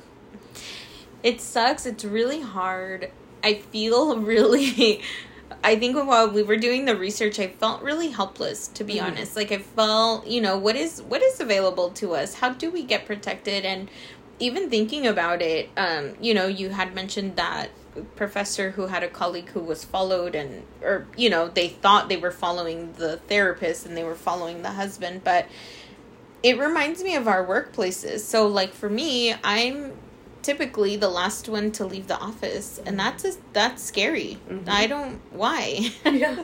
It 1.22 1.40
sucks. 1.40 1.86
It's 1.86 2.04
really 2.04 2.40
hard. 2.40 3.10
I 3.42 3.54
feel 3.54 4.16
really. 4.32 5.02
I 5.64 5.76
think 5.76 5.96
while 5.96 6.30
we 6.30 6.42
were 6.42 6.56
doing 6.56 6.86
the 6.86 6.96
research, 6.96 7.38
I 7.38 7.48
felt 7.48 7.82
really 7.82 8.08
helpless. 8.08 8.68
To 8.68 8.84
be 8.84 8.94
Mhm. 8.96 9.04
honest, 9.04 9.36
like 9.36 9.52
I 9.52 9.58
felt, 9.58 10.26
you 10.26 10.40
know, 10.40 10.58
what 10.58 10.76
is 10.76 11.02
what 11.02 11.22
is 11.22 11.40
available 11.40 11.90
to 11.90 12.14
us? 12.14 12.34
How 12.34 12.50
do 12.50 12.70
we 12.70 12.82
get 12.82 13.06
protected? 13.06 13.64
And 13.64 13.88
even 14.38 14.70
thinking 14.70 15.06
about 15.06 15.40
it, 15.42 15.68
um, 15.76 16.14
you 16.20 16.34
know, 16.34 16.46
you 16.46 16.70
had 16.70 16.94
mentioned 16.94 17.36
that 17.36 17.68
professor 18.16 18.70
who 18.70 18.86
had 18.86 19.02
a 19.02 19.08
colleague 19.08 19.50
who 19.50 19.60
was 19.60 19.84
followed 19.84 20.34
and 20.34 20.62
or 20.82 21.06
you 21.14 21.28
know 21.28 21.48
they 21.48 21.68
thought 21.68 22.08
they 22.08 22.16
were 22.16 22.30
following 22.30 22.94
the 22.94 23.18
therapist 23.28 23.84
and 23.84 23.94
they 23.98 24.02
were 24.02 24.14
following 24.14 24.62
the 24.62 24.70
husband 24.70 25.20
but 25.22 25.46
it 26.42 26.58
reminds 26.58 27.04
me 27.04 27.14
of 27.14 27.28
our 27.28 27.46
workplaces. 27.46 28.20
So, 28.20 28.46
like 28.46 28.72
for 28.72 28.88
me, 28.90 29.34
I'm 29.44 29.92
typically 30.42 30.96
the 30.96 31.08
last 31.08 31.48
one 31.48 31.70
to 31.72 31.86
leave 31.86 32.08
the 32.08 32.18
office, 32.18 32.80
and 32.84 32.98
that's 32.98 33.24
a, 33.24 33.32
that's 33.52 33.82
scary. 33.82 34.38
Mhm. 34.48 34.68
I 34.68 34.86
don't 34.86 35.20
why. 35.32 35.90
Yeah. 36.04 36.42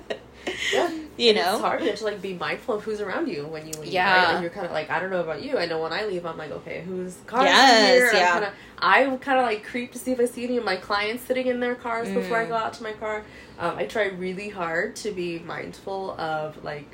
Yeah. 0.73 0.91
you 1.19 1.35
know 1.35 1.53
It's 1.55 1.61
hard 1.61 1.83
to 1.83 2.05
like 2.05 2.23
be 2.23 2.33
mindful 2.33 2.77
of 2.77 2.85
who's 2.85 3.01
around 3.03 3.29
you 3.29 3.47
when 3.47 3.67
you 3.67 3.73
leave. 3.81 3.93
Yeah. 3.93 4.11
right? 4.27 4.33
And 4.35 4.43
you're 4.43 4.51
kind 4.51 4.65
of 4.65 4.73
like, 4.73 4.89
I 4.89 4.99
don't 4.99 5.11
know 5.11 5.21
about 5.21 5.43
you. 5.43 5.59
I 5.59 5.67
know 5.67 5.83
when 5.83 5.93
I 5.93 6.05
leave, 6.07 6.25
I'm 6.25 6.39
like, 6.39 6.51
okay, 6.53 6.83
whose 6.87 7.17
car 7.27 7.45
Yes, 7.45 8.11
here? 8.13 8.13
Yeah. 8.21 8.29
I'm 8.35 8.43
kinda, 8.43 8.53
I 8.79 9.17
kind 9.19 9.39
of 9.39 9.45
like 9.45 9.65
creep 9.65 9.93
to 9.93 9.99
see 9.99 10.13
if 10.13 10.21
I 10.21 10.25
see 10.25 10.45
any 10.45 10.57
of 10.57 10.65
my 10.65 10.77
clients 10.77 11.25
sitting 11.25 11.49
in 11.49 11.61
their 11.61 11.75
cars 11.75 12.09
before 12.09 12.39
I 12.39 12.47
Mm. 12.47 12.49
go 12.49 12.55
out 12.55 12.73
to 12.75 12.83
my 12.83 12.93
car. 12.93 13.25
Um, 13.59 13.77
I 13.77 13.85
try 13.85 14.07
really 14.07 14.49
hard 14.49 14.97
to 14.97 15.11
be 15.11 15.39
mindful 15.41 16.13
of 16.19 16.63
like 16.65 16.89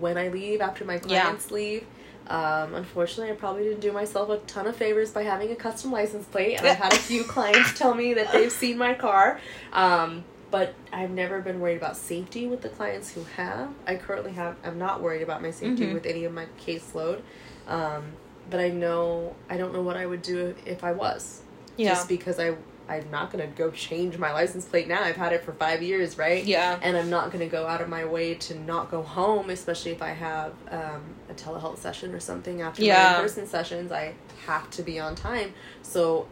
when 0.00 0.18
I 0.18 0.28
leave 0.28 0.60
after 0.60 0.84
my 0.84 0.94
Yeah. 1.06 1.22
clients 1.24 1.50
leave. 1.52 1.84
Um, 2.28 2.74
unfortunately, 2.74 3.32
I 3.32 3.36
probably 3.36 3.64
didn't 3.64 3.80
do 3.80 3.92
myself 3.92 4.28
a 4.30 4.38
ton 4.38 4.66
of 4.66 4.76
favors 4.76 5.12
by 5.12 5.22
having 5.22 5.50
a 5.52 5.56
custom 5.56 5.92
license 5.92 6.26
plate, 6.26 6.56
and 6.56 6.66
I've 6.66 6.76
had 6.76 6.92
a 6.92 6.96
few 6.96 7.22
clients 7.34 7.78
tell 7.78 7.94
me 7.94 8.14
that 8.14 8.32
they've 8.32 8.50
seen 8.52 8.78
my 8.78 8.94
car. 8.94 9.40
Um, 9.72 10.24
but 10.50 10.74
I've 10.92 11.10
never 11.10 11.40
been 11.40 11.60
worried 11.60 11.76
about 11.76 11.96
safety 11.96 12.46
with 12.46 12.62
the 12.62 12.68
clients 12.68 13.12
who 13.12 13.24
have. 13.36 13.70
I 13.86 13.96
currently 13.96 14.32
have. 14.32 14.56
I'm 14.64 14.78
not 14.78 15.02
worried 15.02 15.22
about 15.22 15.42
my 15.42 15.50
safety 15.50 15.86
Mhm. 15.86 15.94
with 15.94 16.06
any 16.06 16.24
of 16.24 16.32
my 16.32 16.46
caseload. 16.64 17.20
Um, 17.68 18.04
but 18.48 18.60
I 18.60 18.68
know 18.70 19.34
I 19.50 19.56
don't 19.56 19.72
know 19.72 19.82
what 19.82 19.96
I 19.96 20.06
would 20.06 20.22
do 20.22 20.54
if 20.64 20.84
I 20.84 20.92
was. 20.92 21.42
Yeah. 21.76 21.90
Just 21.90 22.08
because 22.08 22.38
I 22.38 22.54
I'm 22.88 23.10
not 23.10 23.30
gonna 23.32 23.46
go 23.48 23.70
change 23.70 24.16
my 24.18 24.32
license 24.32 24.64
plate 24.64 24.86
now. 24.88 25.02
I've 25.02 25.16
had 25.16 25.32
it 25.32 25.42
for 25.44 25.52
five 25.52 25.82
years, 25.82 26.16
right? 26.18 26.44
Yeah. 26.44 26.78
And 26.82 26.96
I'm 26.96 27.10
not 27.10 27.32
gonna 27.32 27.46
go 27.48 27.66
out 27.66 27.80
of 27.80 27.88
my 27.88 28.04
way 28.04 28.34
to 28.34 28.58
not 28.58 28.90
go 28.90 29.02
home, 29.02 29.50
especially 29.50 29.92
if 29.92 30.02
I 30.02 30.10
have 30.10 30.52
um, 30.70 31.02
a 31.28 31.34
telehealth 31.34 31.78
session 31.78 32.14
or 32.14 32.20
something 32.20 32.62
after 32.62 32.82
my 32.82 32.88
in-person 33.18 33.46
sessions. 33.46 33.90
I 33.92 34.14
have 34.46 34.70
to 34.70 34.82
be 34.82 34.98
on 35.00 35.14
time. 35.14 35.52
So 35.82 36.28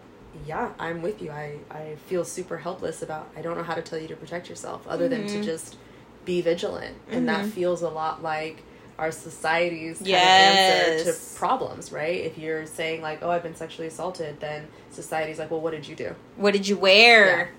yeah, 0.46 0.72
I'm 0.78 1.02
with 1.02 1.22
you. 1.22 1.30
I, 1.30 1.58
I 1.70 1.96
feel 2.06 2.24
super 2.24 2.58
helpless 2.58 3.02
about 3.02 3.30
I 3.36 3.42
don't 3.42 3.56
know 3.56 3.62
how 3.64 3.74
to 3.74 3.82
tell 3.82 3.98
you 3.98 4.08
to 4.08 4.16
protect 4.16 4.48
yourself 4.48 4.86
other 4.88 5.08
than 5.08 5.26
to 5.26 5.38
Mhm. 5.38 5.44
just 5.44 5.76
be 6.24 6.40
vigilant. 6.40 6.96
And 7.10 7.28
that 7.28 7.44
Mhm. 7.44 7.50
feels 7.50 7.82
a 7.82 7.88
lot 7.88 8.22
like 8.22 8.62
our 8.98 9.10
society's 9.10 9.98
kind 9.98 10.08
of 10.10 10.14
answer 10.14 11.12
to 11.12 11.36
problems, 11.38 11.90
right? 11.92 12.20
If 12.24 12.38
you're 12.38 12.66
saying 12.66 13.02
like, 13.02 13.20
"Oh, 13.22 13.30
I've 13.30 13.42
been 13.42 13.56
sexually 13.56 13.88
assaulted," 13.88 14.40
then 14.40 14.68
society's 14.90 15.38
like, 15.38 15.50
"Well, 15.50 15.60
what 15.60 15.72
did 15.72 15.86
you 15.88 15.96
do? 15.96 16.14
What 16.36 16.52
did 16.52 16.66
you 16.68 16.76
wear? 16.76 17.50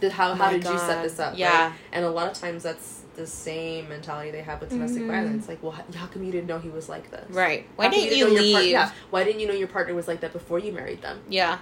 Did, 0.00 0.12
how 0.12 0.32
Oh 0.32 0.34
how 0.34 0.50
did 0.50 0.64
you 0.64 0.78
set 0.78 1.02
this 1.02 1.18
up?" 1.18 1.34
Yeah. 1.36 1.66
right? 1.68 1.72
And 1.92 2.04
a 2.04 2.10
lot 2.10 2.30
of 2.30 2.34
times 2.34 2.62
that's 2.62 3.00
the 3.14 3.26
same 3.26 3.88
mentality 3.88 4.30
they 4.30 4.40
have 4.42 4.60
with 4.60 4.70
domestic 4.70 5.02
Mhm. 5.02 5.08
violence. 5.08 5.46
Like, 5.48 5.62
well, 5.62 5.72
how, 5.94 6.06
come 6.06 6.24
you 6.24 6.32
didn't 6.32 6.46
know 6.46 6.58
he 6.58 6.70
was 6.70 6.88
like 6.88 7.10
this? 7.10 7.26
Right. 7.30 7.66
Why 7.76 7.84
How 7.86 7.90
didn't 7.90 8.16
you 8.16 8.24
par- 8.26 8.34
leave? 8.34 8.70
yeah. 8.70 8.90
Why 9.10 9.22
didn't 9.24 9.40
you 9.40 9.46
know 9.48 9.52
your 9.54 9.68
partner 9.68 9.94
was 9.94 10.08
like 10.08 10.20
that 10.20 10.32
before 10.32 10.58
you 10.58 10.72
married 10.72 11.02
them? 11.02 11.20
Yeah. 11.28 11.58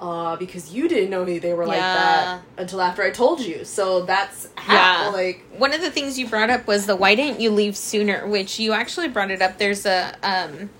Uh, 0.00 0.34
because 0.36 0.72
you 0.74 0.88
didn't 0.88 1.10
know 1.10 1.24
me, 1.24 1.38
they 1.38 1.54
were 1.54 1.64
like 1.66 1.76
Yeah. 1.78 1.94
that 1.94 2.42
until 2.60 2.80
after 2.82 3.02
I 3.04 3.10
told 3.10 3.40
you. 3.40 3.64
So 3.64 4.02
that's 4.02 4.48
how, 4.56 4.74
Yeah. 4.74 5.10
like, 5.10 5.44
One 5.56 5.72
of 5.72 5.80
the 5.80 5.90
things 5.92 6.18
you 6.18 6.26
brought 6.26 6.50
up 6.50 6.66
was 6.66 6.86
the 6.86 6.96
why 6.96 7.14
didn't 7.14 7.38
you 7.40 7.50
leave 7.50 7.76
sooner, 7.76 8.26
which 8.26 8.58
you 8.58 8.72
actually 8.72 9.08
brought 9.08 9.30
it 9.30 9.40
up. 9.40 9.58
There's 9.58 9.86
a 9.86 10.14
um 10.24 10.70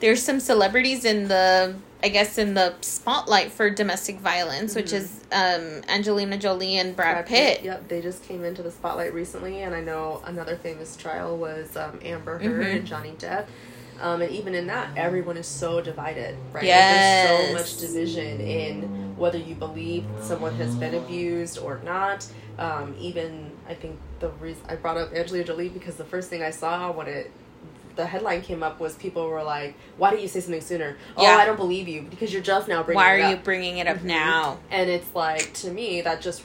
there's 0.00 0.22
some 0.22 0.40
celebrities 0.40 1.04
in 1.04 1.28
the 1.28 1.74
I 2.02 2.08
guess 2.08 2.38
in 2.38 2.54
the 2.54 2.74
spotlight 2.82 3.50
for 3.52 3.70
domestic 3.70 4.18
violence, 4.18 4.74
which 4.74 4.90
Mhm. 4.90 4.92
is 4.94 5.20
um 5.32 5.82
Angelina 5.88 6.36
Jolie 6.36 6.76
and 6.76 6.94
Brad, 6.96 7.24
Pitt. 7.26 7.62
Yep, 7.62 7.88
they 7.88 8.00
just 8.00 8.24
came 8.24 8.44
into 8.44 8.62
the 8.62 8.70
spotlight 8.72 9.14
recently, 9.14 9.62
and 9.62 9.74
I 9.76 9.80
know 9.80 10.22
another 10.26 10.56
famous 10.56 10.96
trial 10.96 11.36
was 11.36 11.76
um, 11.76 12.00
Amber 12.04 12.38
Heard 12.38 12.66
Mhm. 12.66 12.76
and 12.78 12.86
Johnny 12.86 13.14
Depp. 13.18 13.46
Um, 14.00 14.22
and 14.22 14.30
even 14.30 14.54
in 14.54 14.66
that, 14.66 14.90
everyone 14.96 15.36
is 15.36 15.46
so 15.46 15.80
divided, 15.80 16.36
right? 16.52 16.64
There's 16.88 17.22
so 17.22 17.52
much 17.52 17.78
division 17.78 18.40
in 18.40 18.82
whether 19.16 19.38
you 19.38 19.54
believe 19.54 20.04
someone 20.20 20.54
has 20.54 20.74
been 20.76 20.94
abused 20.94 21.58
or 21.58 21.80
not. 21.84 22.26
Um, 22.58 22.94
even 22.98 23.50
I 23.68 23.74
think 23.74 23.98
the 24.20 24.28
reason 24.30 24.62
I 24.68 24.76
brought 24.76 24.96
up 24.96 25.12
Angelina 25.12 25.44
Jolie 25.44 25.68
because 25.68 25.96
the 25.96 26.04
first 26.04 26.28
thing 26.30 26.42
I 26.42 26.50
saw 26.50 26.90
when 26.92 27.06
it 27.06 27.30
the 27.96 28.06
headline 28.06 28.42
came 28.42 28.62
up 28.62 28.78
was 28.78 28.94
people 28.94 29.26
were 29.26 29.42
like, 29.42 29.74
"Why 29.96 30.10
didn't 30.10 30.22
you 30.22 30.28
say 30.28 30.40
something 30.40 30.60
sooner?" 30.60 30.96
Yeah. 31.18 31.34
Oh, 31.34 31.38
I 31.38 31.46
don't 31.46 31.56
believe 31.56 31.88
you 31.88 32.02
because 32.02 32.32
you're 32.32 32.42
just 32.42 32.68
now 32.68 32.82
bringing. 32.82 32.96
Why 33.02 33.16
it 33.16 33.22
are 33.22 33.30
you 33.30 33.36
bringing 33.36 33.78
it 33.78 33.86
up 33.86 33.98
Mhm. 33.98 34.04
now? 34.04 34.58
And 34.70 34.90
it's 34.90 35.14
like 35.14 35.52
to 35.54 35.70
me 35.70 36.02
that 36.02 36.20
just 36.20 36.42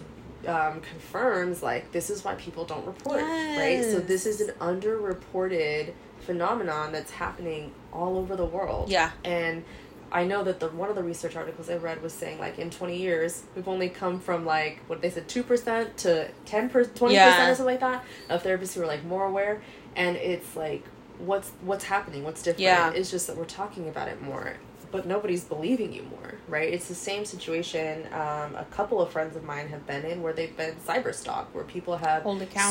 um, 0.48 0.82
confirms 0.82 1.62
like 1.62 1.92
this 1.92 2.10
is 2.10 2.24
why 2.24 2.36
people 2.36 2.66
don't 2.66 2.86
report, 2.86 3.22
right? 3.58 3.84
So 3.84 4.00
this 4.00 4.26
is 4.26 4.42
an 4.42 4.52
underreported 4.60 5.94
phenomenon 6.22 6.92
that's 6.92 7.12
happening 7.12 7.74
all 7.92 8.18
over 8.18 8.36
the 8.36 8.46
world. 8.46 8.90
Yeah. 8.90 9.12
And 9.24 9.64
I 10.12 10.26
know 10.26 10.44
that 10.44 10.60
the 10.60 10.68
one 10.70 10.90
of 10.90 10.96
the 10.96 11.04
research 11.04 11.36
articles 11.36 11.70
I 11.70 11.78
read 11.78 12.02
was 12.02 12.12
saying 12.14 12.38
like 12.40 12.60
in 12.60 12.70
20 12.70 12.98
years 12.98 13.44
we've 13.56 13.68
only 13.68 13.88
come 13.90 14.20
from 14.20 14.46
like 14.46 14.80
what 14.88 15.02
they 15.02 15.10
said 15.10 15.28
2% 15.30 15.96
to 15.98 16.28
10 16.46 16.70
per 16.70 16.84
20% 16.84 17.12
Yeah. 17.12 17.44
or 17.50 17.56
something 17.56 17.66
like 17.66 17.80
that 17.80 18.04
of 18.30 18.44
therapists 18.44 18.74
who 18.74 18.82
are 18.84 18.88
like 18.88 19.04
more 19.06 19.26
aware 19.26 19.62
and 19.96 20.18
it's 20.18 20.56
like 20.56 20.84
what's 21.18 21.52
what's 21.62 21.86
happening 21.86 22.24
what's 22.24 22.42
different 22.44 22.60
Yeah. 22.62 22.92
it's 22.92 23.10
just 23.12 23.28
that 23.28 23.38
we're 23.38 23.46
talking 23.46 23.88
about 23.88 24.08
it 24.10 24.22
more 24.22 24.58
but 24.92 25.06
nobody's 25.06 25.44
believing 25.44 25.92
you 25.94 26.04
more 26.04 26.36
right 26.48 26.74
it's 26.74 26.88
the 26.88 26.96
same 26.96 27.24
situation 27.26 28.06
um, 28.14 28.56
a 28.56 28.66
couple 28.72 29.02
of 29.02 29.10
friends 29.12 29.36
of 29.36 29.44
mine 29.44 29.68
have 29.70 29.86
been 29.88 30.04
in 30.06 30.22
where 30.22 30.34
they've 30.34 30.56
been 30.58 30.76
cyber 30.88 31.14
stalked 31.14 31.54
where 31.56 31.64
people 31.64 31.98
have 31.98 32.24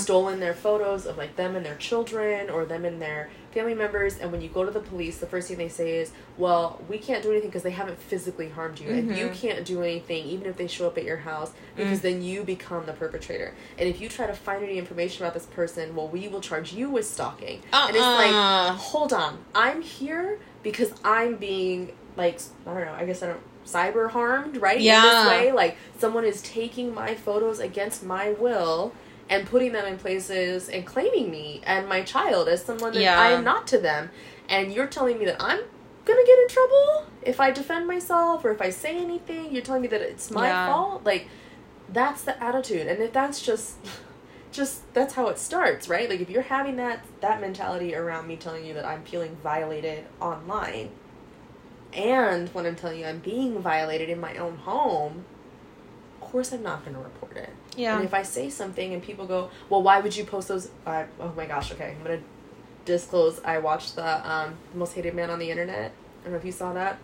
stolen 0.03 0.41
their 0.41 0.55
photos 0.55 1.07
of 1.07 1.17
like 1.17 1.37
them 1.37 1.57
and 1.57 1.65
their 1.65 1.77
children 1.77 2.51
or 2.51 2.65
them 2.65 2.85
and 2.85 3.01
their 3.01 3.31
family 3.53 3.75
members 3.75 4.19
and 4.19 4.31
when 4.31 4.41
you 4.41 4.49
go 4.49 4.65
to 4.65 4.71
the 4.71 4.81
police 4.81 5.19
the 5.19 5.27
first 5.27 5.49
thing 5.49 5.57
they 5.59 5.69
say 5.69 5.99
is 5.99 6.13
well 6.39 6.81
we 6.89 6.99
can't 6.99 7.23
do 7.23 7.31
anything 7.31 7.49
because 7.49 7.63
they 7.65 7.71
haven't 7.71 7.99
physically 7.99 8.49
harmed 8.49 8.79
you 8.79 8.91
and 8.91 9.17
you 9.17 9.27
Mhm. 9.27 9.35
can't 9.35 9.65
do 9.65 9.83
anything 9.83 10.25
even 10.27 10.47
if 10.47 10.57
they 10.57 10.67
show 10.69 10.87
up 10.87 10.97
at 10.99 11.05
your 11.05 11.17
house 11.19 11.53
because 11.77 11.99
Mm. 12.01 12.03
then 12.03 12.23
you 12.23 12.45
become 12.45 12.87
the 12.87 12.93
perpetrator 12.93 13.55
and 13.79 13.89
if 13.89 14.01
you 14.01 14.09
try 14.09 14.27
to 14.27 14.35
find 14.35 14.63
any 14.63 14.79
information 14.79 15.25
about 15.25 15.35
this 15.35 15.47
person 15.47 15.97
well 15.97 16.07
we 16.09 16.29
will 16.29 16.41
charge 16.41 16.73
you 16.73 16.91
with 16.91 17.07
stalking 17.07 17.61
and 17.73 17.97
it's 17.97 17.99
like 18.23 18.33
Uh-uh. 18.33 18.73
hold 18.73 19.13
on 19.13 19.39
i'm 19.55 19.83
here 19.83 20.39
because 20.63 20.93
i'm 21.05 21.35
being 21.37 21.93
like 22.17 22.41
i 22.67 22.75
don't 22.75 22.85
know 22.85 22.93
i 22.95 23.05
guess 23.05 23.23
i 23.23 23.27
don't 23.27 23.41
cyber 23.67 24.11
harmed 24.11 24.57
right 24.57 24.79
in 24.79 24.83
Yeah. 24.85 25.03
this 25.03 25.29
way 25.29 25.53
like 25.53 25.77
someone 25.99 26.25
is 26.25 26.43
taking 26.43 26.93
my 26.95 27.15
photos 27.15 27.59
against 27.61 28.05
my 28.05 28.31
will 28.31 28.93
and 29.29 29.47
putting 29.47 29.73
them 29.73 29.87
in 29.87 29.97
places 29.99 30.69
and 30.69 30.85
claiming 30.85 31.31
me 31.31 31.61
and 31.65 31.89
my 31.89 32.03
child 32.03 32.49
as 32.49 32.65
someone 32.65 32.93
that 32.95 33.03
Yeah. 33.03 33.21
i 33.21 33.29
am 33.31 33.45
not 33.45 33.67
to 33.69 33.79
them 33.79 34.11
and 34.49 34.73
you're 34.73 34.87
telling 34.89 35.19
me 35.19 35.25
that 35.27 35.37
i'm 35.41 35.61
gonna 36.05 36.25
get 36.27 36.39
in 36.41 36.49
trouble 36.49 37.07
if 37.23 37.39
i 37.39 37.51
defend 37.51 37.87
myself 37.87 38.45
or 38.45 38.51
if 38.51 38.61
i 38.61 38.71
say 38.71 38.97
anything 38.97 39.53
you're 39.53 39.63
telling 39.63 39.83
me 39.83 39.89
that 39.89 40.01
it's 40.01 40.31
my 40.31 40.49
Yeah. 40.49 40.67
fault 40.67 41.05
like 41.05 41.29
that's 41.93 42.23
the 42.23 42.43
attitude 42.43 42.87
and 42.87 43.01
if 43.01 43.13
that's 43.13 43.41
just 43.43 43.77
just 44.53 44.93
that's 44.95 45.15
how 45.15 45.29
it 45.29 45.39
starts 45.39 45.89
right 45.89 46.09
like 46.11 46.21
if 46.21 46.29
you're 46.31 46.43
having 46.43 46.77
that 46.77 47.05
that 47.21 47.41
mentality 47.41 47.95
around 47.95 48.27
me 48.27 48.37
telling 48.37 48.65
you 48.65 48.75
that 48.75 48.85
i'm 48.85 49.03
feeling 49.05 49.37
violated 49.45 50.05
online 50.21 50.91
and 51.93 52.49
when 52.51 52.67
i'm 52.67 52.77
telling 52.77 53.01
you 53.01 53.07
i'm 53.07 53.19
being 53.19 53.59
violated 53.61 54.09
in 54.09 54.21
my 54.21 54.37
own 54.37 54.57
home 54.57 55.25
of 56.15 56.21
course 56.21 56.53
i'm 56.53 56.63
not 56.63 56.85
going 56.85 56.97
to 56.97 57.03
report 57.03 57.37
it 57.37 57.51
Yeah. 57.77 57.97
and 57.97 58.05
if 58.05 58.15
i 58.15 58.23
say 58.23 58.49
something 58.51 58.93
and 58.95 59.03
people 59.03 59.27
go 59.27 59.51
well 59.69 59.83
why 59.83 60.01
would 60.01 60.17
you 60.17 60.25
post 60.25 60.49
those 60.49 60.71
I 60.87 61.07
oh 61.19 61.33
my 61.37 61.47
gosh 61.47 61.73
okay 61.73 61.97
i'm 61.99 62.05
going 62.05 62.19
to 62.21 62.25
disclose 62.85 63.41
i 63.45 63.59
watched 63.59 63.97
the 63.97 64.31
um, 64.31 64.55
most 64.75 64.95
hated 64.95 65.15
man 65.15 65.31
on 65.31 65.39
the 65.39 65.51
internet 65.51 65.93
i 66.21 66.25
don't 66.25 66.33
know 66.33 66.39
if 66.39 66.45
you 66.45 66.53
saw 66.53 66.73
that 66.75 66.99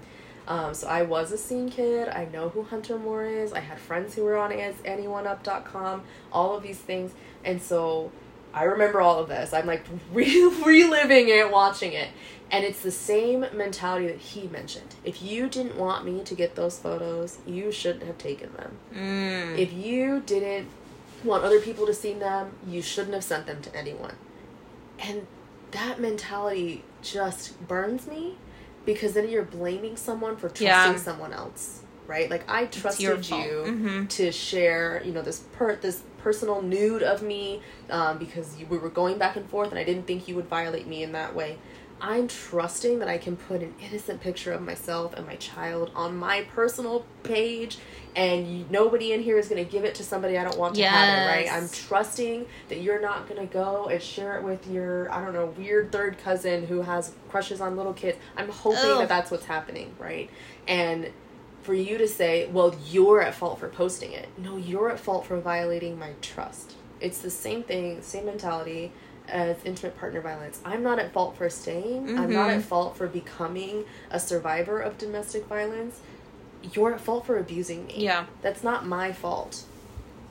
um, 0.49 0.74
so 0.74 0.87
I 0.87 1.03
was 1.03 1.32
a 1.32 1.39
scene 1.39 1.68
kid. 1.70 2.09
I 2.09 2.26
know 2.26 2.51
who 2.51 2.62
Hunter 2.62 2.97
Moore 3.01 3.24
is. 3.26 3.53
I 3.53 3.59
had 3.59 3.80
friends 3.80 4.14
who 4.14 4.22
were 4.22 4.37
on 4.37 4.53
isanyoneup.com, 4.53 6.03
all 6.32 6.57
of 6.57 6.62
these 6.62 6.78
things. 6.78 7.11
And 7.45 7.61
so 7.61 8.12
I 8.57 8.64
remember 8.64 9.00
all 9.00 9.18
of 9.20 9.28
this. 9.28 9.52
I'm 9.52 9.66
like 9.66 9.84
re- 10.12 10.50
reliving 10.64 11.28
it, 11.28 11.50
watching 11.52 11.92
it. 11.92 12.09
And 12.50 12.64
it's 12.64 12.80
the 12.80 12.90
same 12.92 13.44
mentality 13.52 14.07
that 14.07 14.18
he 14.18 14.46
mentioned. 14.48 14.94
If 15.04 15.20
you 15.22 15.48
didn't 15.48 15.76
want 15.76 16.04
me 16.04 16.22
to 16.24 16.34
get 16.34 16.54
those 16.54 16.78
photos, 16.78 17.38
you 17.46 17.70
shouldn't 17.72 18.04
have 18.04 18.18
taken 18.18 18.52
them. 18.54 18.78
Mm. 18.94 19.59
If 19.59 19.72
you 19.72 20.20
didn't 20.24 20.68
want 21.24 21.42
other 21.44 21.61
people 21.61 21.86
to 21.86 21.94
see 21.94 22.14
them, 22.14 22.52
you 22.66 22.82
shouldn't 22.82 23.14
have 23.14 23.24
sent 23.24 23.46
them 23.46 23.61
to 23.62 23.76
anyone. 23.76 24.14
And 24.98 25.26
that 25.72 26.00
mentality 26.00 26.84
just 27.02 27.66
burns 27.66 28.07
me 28.07 28.36
because 28.84 29.14
then 29.14 29.28
you're 29.28 29.42
blaming 29.42 29.96
someone 29.96 30.36
for 30.36 30.48
trusting 30.48 30.66
Yeah. 30.66 30.96
someone 30.96 31.32
else, 31.32 31.82
right? 32.07 32.30
Like 32.30 32.48
I 32.48 32.66
trusted 32.66 33.28
you 33.28 33.64
Mhm. 33.66 34.09
to 34.11 34.32
share, 34.32 35.02
you 35.04 35.12
know, 35.12 35.22
this 35.22 35.40
per 35.52 35.76
this 35.76 36.02
personal 36.18 36.61
nude 36.62 37.02
of 37.02 37.22
me 37.22 37.61
um, 37.90 38.18
because 38.18 38.59
you, 38.59 38.66
we 38.66 38.78
were 38.78 38.90
going 38.90 39.16
back 39.18 39.36
and 39.36 39.48
forth, 39.48 39.70
and 39.70 39.78
I 39.78 39.84
didn't 39.84 40.07
think 40.07 40.26
you 40.28 40.34
would 40.36 40.48
violate 40.48 40.86
me 40.86 41.02
in 41.02 41.12
that 41.12 41.34
way. 41.34 41.59
I'm 41.98 42.28
trusting 42.28 42.98
that 42.98 43.09
I 43.09 43.16
can 43.16 43.36
put 43.36 43.62
an 43.62 43.74
innocent 43.80 44.20
picture 44.20 44.52
of 44.52 44.61
myself 44.61 45.14
and 45.14 45.26
my 45.26 45.36
child 45.36 45.90
on 45.94 46.14
my 46.16 46.42
personal 46.54 47.07
page, 47.22 47.78
and 48.14 48.46
you, 48.46 48.66
nobody 48.68 49.12
in 49.12 49.22
here 49.22 49.38
is 49.38 49.48
going 49.48 49.64
to 49.64 49.70
give 49.70 49.84
it 49.84 49.94
to 49.94 50.04
somebody 50.04 50.36
I 50.36 50.44
don't 50.44 50.59
want 50.59 50.74
to 50.74 50.82
have 50.84 51.09
it, 51.09 51.26
right? 51.26 51.50
I'm 51.50 51.68
trusting 51.70 52.44
that 52.68 52.82
you're 52.82 53.00
not 53.00 53.26
going 53.28 53.40
to 53.40 53.50
go 53.50 53.86
and 53.86 54.02
share 54.02 54.36
it 54.36 54.42
with 54.42 54.66
your, 54.66 55.11
I 55.11 55.24
don't 55.24 55.32
know, 55.32 55.46
weird 55.57 55.90
third 55.90 56.18
cousin 56.18 56.66
who 56.66 56.82
has 56.82 57.12
crushes 57.30 57.62
on 57.62 57.76
little 57.78 57.94
kids. 57.94 58.18
I'm 58.36 58.50
hoping 58.50 58.90
Ugh. 58.92 58.98
that 58.98 59.09
that's 59.09 59.30
what's 59.30 59.46
happening, 59.46 59.94
right? 59.98 60.28
And 60.68 61.11
for 61.66 61.74
you 61.74 61.98
to 61.98 62.06
say, 62.06 62.46
well, 62.46 62.74
you're 62.88 63.20
at 63.20 63.34
fault 63.34 63.58
for 63.58 63.68
posting 63.68 64.12
it. 64.12 64.28
No, 64.38 64.56
you're 64.56 64.88
at 64.88 65.00
fault 65.00 65.26
for 65.26 65.38
violating 65.40 65.98
my 65.98 66.12
trust. 66.22 66.74
It's 67.00 67.18
the 67.18 67.28
same 67.30 67.64
thing, 67.64 68.00
same 68.02 68.26
mentality 68.26 68.92
as 69.28 69.56
intimate 69.64 69.98
partner 69.98 70.20
violence. 70.20 70.60
I'm 70.64 70.84
not 70.84 71.00
at 71.00 71.12
fault 71.12 71.36
for 71.36 71.50
staying. 71.50 72.16
I'm 72.16 72.32
not 72.32 72.48
Mhm. 72.50 72.58
at 72.58 72.62
fault 72.62 72.96
for 72.96 73.08
becoming 73.08 73.84
a 74.12 74.20
survivor 74.20 74.78
of 74.80 74.96
domestic 74.96 75.46
violence. 75.46 75.98
You're 76.72 76.94
at 76.94 77.00
fault 77.00 77.26
for 77.26 77.36
abusing 77.36 77.86
me. 77.88 77.94
Yeah. 77.96 78.26
That's 78.42 78.62
not 78.62 78.86
my 78.86 79.12
fault. 79.12 79.64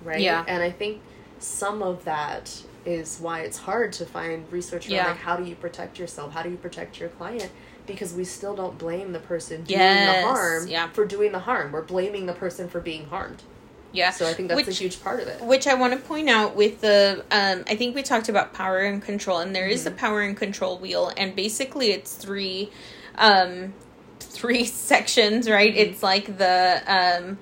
Right? 0.05 0.21
Yeah. 0.21 0.45
And 0.47 0.63
I 0.63 0.71
think 0.71 1.01
some 1.39 1.83
of 1.83 2.05
that 2.05 2.61
is 2.85 3.19
why 3.19 3.41
it's 3.41 3.57
hard 3.57 3.91
to 3.93 4.05
find 4.05 4.49
research 4.51 4.87
around 4.87 4.95
Yeah. 4.95 5.07
like 5.09 5.17
how 5.17 5.35
do 5.35 5.43
you 5.43 5.55
protect 5.55 5.99
yourself? 5.99 6.31
How 6.33 6.43
do 6.43 6.49
you 6.49 6.55
protect 6.57 6.97
your 6.99 7.09
client? 7.09 7.51
Because 7.87 8.13
we 8.13 8.23
still 8.23 8.55
don't 8.55 8.77
blame 8.77 9.11
the 9.11 9.19
person 9.19 9.63
doing 9.63 9.79
Yes, 9.79 10.23
the 10.23 10.27
harm 10.27 10.67
yeah. 10.67 10.89
for 10.89 11.05
doing 11.05 11.31
the 11.31 11.39
harm. 11.39 11.71
We're 11.71 11.81
blaming 11.83 12.25
the 12.25 12.33
person 12.33 12.67
for 12.69 12.79
being 12.79 13.05
harmed. 13.05 13.43
Yeah. 13.91 14.09
So 14.11 14.27
I 14.27 14.33
think 14.33 14.49
that's 14.49 14.67
a 14.67 14.71
huge 14.71 15.01
part 15.01 15.21
of 15.21 15.27
it. 15.29 15.41
which 15.41 15.67
I 15.67 15.73
want 15.75 15.93
to 15.93 15.99
point 15.99 16.29
out 16.29 16.55
with 16.55 16.81
the 16.81 17.23
um 17.31 17.63
I 17.67 17.75
think 17.75 17.95
we 17.95 18.03
talked 18.03 18.27
about 18.27 18.53
power 18.53 18.79
and 18.79 19.01
control 19.01 19.39
and 19.39 19.55
there 19.55 19.67
is 19.67 19.85
a 19.85 19.91
power 19.91 20.21
and 20.21 20.35
control 20.35 20.77
wheel 20.77 21.11
and 21.15 21.33
basically 21.35 21.91
it's 21.91 22.13
three 22.15 22.71
um 23.17 23.73
three 24.19 24.65
sections, 24.89 25.49
right? 25.49 25.73
It's 25.75 26.03
like 26.03 26.37
the 26.37 26.81
um 26.87 27.37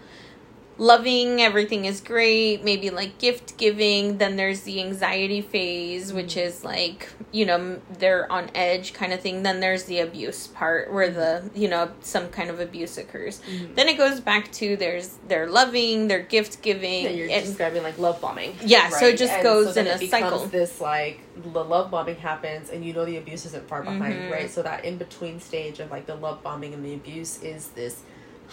loving 0.77 1.39
everything 1.41 1.85
is 1.85 2.01
great 2.01 2.63
maybe 2.63 2.89
like 2.89 3.17
gift 3.19 3.57
giving 3.57 4.17
then 4.17 4.35
there's 4.37 4.61
the 4.61 4.81
anxiety 4.81 5.39
phase 5.41 6.11
which 6.11 6.35
is 6.35 6.63
like 6.63 7.09
you 7.31 7.45
know 7.45 7.79
they're 7.99 8.29
on 8.31 8.49
edge 8.55 8.91
kind 8.93 9.13
of 9.13 9.19
thing 9.19 9.43
then 9.43 9.59
there's 9.59 9.83
the 9.83 9.99
abuse 9.99 10.47
part 10.47 10.91
where 10.91 11.11
the 11.11 11.47
you 11.53 11.67
know 11.67 11.91
some 12.01 12.27
kind 12.29 12.49
of 12.49 12.59
abuse 12.59 12.97
occurs 12.97 13.39
then 13.75 13.87
it 13.87 13.97
goes 13.97 14.19
back 14.19 14.51
to 14.51 14.75
there's 14.75 15.17
they're 15.27 15.47
loving 15.47 16.07
they're 16.07 16.23
gift 16.23 16.61
giving 16.63 17.15
you're 17.15 17.29
and- 17.29 17.45
describing 17.45 17.83
like 17.83 17.97
love 17.99 18.19
bombing. 18.19 18.55
Yeah, 18.65 18.89
so 18.89 19.07
it 19.07 19.17
just 19.17 19.33
And 19.33 19.43
goes 19.43 19.75
then 19.75 19.87
in 19.87 19.93
a 19.93 20.07
cycle. 20.07 20.45
This 20.47 20.79
like 20.81 21.19
the 21.35 21.63
love 21.63 21.91
bombing 21.91 22.15
happens, 22.15 22.69
and 22.69 22.83
you 22.85 22.93
know 22.93 23.05
the 23.05 23.17
abuse 23.17 23.45
isn't 23.45 23.67
far 23.67 23.83
behind, 23.83 24.13
Mhm. 24.15 24.31
right? 24.31 24.49
So 24.49 24.61
that 24.63 24.85
in 24.85 24.97
between 24.97 25.39
stage 25.39 25.79
of 25.79 25.91
like 25.91 26.05
the 26.05 26.15
love 26.15 26.41
bombing 26.43 26.73
and 26.73 26.83
the 26.85 26.93
abuse 26.93 27.41
is 27.43 27.69
this 27.69 28.01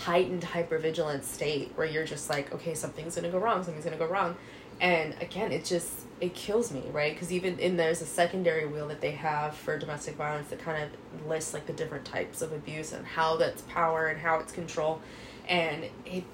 heightened 0.04 0.42
hypervigilance 0.42 1.24
state 1.24 1.72
where 1.74 1.86
you're 1.86 2.06
just 2.06 2.30
like, 2.30 2.52
okay, 2.54 2.74
something's 2.74 3.14
gonna 3.14 3.30
go 3.30 3.38
wrong, 3.38 3.62
something's 3.62 3.84
gonna 3.84 3.96
go 3.98 4.06
wrong, 4.06 4.34
and 4.80 5.14
again, 5.20 5.52
it 5.52 5.64
just 5.64 5.92
it 6.20 6.34
kills 6.34 6.70
me, 6.72 6.82
right? 6.92 7.14
Because 7.14 7.32
even 7.32 7.58
in 7.58 7.76
there's 7.76 8.00
a 8.00 8.06
secondary 8.06 8.66
wheel 8.66 8.88
that 8.88 9.00
they 9.00 9.12
have 9.12 9.54
for 9.54 9.78
domestic 9.78 10.16
violence 10.16 10.48
that 10.48 10.58
kind 10.58 10.82
of 10.82 11.26
lists 11.26 11.54
like 11.54 11.66
the 11.66 11.72
different 11.72 12.04
types 12.04 12.42
of 12.42 12.52
abuse 12.52 12.92
and 12.92 13.06
how 13.06 13.36
that's 13.36 13.62
power 13.62 14.08
and 14.08 14.20
how 14.20 14.38
it's 14.38 14.52
control, 14.52 15.00
and 15.48 15.84
it 16.06 16.24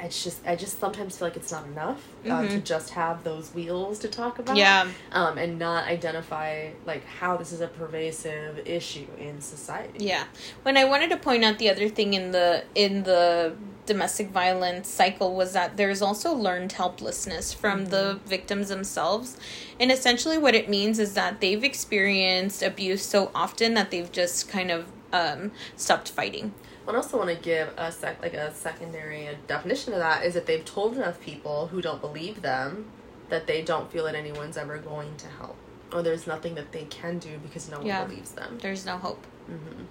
it's 0.00 0.22
just 0.24 0.46
I 0.46 0.56
just 0.56 0.78
sometimes 0.80 1.18
feel 1.18 1.28
like 1.28 1.36
it's 1.36 1.50
not 1.52 1.66
enough 1.66 2.02
um, 2.28 2.48
to 2.48 2.54
Mhm. 2.58 2.64
just 2.64 2.90
have 2.90 3.24
those 3.24 3.52
wheels 3.54 3.98
to 4.00 4.08
talk 4.08 4.38
about. 4.38 4.56
Yeah. 4.56 4.86
Um, 5.12 5.38
and 5.38 5.58
not 5.58 5.84
identify 5.86 6.70
like 6.84 7.04
how 7.06 7.36
this 7.36 7.52
is 7.52 7.60
a 7.60 7.68
pervasive 7.68 8.58
issue 8.66 9.06
in 9.18 9.40
society. 9.40 10.04
Yeah. 10.04 10.24
When 10.62 10.76
I 10.76 10.84
wanted 10.84 11.10
to 11.10 11.16
point 11.16 11.44
out 11.44 11.58
the 11.58 11.70
other 11.70 11.88
thing 11.88 12.14
in 12.14 12.30
the 12.32 12.64
in 12.74 13.02
the 13.04 13.54
domestic 13.86 14.30
violence 14.30 14.88
cycle 14.88 15.34
was 15.36 15.52
that 15.52 15.76
there's 15.76 16.02
also 16.02 16.32
learned 16.34 16.72
helplessness 16.72 17.52
from 17.52 17.86
the 17.86 18.18
victims 18.26 18.68
themselves. 18.68 19.36
And 19.78 19.92
essentially 19.92 20.38
what 20.38 20.56
it 20.56 20.68
means 20.68 20.98
is 20.98 21.14
that 21.14 21.40
they've 21.40 21.62
experienced 21.62 22.62
abuse 22.64 23.04
so 23.04 23.30
often 23.32 23.74
that 23.74 23.92
they've 23.92 24.10
just 24.10 24.48
kind 24.48 24.72
of 24.72 24.86
um, 25.12 25.52
stopped 25.76 26.10
fighting. 26.10 26.52
I 26.88 26.94
also 26.94 27.18
want 27.18 27.30
to 27.30 27.36
give 27.36 27.72
a 27.76 27.90
sec 27.90 28.22
like 28.22 28.34
a 28.34 28.52
secondary 28.54 29.28
definition 29.46 29.92
of 29.92 29.98
that 29.98 30.24
is 30.24 30.34
that 30.34 30.46
they've 30.46 30.64
told 30.64 30.96
enough 30.96 31.20
people 31.20 31.66
who 31.68 31.80
don't 31.82 32.00
believe 32.00 32.42
them 32.42 32.86
that 33.28 33.46
they 33.46 33.62
don't 33.62 33.90
feel 33.90 34.04
that 34.04 34.14
anyone's 34.14 34.56
ever 34.56 34.78
going 34.78 35.16
to 35.16 35.26
help 35.26 35.56
or 35.92 36.02
there's 36.02 36.26
nothing 36.26 36.54
that 36.54 36.72
they 36.72 36.84
can 36.84 37.18
do 37.18 37.38
because 37.38 37.68
no 37.70 37.78
one 37.78 37.86
Yeah. 37.86 38.04
believes 38.04 38.32
them. 38.32 38.58
There's 38.60 38.84
no 38.86 38.98
hope. 38.98 39.24
hmm 39.46 39.84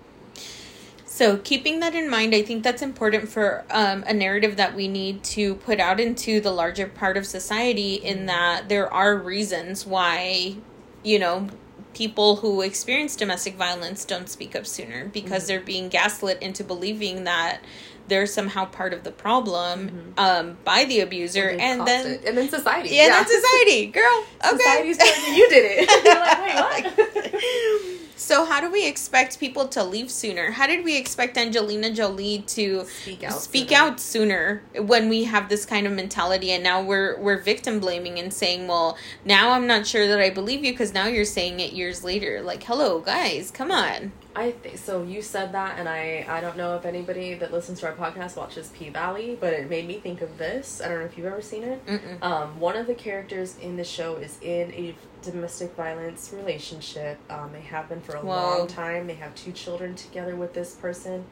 So, 1.05 1.37
keeping 1.37 1.79
that 1.79 1.95
in 1.95 2.09
mind, 2.09 2.35
I 2.35 2.41
think 2.41 2.63
that's 2.63 2.81
important 2.81 3.29
for 3.29 3.63
um, 3.69 4.03
a 4.05 4.13
narrative 4.13 4.57
that 4.57 4.75
we 4.75 4.89
need 4.89 5.23
to 5.35 5.55
put 5.55 5.79
out 5.79 5.99
into 6.01 6.41
the 6.41 6.51
larger 6.51 6.87
part 6.87 7.15
of 7.15 7.25
society, 7.25 7.95
in 7.95 8.25
that 8.25 8.67
there 8.67 8.91
are 8.91 9.15
reasons 9.15 9.85
why, 9.85 10.55
you 11.03 11.19
know, 11.19 11.47
people 11.95 12.35
who 12.37 12.61
experience 12.61 13.15
domestic 13.15 13.55
violence 13.55 14.03
don't 14.03 14.29
speak 14.29 14.55
up 14.55 14.67
sooner 14.67 15.05
because 15.05 15.43
mm-hmm. 15.43 15.47
they're 15.47 15.61
being 15.61 15.89
gaslit 15.89 16.39
into 16.41 16.63
believing 16.63 17.23
that 17.23 17.61
they're 18.07 18.25
somehow 18.27 18.65
part 18.65 18.93
of 18.93 19.03
the 19.03 19.11
problem 19.11 20.13
um, 20.17 20.57
by 20.63 20.85
the 20.85 20.99
abuser. 20.99 21.55
They 21.55 21.59
and 21.59 21.87
then, 21.87 22.05
it. 22.05 22.25
and 22.25 22.37
then 22.37 22.49
society. 22.49 22.89
yeah, 22.89 23.07
that's 23.09 23.33
society, 23.33 23.87
girl. 23.87 24.25
Okay. 24.53 24.87
You 24.87 25.49
did 25.49 25.87
it. 25.87 25.89
Like, 26.05 26.85
wait, 26.85 27.33
what? 27.33 27.41
So 28.17 28.45
how 28.45 28.59
do 28.61 28.71
we 28.71 28.87
expect 28.87 29.39
people 29.39 29.67
to 29.67 29.83
leave 29.83 30.09
sooner? 30.09 30.49
How 30.51 30.65
did 30.67 30.83
we 30.83 30.97
expect 30.97 31.37
Angelina 31.37 31.93
Jolie 31.93 32.39
to 32.47 32.85
Speak 32.85 33.23
out 33.23 33.33
speak 33.39 33.69
sooner. 33.69 33.81
out 33.81 33.99
sooner 33.99 34.61
when 34.79 35.09
we 35.09 35.25
have 35.25 35.47
this 35.47 35.65
kind 35.65 35.85
of 35.85 35.93
mentality 35.93 36.51
and 36.51 36.63
now 36.63 36.81
we're 36.81 37.19
we're 37.19 37.37
victim 37.37 37.79
blaming 37.79 38.17
and 38.17 38.33
saying, 38.33 38.67
"Well, 38.67 38.97
now 39.25 39.51
I'm 39.51 39.67
not 39.67 39.85
sure 39.85 40.07
that 40.07 40.19
I 40.19 40.29
believe 40.31 40.63
you 40.63 40.71
because 40.71 40.93
now 40.93 41.05
you're 41.07 41.25
saying 41.25 41.59
it 41.59 41.73
years 41.73 42.03
later." 42.03 42.41
Like, 42.41 42.63
"Hello, 42.63 42.99
guys, 42.99 43.51
come 43.51 43.69
on." 43.69 44.11
I 44.35 44.51
think 44.51 44.77
so. 44.77 45.03
You 45.03 45.21
said 45.21 45.53
that, 45.53 45.79
and 45.79 45.87
I 45.87 46.25
I 46.27 46.41
don't 46.41 46.57
know 46.57 46.75
if 46.75 46.85
anybody 46.85 47.35
that 47.35 47.51
listens 47.53 47.79
to 47.79 47.87
our 47.87 47.93
podcast 47.93 48.35
watches 48.35 48.69
P 48.69 48.89
Valley, 48.89 49.37
but 49.39 49.53
it 49.53 49.69
made 49.69 49.87
me 49.87 49.99
think 49.99 50.21
of 50.21 50.37
this. 50.37 50.81
I 50.83 50.89
don't 50.89 50.99
know 50.99 51.05
if 51.05 51.17
you've 51.17 51.27
ever 51.27 51.41
seen 51.41 51.63
it. 51.63 51.85
Mm-mm. 51.85 52.21
Um, 52.21 52.59
one 52.59 52.75
of 52.75 52.87
the 52.87 52.95
characters 52.95 53.57
in 53.59 53.77
the 53.77 53.83
show 53.83 54.15
is 54.15 54.37
in 54.41 54.73
a 54.73 54.95
domestic 55.21 55.73
violence 55.75 56.31
relationship. 56.33 57.17
Um, 57.29 57.51
they 57.53 57.61
have 57.61 57.89
been 57.89 58.01
for 58.01 58.15
a 58.15 58.21
Whoa. 58.21 58.33
long 58.59 58.67
time. 58.67 59.07
They 59.07 59.15
have 59.15 59.33
two 59.35 59.51
children 59.51 59.95
together 59.95 60.35
with 60.35 60.53
this 60.53 60.75
person. 60.75 61.25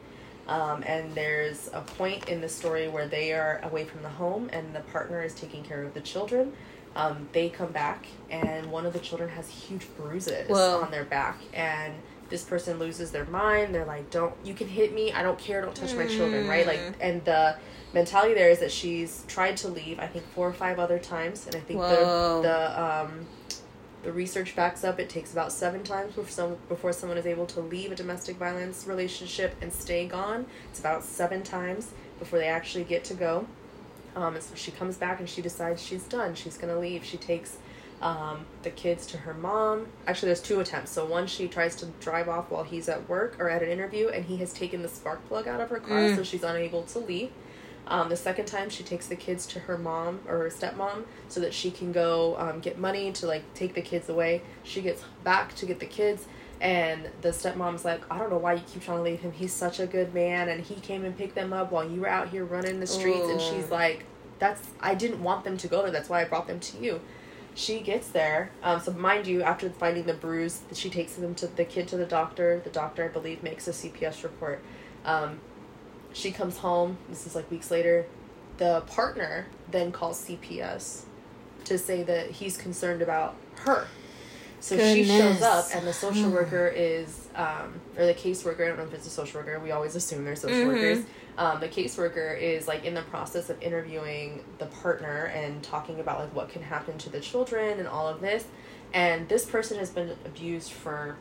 Um, 0.46 0.82
and 0.86 1.14
there's 1.14 1.70
a 1.72 1.80
point 1.80 2.28
in 2.28 2.40
the 2.40 2.48
story 2.48 2.88
where 2.88 3.06
they 3.06 3.32
are 3.32 3.60
away 3.62 3.84
from 3.84 4.02
the 4.02 4.10
home 4.10 4.50
and 4.52 4.74
the 4.74 4.80
partner 4.80 5.22
is 5.22 5.34
taking 5.34 5.62
care 5.62 5.82
of 5.82 5.94
the 5.94 6.00
children. 6.00 6.52
Um, 6.96 7.28
they 7.32 7.48
come 7.48 7.72
back 7.72 8.06
and 8.30 8.70
one 8.70 8.86
of 8.86 8.92
the 8.92 8.98
children 8.98 9.28
has 9.30 9.48
huge 9.48 9.86
bruises 9.96 10.48
Whoa. 10.48 10.82
on 10.82 10.90
their 10.90 11.04
back 11.04 11.40
and 11.52 11.94
this 12.30 12.42
person 12.42 12.78
loses 12.78 13.10
their 13.10 13.24
mind. 13.26 13.74
They're 13.74 13.84
like, 13.84 14.10
"Don't 14.10 14.34
you 14.44 14.54
can 14.54 14.68
hit 14.68 14.94
me? 14.94 15.12
I 15.12 15.22
don't 15.22 15.38
care. 15.38 15.60
Don't 15.62 15.74
touch 15.76 15.94
my 15.94 16.06
children." 16.06 16.46
Right? 16.48 16.66
Like, 16.66 16.80
Mm. 16.80 16.94
and 17.00 17.24
the 17.24 17.56
mentality 17.92 18.34
there 18.34 18.50
is 18.50 18.58
that 18.60 18.72
she's 18.72 19.24
tried 19.28 19.56
to 19.58 19.68
leave. 19.68 19.98
I 20.00 20.06
think 20.06 20.24
four 20.34 20.48
or 20.48 20.52
five 20.52 20.78
other 20.78 20.98
times, 20.98 21.46
and 21.46 21.54
I 21.54 21.60
think 21.60 21.80
Whoa. 21.80 22.42
the 22.42 22.48
the 22.48 22.82
um, 22.82 23.26
the 24.02 24.12
research 24.12 24.54
backs 24.54 24.84
up. 24.84 24.98
It 25.00 25.08
takes 25.08 25.32
about 25.32 25.52
seven 25.52 25.82
times 25.82 26.14
before 26.14 26.28
some 26.30 26.56
before 26.68 26.92
someone 26.92 27.18
is 27.18 27.26
able 27.26 27.46
to 27.46 27.60
leave 27.60 27.92
a 27.92 27.94
domestic 27.94 28.36
violence 28.36 28.86
relationship 28.86 29.54
and 29.62 29.72
stay 29.72 30.06
gone. 30.06 30.46
It's 30.70 30.80
about 30.80 31.04
seven 31.04 31.42
times 31.42 31.92
before 32.18 32.38
they 32.38 32.48
actually 32.48 32.84
get 32.84 33.04
to 33.04 33.14
go. 33.14 33.46
Um, 34.16 34.34
and 34.34 34.42
so 34.44 34.54
she 34.54 34.70
comes 34.70 34.96
back 34.96 35.18
and 35.20 35.28
she 35.28 35.42
decides 35.42 35.82
she's 35.82 36.04
done. 36.04 36.34
She's 36.34 36.56
gonna 36.56 36.78
leave. 36.78 37.04
She 37.04 37.16
takes 37.16 37.56
um, 38.02 38.44
the 38.62 38.70
kids 38.70 39.06
to 39.06 39.18
her 39.18 39.34
mom. 39.34 39.86
Actually, 40.06 40.26
there's 40.28 40.42
two 40.42 40.60
attempts. 40.60 40.90
So 40.90 41.04
one, 41.06 41.26
she 41.26 41.48
tries 41.48 41.74
to 41.76 41.86
drive 42.00 42.28
off 42.28 42.50
while 42.50 42.64
he's 42.64 42.88
at 42.88 43.08
work 43.08 43.36
or 43.38 43.48
at 43.48 43.62
an 43.62 43.68
interview, 43.68 44.08
and 44.08 44.24
he 44.24 44.36
has 44.38 44.52
taken 44.52 44.82
the 44.82 44.88
spark 44.88 45.26
plug 45.28 45.48
out 45.48 45.60
of 45.60 45.70
her 45.70 45.80
car, 45.80 45.98
Mm. 46.00 46.16
so 46.16 46.22
she's 46.22 46.42
unable 46.42 46.82
to 46.84 46.98
leave. 46.98 47.30
Um, 47.86 48.08
the 48.08 48.16
second 48.16 48.46
time, 48.46 48.70
she 48.70 48.82
takes 48.82 49.06
the 49.08 49.16
kids 49.16 49.46
to 49.48 49.60
her 49.60 49.76
mom 49.76 50.20
or 50.26 50.38
her 50.38 50.48
stepmom 50.50 51.04
so 51.28 51.38
that 51.40 51.52
she 51.52 51.70
can 51.70 51.92
go 51.92 52.34
um, 52.38 52.60
get 52.60 52.78
money 52.78 53.12
to 53.12 53.26
like 53.26 53.42
take 53.54 53.74
the 53.74 53.82
kids 53.82 54.08
away. 54.08 54.40
She 54.62 54.80
gets 54.80 55.02
back 55.22 55.54
to 55.56 55.66
get 55.66 55.80
the 55.80 55.86
kids, 55.86 56.24
and 56.62 57.10
the 57.20 57.28
stepmom's 57.28 57.84
like, 57.84 58.00
I 58.10 58.18
don't 58.18 58.30
know 58.30 58.38
why 58.38 58.54
you 58.54 58.62
keep 58.72 58.82
trying 58.82 58.98
to 58.98 59.02
leave 59.02 59.20
him. 59.20 59.32
He's 59.32 59.52
such 59.52 59.80
a 59.80 59.86
good 59.86 60.14
man, 60.14 60.48
and 60.48 60.62
he 60.62 60.76
came 60.76 61.04
and 61.04 61.16
picked 61.16 61.34
them 61.34 61.52
up 61.52 61.70
while 61.72 61.88
you 61.88 62.00
were 62.00 62.08
out 62.08 62.30
here 62.30 62.44
running 62.46 62.80
the 62.80 62.86
streets. 62.86 63.28
And 63.28 63.40
she's 63.40 63.70
like, 63.70 64.04
That's 64.38 64.66
I 64.80 64.94
didn't 64.94 65.22
want 65.22 65.44
them 65.44 65.58
to 65.58 65.68
go 65.68 65.82
there. 65.82 65.90
That's 65.90 66.08
why 66.08 66.22
I 66.22 66.24
brought 66.24 66.46
them 66.46 66.60
to 66.60 66.78
you. 66.78 67.00
She 67.54 67.80
gets 67.80 68.08
there. 68.08 68.50
Um, 68.62 68.80
so 68.80 68.92
mind 68.92 69.26
you, 69.26 69.42
after 69.42 69.70
finding 69.70 70.04
the 70.04 70.14
bruise, 70.14 70.60
she 70.72 70.90
takes 70.90 71.14
them 71.14 71.34
to 71.36 71.46
the 71.46 71.64
kid 71.64 71.86
to 71.88 71.96
the 71.96 72.06
doctor. 72.06 72.60
The 72.64 72.70
doctor, 72.70 73.04
I 73.04 73.08
believe, 73.08 73.42
makes 73.42 73.68
a 73.68 73.70
CPS 73.72 74.24
report. 74.24 74.60
Um, 75.04 75.40
she 76.12 76.32
comes 76.32 76.58
home. 76.58 76.98
This 77.08 77.26
is 77.26 77.34
like 77.34 77.48
weeks 77.50 77.70
later. 77.70 78.06
The 78.58 78.82
partner 78.86 79.46
then 79.70 79.92
calls 79.92 80.24
CPS 80.26 81.02
to 81.64 81.78
say 81.78 82.02
that 82.02 82.30
he's 82.30 82.56
concerned 82.56 83.02
about 83.02 83.36
her. 83.58 83.86
So 84.60 84.76
she 84.78 85.04
shows 85.04 85.42
up, 85.42 85.66
and 85.74 85.86
the 85.86 85.92
social 85.92 86.30
worker 86.30 86.66
is, 86.74 87.28
um, 87.36 87.80
or 87.98 88.06
the 88.06 88.14
caseworker. 88.14 88.64
I 88.64 88.68
don't 88.68 88.78
know 88.78 88.84
if 88.84 88.94
it's 88.94 89.06
a 89.06 89.10
social 89.10 89.40
worker. 89.40 89.58
We 89.60 89.72
always 89.72 89.94
assume 89.94 90.24
they're 90.24 90.36
social 90.36 90.56
Mhm. 90.56 90.66
workers. 90.68 91.04
Um, 91.36 91.60
the 91.60 91.68
caseworker 91.68 92.40
is 92.40 92.68
like 92.68 92.84
in 92.84 92.94
the 92.94 93.02
process 93.02 93.50
of 93.50 93.60
interviewing 93.60 94.44
the 94.58 94.66
partner 94.66 95.24
and 95.34 95.62
talking 95.62 95.98
about 96.00 96.20
like 96.20 96.34
what 96.34 96.48
can 96.48 96.62
happen 96.62 96.96
to 96.98 97.10
the 97.10 97.20
children 97.20 97.78
and 97.78 97.88
all 97.88 98.06
of 98.06 98.20
this. 98.20 98.44
And 98.92 99.28
this 99.28 99.44
person 99.44 99.78
has 99.78 99.90
been 99.90 100.10
abused 100.24 100.72
for 100.72 101.16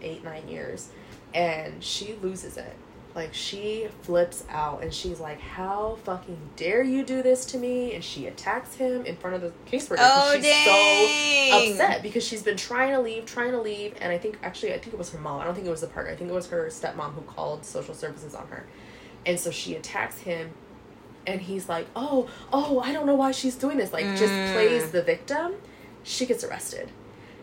eight 0.00 0.24
nine 0.24 0.48
years, 0.48 0.88
and 1.34 1.82
she 1.84 2.14
loses 2.22 2.56
it. 2.56 2.74
Like 3.14 3.32
she 3.32 3.86
flips 4.02 4.44
out 4.48 4.82
and 4.82 4.92
she's 4.92 5.20
like, 5.20 5.40
"How 5.40 5.98
fucking 6.02 6.36
dare 6.56 6.82
you 6.82 7.04
do 7.04 7.22
this 7.22 7.44
to 7.46 7.58
me?" 7.58 7.94
And 7.94 8.02
she 8.02 8.26
attacks 8.26 8.74
him 8.74 9.06
in 9.06 9.16
front 9.16 9.36
of 9.36 9.42
the 9.42 9.52
caseworker. 9.70 9.98
Oh, 10.00 10.34
she's 10.34 10.64
so 10.64 11.72
upset 11.84 12.02
because 12.02 12.26
she's 12.26 12.42
been 12.42 12.56
trying 12.56 12.90
to 12.90 13.00
leave, 13.00 13.24
trying 13.24 13.52
to 13.52 13.60
leave, 13.60 13.94
and 14.00 14.10
I 14.10 14.18
think 14.18 14.38
actually 14.42 14.74
I 14.74 14.78
think 14.78 14.94
it 14.94 14.98
was 14.98 15.10
her 15.12 15.18
mom. 15.20 15.40
I 15.40 15.44
don't 15.44 15.54
think 15.54 15.66
it 15.66 15.70
was 15.70 15.82
the 15.82 15.86
partner. 15.86 16.10
I 16.10 16.16
think 16.16 16.28
it 16.28 16.34
was 16.34 16.48
her 16.48 16.66
stepmom 16.66 17.14
who 17.14 17.20
called 17.20 17.64
social 17.64 17.94
services 17.94 18.34
on 18.34 18.48
her, 18.48 18.66
and 19.26 19.38
so 19.38 19.50
she 19.50 19.74
attacks 19.74 20.18
him, 20.18 20.50
and 21.26 21.40
he's 21.42 21.68
like, 21.68 21.86
"Oh, 21.96 22.28
oh, 22.52 22.80
I 22.80 22.92
don't 22.92 23.06
know 23.06 23.14
why 23.14 23.30
she's 23.32 23.54
doing 23.56 23.78
this." 23.78 23.92
Like 23.92 24.16
just 24.16 24.32
Mm. 24.32 24.52
plays 24.52 24.90
the 24.90 25.02
victim. 25.02 25.54
She 26.02 26.26
gets 26.26 26.44
arrested, 26.44 26.90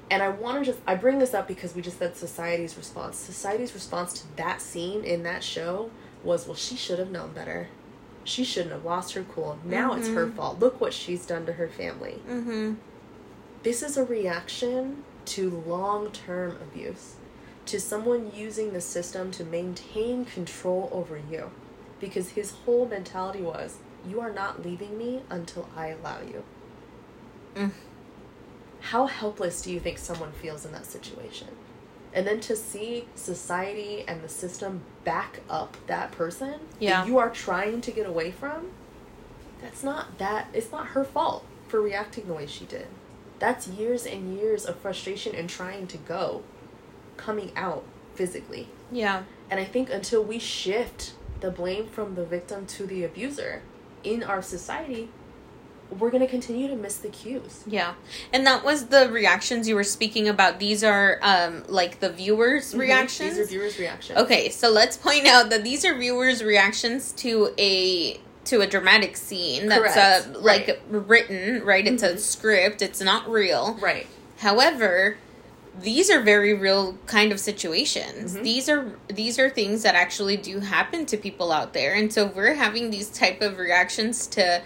and 0.10 0.22
I 0.22 0.30
want 0.30 0.60
to 0.60 0.66
just 0.72 0.80
I 0.88 0.96
bring 0.96 1.20
this 1.20 1.34
up 1.34 1.48
because 1.48 1.76
we 1.76 1.82
just 1.82 1.98
said 2.00 2.16
society's 2.16 2.78
response. 2.78 3.18
Society's 3.18 3.74
response 3.74 4.14
to 4.22 4.28
that 4.38 4.62
scene 4.62 5.04
in 5.04 5.24
that 5.24 5.44
show 5.44 5.90
was, 6.24 6.46
"Well, 6.46 6.56
she 6.56 6.76
should 6.76 7.00
have 7.00 7.10
known 7.12 7.32
better." 7.34 7.68
She 8.24 8.44
shouldn't 8.44 8.72
have 8.72 8.86
lost 8.86 9.14
her 9.14 9.24
cool. 9.34 9.58
Now 9.66 9.94
it's 9.96 10.10
her 10.10 10.28
Mhm. 10.28 10.36
fault. 10.36 10.60
Look 10.60 10.80
what 10.80 10.94
she's 10.94 11.26
done 11.26 11.48
to 11.48 11.54
her 11.54 11.68
family 11.68 12.22
Mm-hmm. 12.30 12.74
this 13.64 13.82
is 13.82 13.98
a 13.98 14.04
reaction 14.04 15.04
to 15.26 15.64
long 15.68 16.12
term 16.12 16.58
abuse, 16.62 17.16
to 17.66 17.80
someone 17.80 18.32
using 18.36 18.74
the 18.74 18.82
system 18.82 19.32
to 19.32 19.44
maintain 19.44 20.26
control 20.26 20.90
over 20.92 21.20
you. 21.32 21.50
Because 22.02 22.32
his 22.32 22.52
whole 22.66 22.86
mentality 22.86 23.41
was, 23.41 23.78
you 24.06 24.20
are 24.20 24.34
not 24.34 24.66
leaving 24.66 24.97
me 24.97 25.22
until 25.30 25.70
I 25.78 25.88
allow 25.89 26.20
you. 26.22 26.43
Mm. 27.56 27.72
How 28.82 29.06
helpless 29.06 29.62
do 29.62 29.72
you 29.72 29.80
think 29.80 29.97
someone 29.99 30.32
feels 30.34 30.66
in 30.66 30.72
that 30.72 30.86
situation? 30.86 31.47
And 32.14 32.28
then 32.28 32.39
to 32.41 32.56
see 32.56 33.08
society 33.16 34.04
and 34.08 34.22
the 34.22 34.28
system 34.28 34.82
back 35.06 35.41
up 35.49 35.78
that 35.88 36.12
person 36.12 36.56
Yeah. 36.80 37.02
that 37.02 37.08
you 37.08 37.18
are 37.20 37.30
trying 37.30 37.80
to 37.82 37.91
get 37.91 38.06
away 38.06 38.32
from, 38.32 38.72
that's 39.62 39.84
not 39.84 40.18
that 40.18 40.47
it's 40.54 40.72
not 40.72 40.88
her 40.88 41.04
fault 41.06 41.45
for 41.68 41.80
reacting 41.80 42.28
the 42.28 42.34
way 42.34 42.47
she 42.47 42.66
did. 42.66 42.88
That's 43.39 43.68
years 43.68 44.06
and 44.06 44.38
years 44.38 44.66
of 44.66 44.76
frustration 44.78 45.36
and 45.36 45.49
trying 45.49 45.88
to 45.88 45.97
go 45.97 46.43
coming 47.16 47.52
out 47.56 47.84
physically. 48.16 48.68
Yeah. 48.91 49.24
And 49.49 49.60
I 49.60 49.64
think 49.66 49.89
until 49.89 50.24
we 50.24 50.38
shift 50.39 51.14
the 51.42 51.52
blame 51.52 51.88
from 51.88 52.16
the 52.16 52.24
victim 52.26 52.66
to 52.68 52.86
the 52.86 53.04
abuser 53.04 53.62
in 54.04 54.24
our 54.24 54.42
society, 54.42 55.10
we're 56.00 56.10
going 56.10 56.22
to 56.24 56.28
continue 56.30 56.68
to 56.70 56.76
miss 56.76 56.98
the 56.98 57.10
cues. 57.10 57.64
Yeah. 57.68 57.96
And 58.32 58.48
that 58.48 58.64
was 58.64 58.88
the 58.88 59.10
reactions 59.10 59.68
you 59.68 59.76
were 59.76 59.84
speaking 59.84 60.30
about. 60.30 60.60
These 60.60 60.84
are 60.84 61.20
um 61.22 61.64
like 61.68 62.00
the 62.00 62.10
viewers' 62.10 62.74
reactions. 62.74 63.32
Mm-hmm. 63.32 63.39
These 63.39 63.48
are 63.48 63.52
viewers' 63.52 63.80
reactions. 63.80 64.20
Okay, 64.20 64.50
so 64.50 64.70
let's 64.70 64.96
point 64.98 65.28
out 65.28 65.50
that 65.50 65.64
these 65.64 65.84
are 65.84 65.94
viewers' 65.98 66.44
reactions 66.44 67.12
to 67.14 67.54
a 67.58 68.20
to 68.46 68.62
a 68.62 68.68
dramatic 68.68 69.18
scene 69.18 69.68
that's 69.68 69.96
uh, 69.98 70.34
like 70.39 70.68
Right. 70.68 70.80
written, 71.08 71.64
right? 71.64 71.86
It's 71.86 72.02
a 72.04 72.14
Mhm. 72.14 72.20
script. 72.20 72.82
It's 72.82 73.00
not 73.02 73.30
real. 73.30 73.78
Right. 73.80 74.08
However, 74.39 75.18
these 75.80 76.09
are 76.09 76.19
very 76.22 76.53
real 76.53 76.97
kind 77.05 77.32
of 77.32 77.39
situations. 77.39 78.36
Mhm. 78.36 78.43
These 78.43 78.69
are 78.69 78.91
these 79.07 79.39
are 79.39 79.49
things 79.49 79.84
that 79.84 79.95
actually 79.95 80.38
do 80.38 80.59
happen 80.59 81.05
to 81.07 81.17
people 81.17 81.51
out 81.51 81.74
there. 81.74 81.93
And 81.93 82.11
so 82.11 82.26
we're 82.28 82.53
having 82.55 82.91
these 82.91 83.09
type 83.09 83.41
of 83.41 83.57
reactions 83.57 84.28
to 84.28 84.61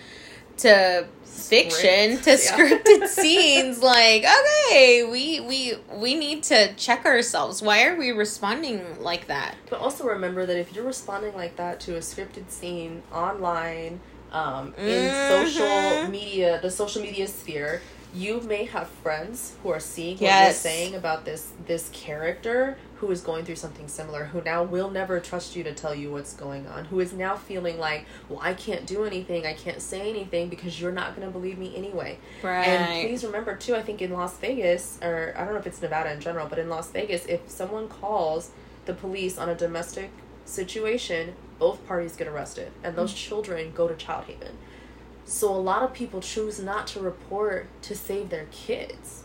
to 0.57 1.05
fiction, 1.25 2.17
to 2.21 2.31
yeah. 2.31 2.37
scripted 2.37 3.07
scenes 3.19 3.81
like 3.83 4.23
okay, 4.25 5.03
we 5.03 5.39
we 5.41 5.73
we 5.95 6.15
need 6.15 6.43
to 6.43 6.73
check 6.75 7.05
ourselves. 7.05 7.61
Why 7.61 7.85
are 7.85 7.95
we 7.95 8.11
responding 8.11 8.81
like 8.99 9.27
that? 9.27 9.55
But 9.69 9.79
also 9.81 10.05
remember 10.05 10.45
that 10.45 10.57
if 10.57 10.73
you're 10.73 10.85
responding 10.85 11.35
like 11.35 11.55
that 11.57 11.79
to 11.81 11.95
a 11.95 11.99
scripted 11.99 12.49
scene 12.49 13.03
online, 13.13 13.99
um, 14.31 14.73
in 14.77 15.11
Mhm. 15.11 15.27
social 15.27 16.09
media, 16.09 16.59
the 16.61 16.71
social 16.71 17.01
media 17.01 17.27
sphere, 17.27 17.81
you 18.15 18.39
may 18.41 18.65
have 18.65 18.87
friends 18.87 19.55
who 19.61 19.69
are 19.69 19.79
seeing 19.79 20.15
what 20.15 20.21
Yes. 20.21 20.63
you're 20.63 20.71
saying 20.71 20.95
about 20.95 21.25
this 21.25 21.51
this 21.67 21.89
character 21.89 22.77
who 22.99 23.11
is 23.11 23.19
going 23.19 23.43
through 23.43 23.57
something 23.57 23.89
similar, 23.89 24.25
who 24.25 24.41
now 24.41 24.63
will 24.63 24.89
never 24.89 25.19
trust 25.19 25.55
you 25.55 25.63
to 25.63 25.73
tell 25.73 25.93
you 25.93 26.11
what's 26.11 26.33
going 26.33 26.65
on, 26.65 26.85
who 26.85 26.99
is 27.01 27.11
now 27.11 27.35
feeling 27.35 27.77
like, 27.77 28.05
well, 28.29 28.39
I 28.41 28.53
can't 28.53 28.85
do 28.85 29.03
anything, 29.03 29.45
I 29.45 29.53
can't 29.53 29.81
say 29.81 30.09
anything 30.09 30.47
because 30.47 30.79
you're 30.79 30.93
not 30.93 31.13
going 31.15 31.27
to 31.27 31.31
believe 31.31 31.57
me 31.57 31.75
anyway. 31.75 32.17
Right. 32.41 32.65
And 32.65 33.07
please 33.07 33.25
remember 33.25 33.55
too, 33.57 33.75
I 33.75 33.81
think 33.81 34.01
in 34.01 34.11
Las 34.11 34.37
Vegas, 34.37 34.97
or 35.01 35.33
I 35.37 35.43
don't 35.43 35.53
know 35.53 35.59
if 35.59 35.67
it's 35.67 35.81
Nevada 35.81 36.13
in 36.13 36.21
general, 36.21 36.47
but 36.47 36.57
in 36.57 36.69
Las 36.69 36.89
Vegas, 36.91 37.25
if 37.25 37.49
someone 37.49 37.89
calls 37.89 38.51
the 38.85 38.93
police 38.93 39.37
on 39.37 39.49
a 39.49 39.55
domestic 39.55 40.11
situation, 40.45 41.35
both 41.59 41.85
parties 41.87 42.15
get 42.15 42.27
arrested, 42.27 42.71
and 42.83 42.95
those 42.95 43.13
mm. 43.13 43.17
children 43.17 43.71
go 43.75 43.87
to 43.87 43.95
child 43.95 44.25
haven. 44.25 44.57
So 45.25 45.51
a 45.51 45.57
lot 45.57 45.83
of 45.83 45.93
people 45.93 46.21
choose 46.21 46.59
not 46.59 46.87
to 46.87 46.99
report 46.99 47.67
to 47.83 47.95
save 47.95 48.29
their 48.29 48.45
kids. 48.51 49.23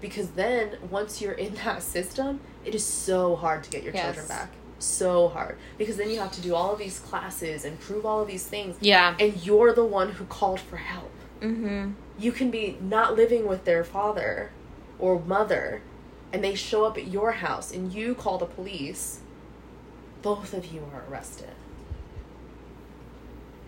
Because 0.00 0.30
then 0.30 0.76
once 0.90 1.20
you're 1.20 1.32
in 1.32 1.54
that 1.64 1.82
system, 1.82 2.40
it 2.64 2.74
is 2.74 2.84
so 2.84 3.36
hard 3.36 3.64
to 3.64 3.70
get 3.70 3.82
your 3.82 3.94
Yes. 3.94 4.04
children 4.04 4.28
back. 4.28 4.50
So 4.78 5.28
hard. 5.28 5.56
Because 5.78 5.96
then 5.96 6.10
you 6.10 6.18
have 6.20 6.32
to 6.32 6.40
do 6.40 6.54
all 6.54 6.72
of 6.72 6.78
these 6.78 6.98
classes 7.00 7.64
and 7.64 7.78
prove 7.80 8.06
all 8.06 8.20
of 8.20 8.28
these 8.28 8.46
things. 8.46 8.76
yeah. 8.80 9.14
And 9.18 9.44
you're 9.44 9.72
the 9.74 9.84
one 9.84 10.12
who 10.12 10.24
called 10.26 10.60
for 10.60 10.76
help 10.76 11.10
Mhm. 11.42 11.94
you 12.18 12.32
can 12.32 12.50
be 12.50 12.76
not 12.82 13.16
living 13.16 13.46
with 13.48 13.64
their 13.64 13.82
father 13.82 14.50
or 14.98 15.18
mother 15.20 15.80
and 16.34 16.44
they 16.44 16.54
show 16.54 16.84
up 16.84 16.98
at 16.98 17.06
your 17.08 17.32
house 17.32 17.72
and 17.72 17.94
you 17.94 18.14
call 18.14 18.36
the 18.36 18.44
police 18.44 19.20
both 20.20 20.52
of 20.52 20.66
you 20.66 20.82
are 20.92 21.02
arrested 21.10 21.48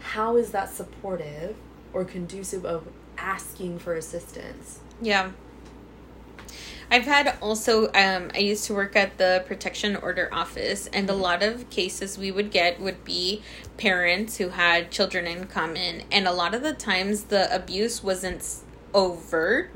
how 0.03 0.36
is 0.36 0.50
that 0.50 0.68
supportive 0.68 1.57
or 1.92 2.05
conducive 2.05 2.64
of 2.64 2.88
asking 3.18 3.78
for 3.78 3.94
assistance 3.94 4.80
Yeah. 5.00 5.32
I've 6.90 7.05
had 7.05 7.38
also, 7.40 7.86
um, 7.94 8.30
I 8.34 8.38
used 8.40 8.66
to 8.66 8.74
work 8.74 8.96
at 8.96 9.16
the 9.16 9.42
protection 9.46 9.96
order 9.96 10.28
office, 10.30 10.88
and 10.92 11.09
a 11.09 11.14
lot 11.14 11.42
of 11.42 11.70
cases 11.70 12.18
we 12.18 12.30
would 12.30 12.50
get 12.50 12.80
would 12.80 13.03
be 13.03 13.40
parents 13.78 14.36
who 14.36 14.50
had 14.50 14.90
children 14.90 15.26
in 15.26 15.46
common, 15.46 16.03
and 16.12 16.28
a 16.28 16.32
lot 16.32 16.55
of 16.55 16.61
the 16.62 16.74
times 16.74 17.24
the 17.24 17.55
abuse 17.55 18.05
wasn't 18.05 18.46
overt, 18.95 19.70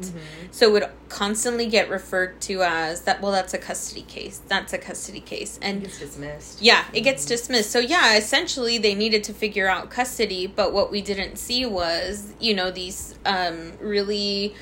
so 0.51 0.69
it 0.69 0.73
would 0.73 0.89
constantly 1.09 1.67
get 1.67 1.89
referred 1.89 2.41
to 2.43 2.63
as 2.63 3.03
that, 3.03 3.21
well, 3.23 3.33
that's 3.33 3.55
a 3.55 3.59
custody 3.59 4.03
case, 4.03 4.41
that's 4.49 4.73
a 4.73 4.79
custody 4.79 5.21
case. 5.21 5.59
and 5.63 5.85
it's 5.85 5.99
dismissed 5.99 6.61
yeah, 6.63 6.85
it 6.93 7.01
gets 7.03 7.25
dismissed. 7.25 7.71
So 7.71 7.79
yeah, 7.79 8.17
essentially 8.17 8.79
they 8.79 8.95
needed 8.95 9.25
to 9.25 9.33
figure 9.33 9.69
out 9.69 9.91
custody, 9.91 10.47
but 10.47 10.73
what 10.73 10.91
we 10.91 11.01
didn't 11.01 11.37
see 11.39 11.65
was, 11.67 12.33
you 12.41 12.55
know, 12.55 12.71
these 12.71 13.15
um 13.25 13.73
really 13.81 14.55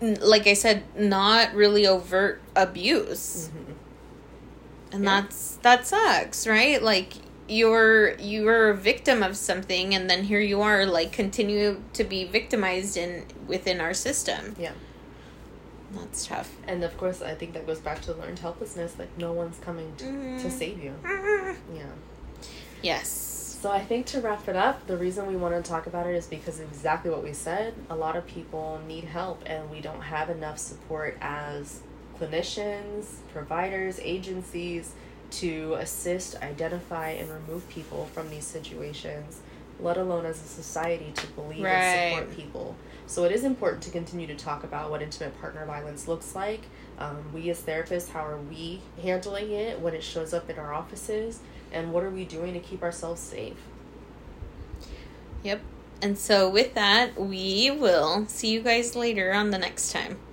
like 0.00 0.46
I 0.46 0.54
said, 0.54 0.82
not 0.98 1.54
really 1.54 1.86
overt 1.86 2.40
abuse. 2.56 3.48
Mhm. 3.54 3.74
And 4.94 5.04
Yeah. 5.04 5.20
that's 5.22 5.56
that 5.62 5.86
sucks, 5.86 6.46
right? 6.46 6.82
Like 6.82 7.14
you're 7.48 8.14
you're 8.18 8.70
a 8.70 8.76
victim 8.76 9.22
of 9.22 9.36
something 9.36 9.94
and 9.94 10.08
then 10.08 10.24
here 10.24 10.40
you 10.40 10.62
are 10.62 10.86
like 10.86 11.12
continue 11.12 11.82
to 11.92 12.04
be 12.04 12.24
victimized 12.24 12.96
in 12.96 13.24
within 13.46 13.80
our 13.80 13.92
system. 13.92 14.54
yeah 14.58 14.72
That's 15.92 16.26
tough. 16.26 16.54
and 16.66 16.82
of 16.84 16.96
course 16.96 17.20
i 17.20 17.34
think 17.34 17.52
that 17.54 17.66
goes 17.66 17.80
back 17.80 18.00
to 18.02 18.12
learned 18.14 18.38
helplessness 18.38 18.96
like 18.98 19.16
no 19.18 19.32
one's 19.32 19.58
coming 19.58 19.92
to, 19.96 20.04
to 20.04 20.48
Mhm. 20.48 20.50
save 20.50 20.82
you 20.82 20.94
yeah 21.74 21.86
Yes. 22.82 23.08
So 23.62 23.70
I 23.70 23.78
think 23.84 24.06
to 24.06 24.20
wrap 24.20 24.48
it 24.48 24.56
up, 24.56 24.88
the 24.88 24.96
reason 24.96 25.28
we 25.28 25.36
want 25.36 25.54
to 25.54 25.62
talk 25.62 25.86
about 25.86 26.08
it 26.08 26.16
is 26.16 26.26
because 26.26 26.58
exactly 26.58 27.12
what 27.12 27.22
we 27.22 27.32
said. 27.32 27.74
A 27.90 27.94
lot 27.94 28.16
of 28.16 28.26
people 28.26 28.80
need 28.88 29.04
help, 29.04 29.40
and 29.46 29.70
we 29.70 29.80
don't 29.80 30.00
have 30.00 30.28
enough 30.30 30.58
support 30.58 31.16
as 31.20 31.78
clinicians, 32.18 33.04
providers, 33.32 34.00
agencies 34.02 34.94
to 35.32 35.74
assist, 35.74 36.36
identify, 36.42 37.10
and 37.10 37.30
remove 37.30 37.68
people 37.68 38.06
from 38.12 38.30
these 38.30 38.44
situations, 38.44 39.40
let 39.80 39.96
alone 39.96 40.26
as 40.26 40.42
a 40.42 40.46
society 40.46 41.12
to 41.14 41.26
believe 41.28 41.64
and 41.64 42.14
support 42.14 42.36
people. 42.36 42.76
So 43.06 43.24
it 43.24 43.32
is 43.32 43.44
important 43.44 43.82
to 43.84 43.90
continue 43.90 44.26
to 44.26 44.34
talk 44.34 44.64
about 44.64 44.90
what 44.90 45.02
intimate 45.02 45.38
partner 45.40 45.66
violence 45.66 46.08
looks 46.08 46.34
like. 46.34 46.62
Um, 46.98 47.32
we 47.34 47.50
as 47.50 47.60
therapists, 47.60 48.10
how 48.10 48.24
are 48.24 48.38
we 48.38 48.80
handling 49.02 49.50
it 49.50 49.80
when 49.80 49.94
it 49.94 50.02
shows 50.02 50.32
up 50.32 50.48
in 50.48 50.58
our 50.58 50.72
offices? 50.72 51.40
And 51.72 51.92
what 51.92 52.04
are 52.04 52.10
we 52.10 52.24
doing 52.24 52.52
to 52.54 52.60
keep 52.60 52.82
ourselves 52.82 53.20
safe? 53.20 53.56
Yep. 55.42 55.60
And 56.00 56.18
so 56.18 56.48
with 56.48 56.74
that, 56.74 57.20
we 57.20 57.70
will 57.70 58.26
see 58.26 58.48
you 58.48 58.60
guys 58.60 58.96
later 58.96 59.32
on 59.32 59.50
the 59.50 59.58
next 59.58 59.92
time. 59.92 60.10
Right. 60.10 60.31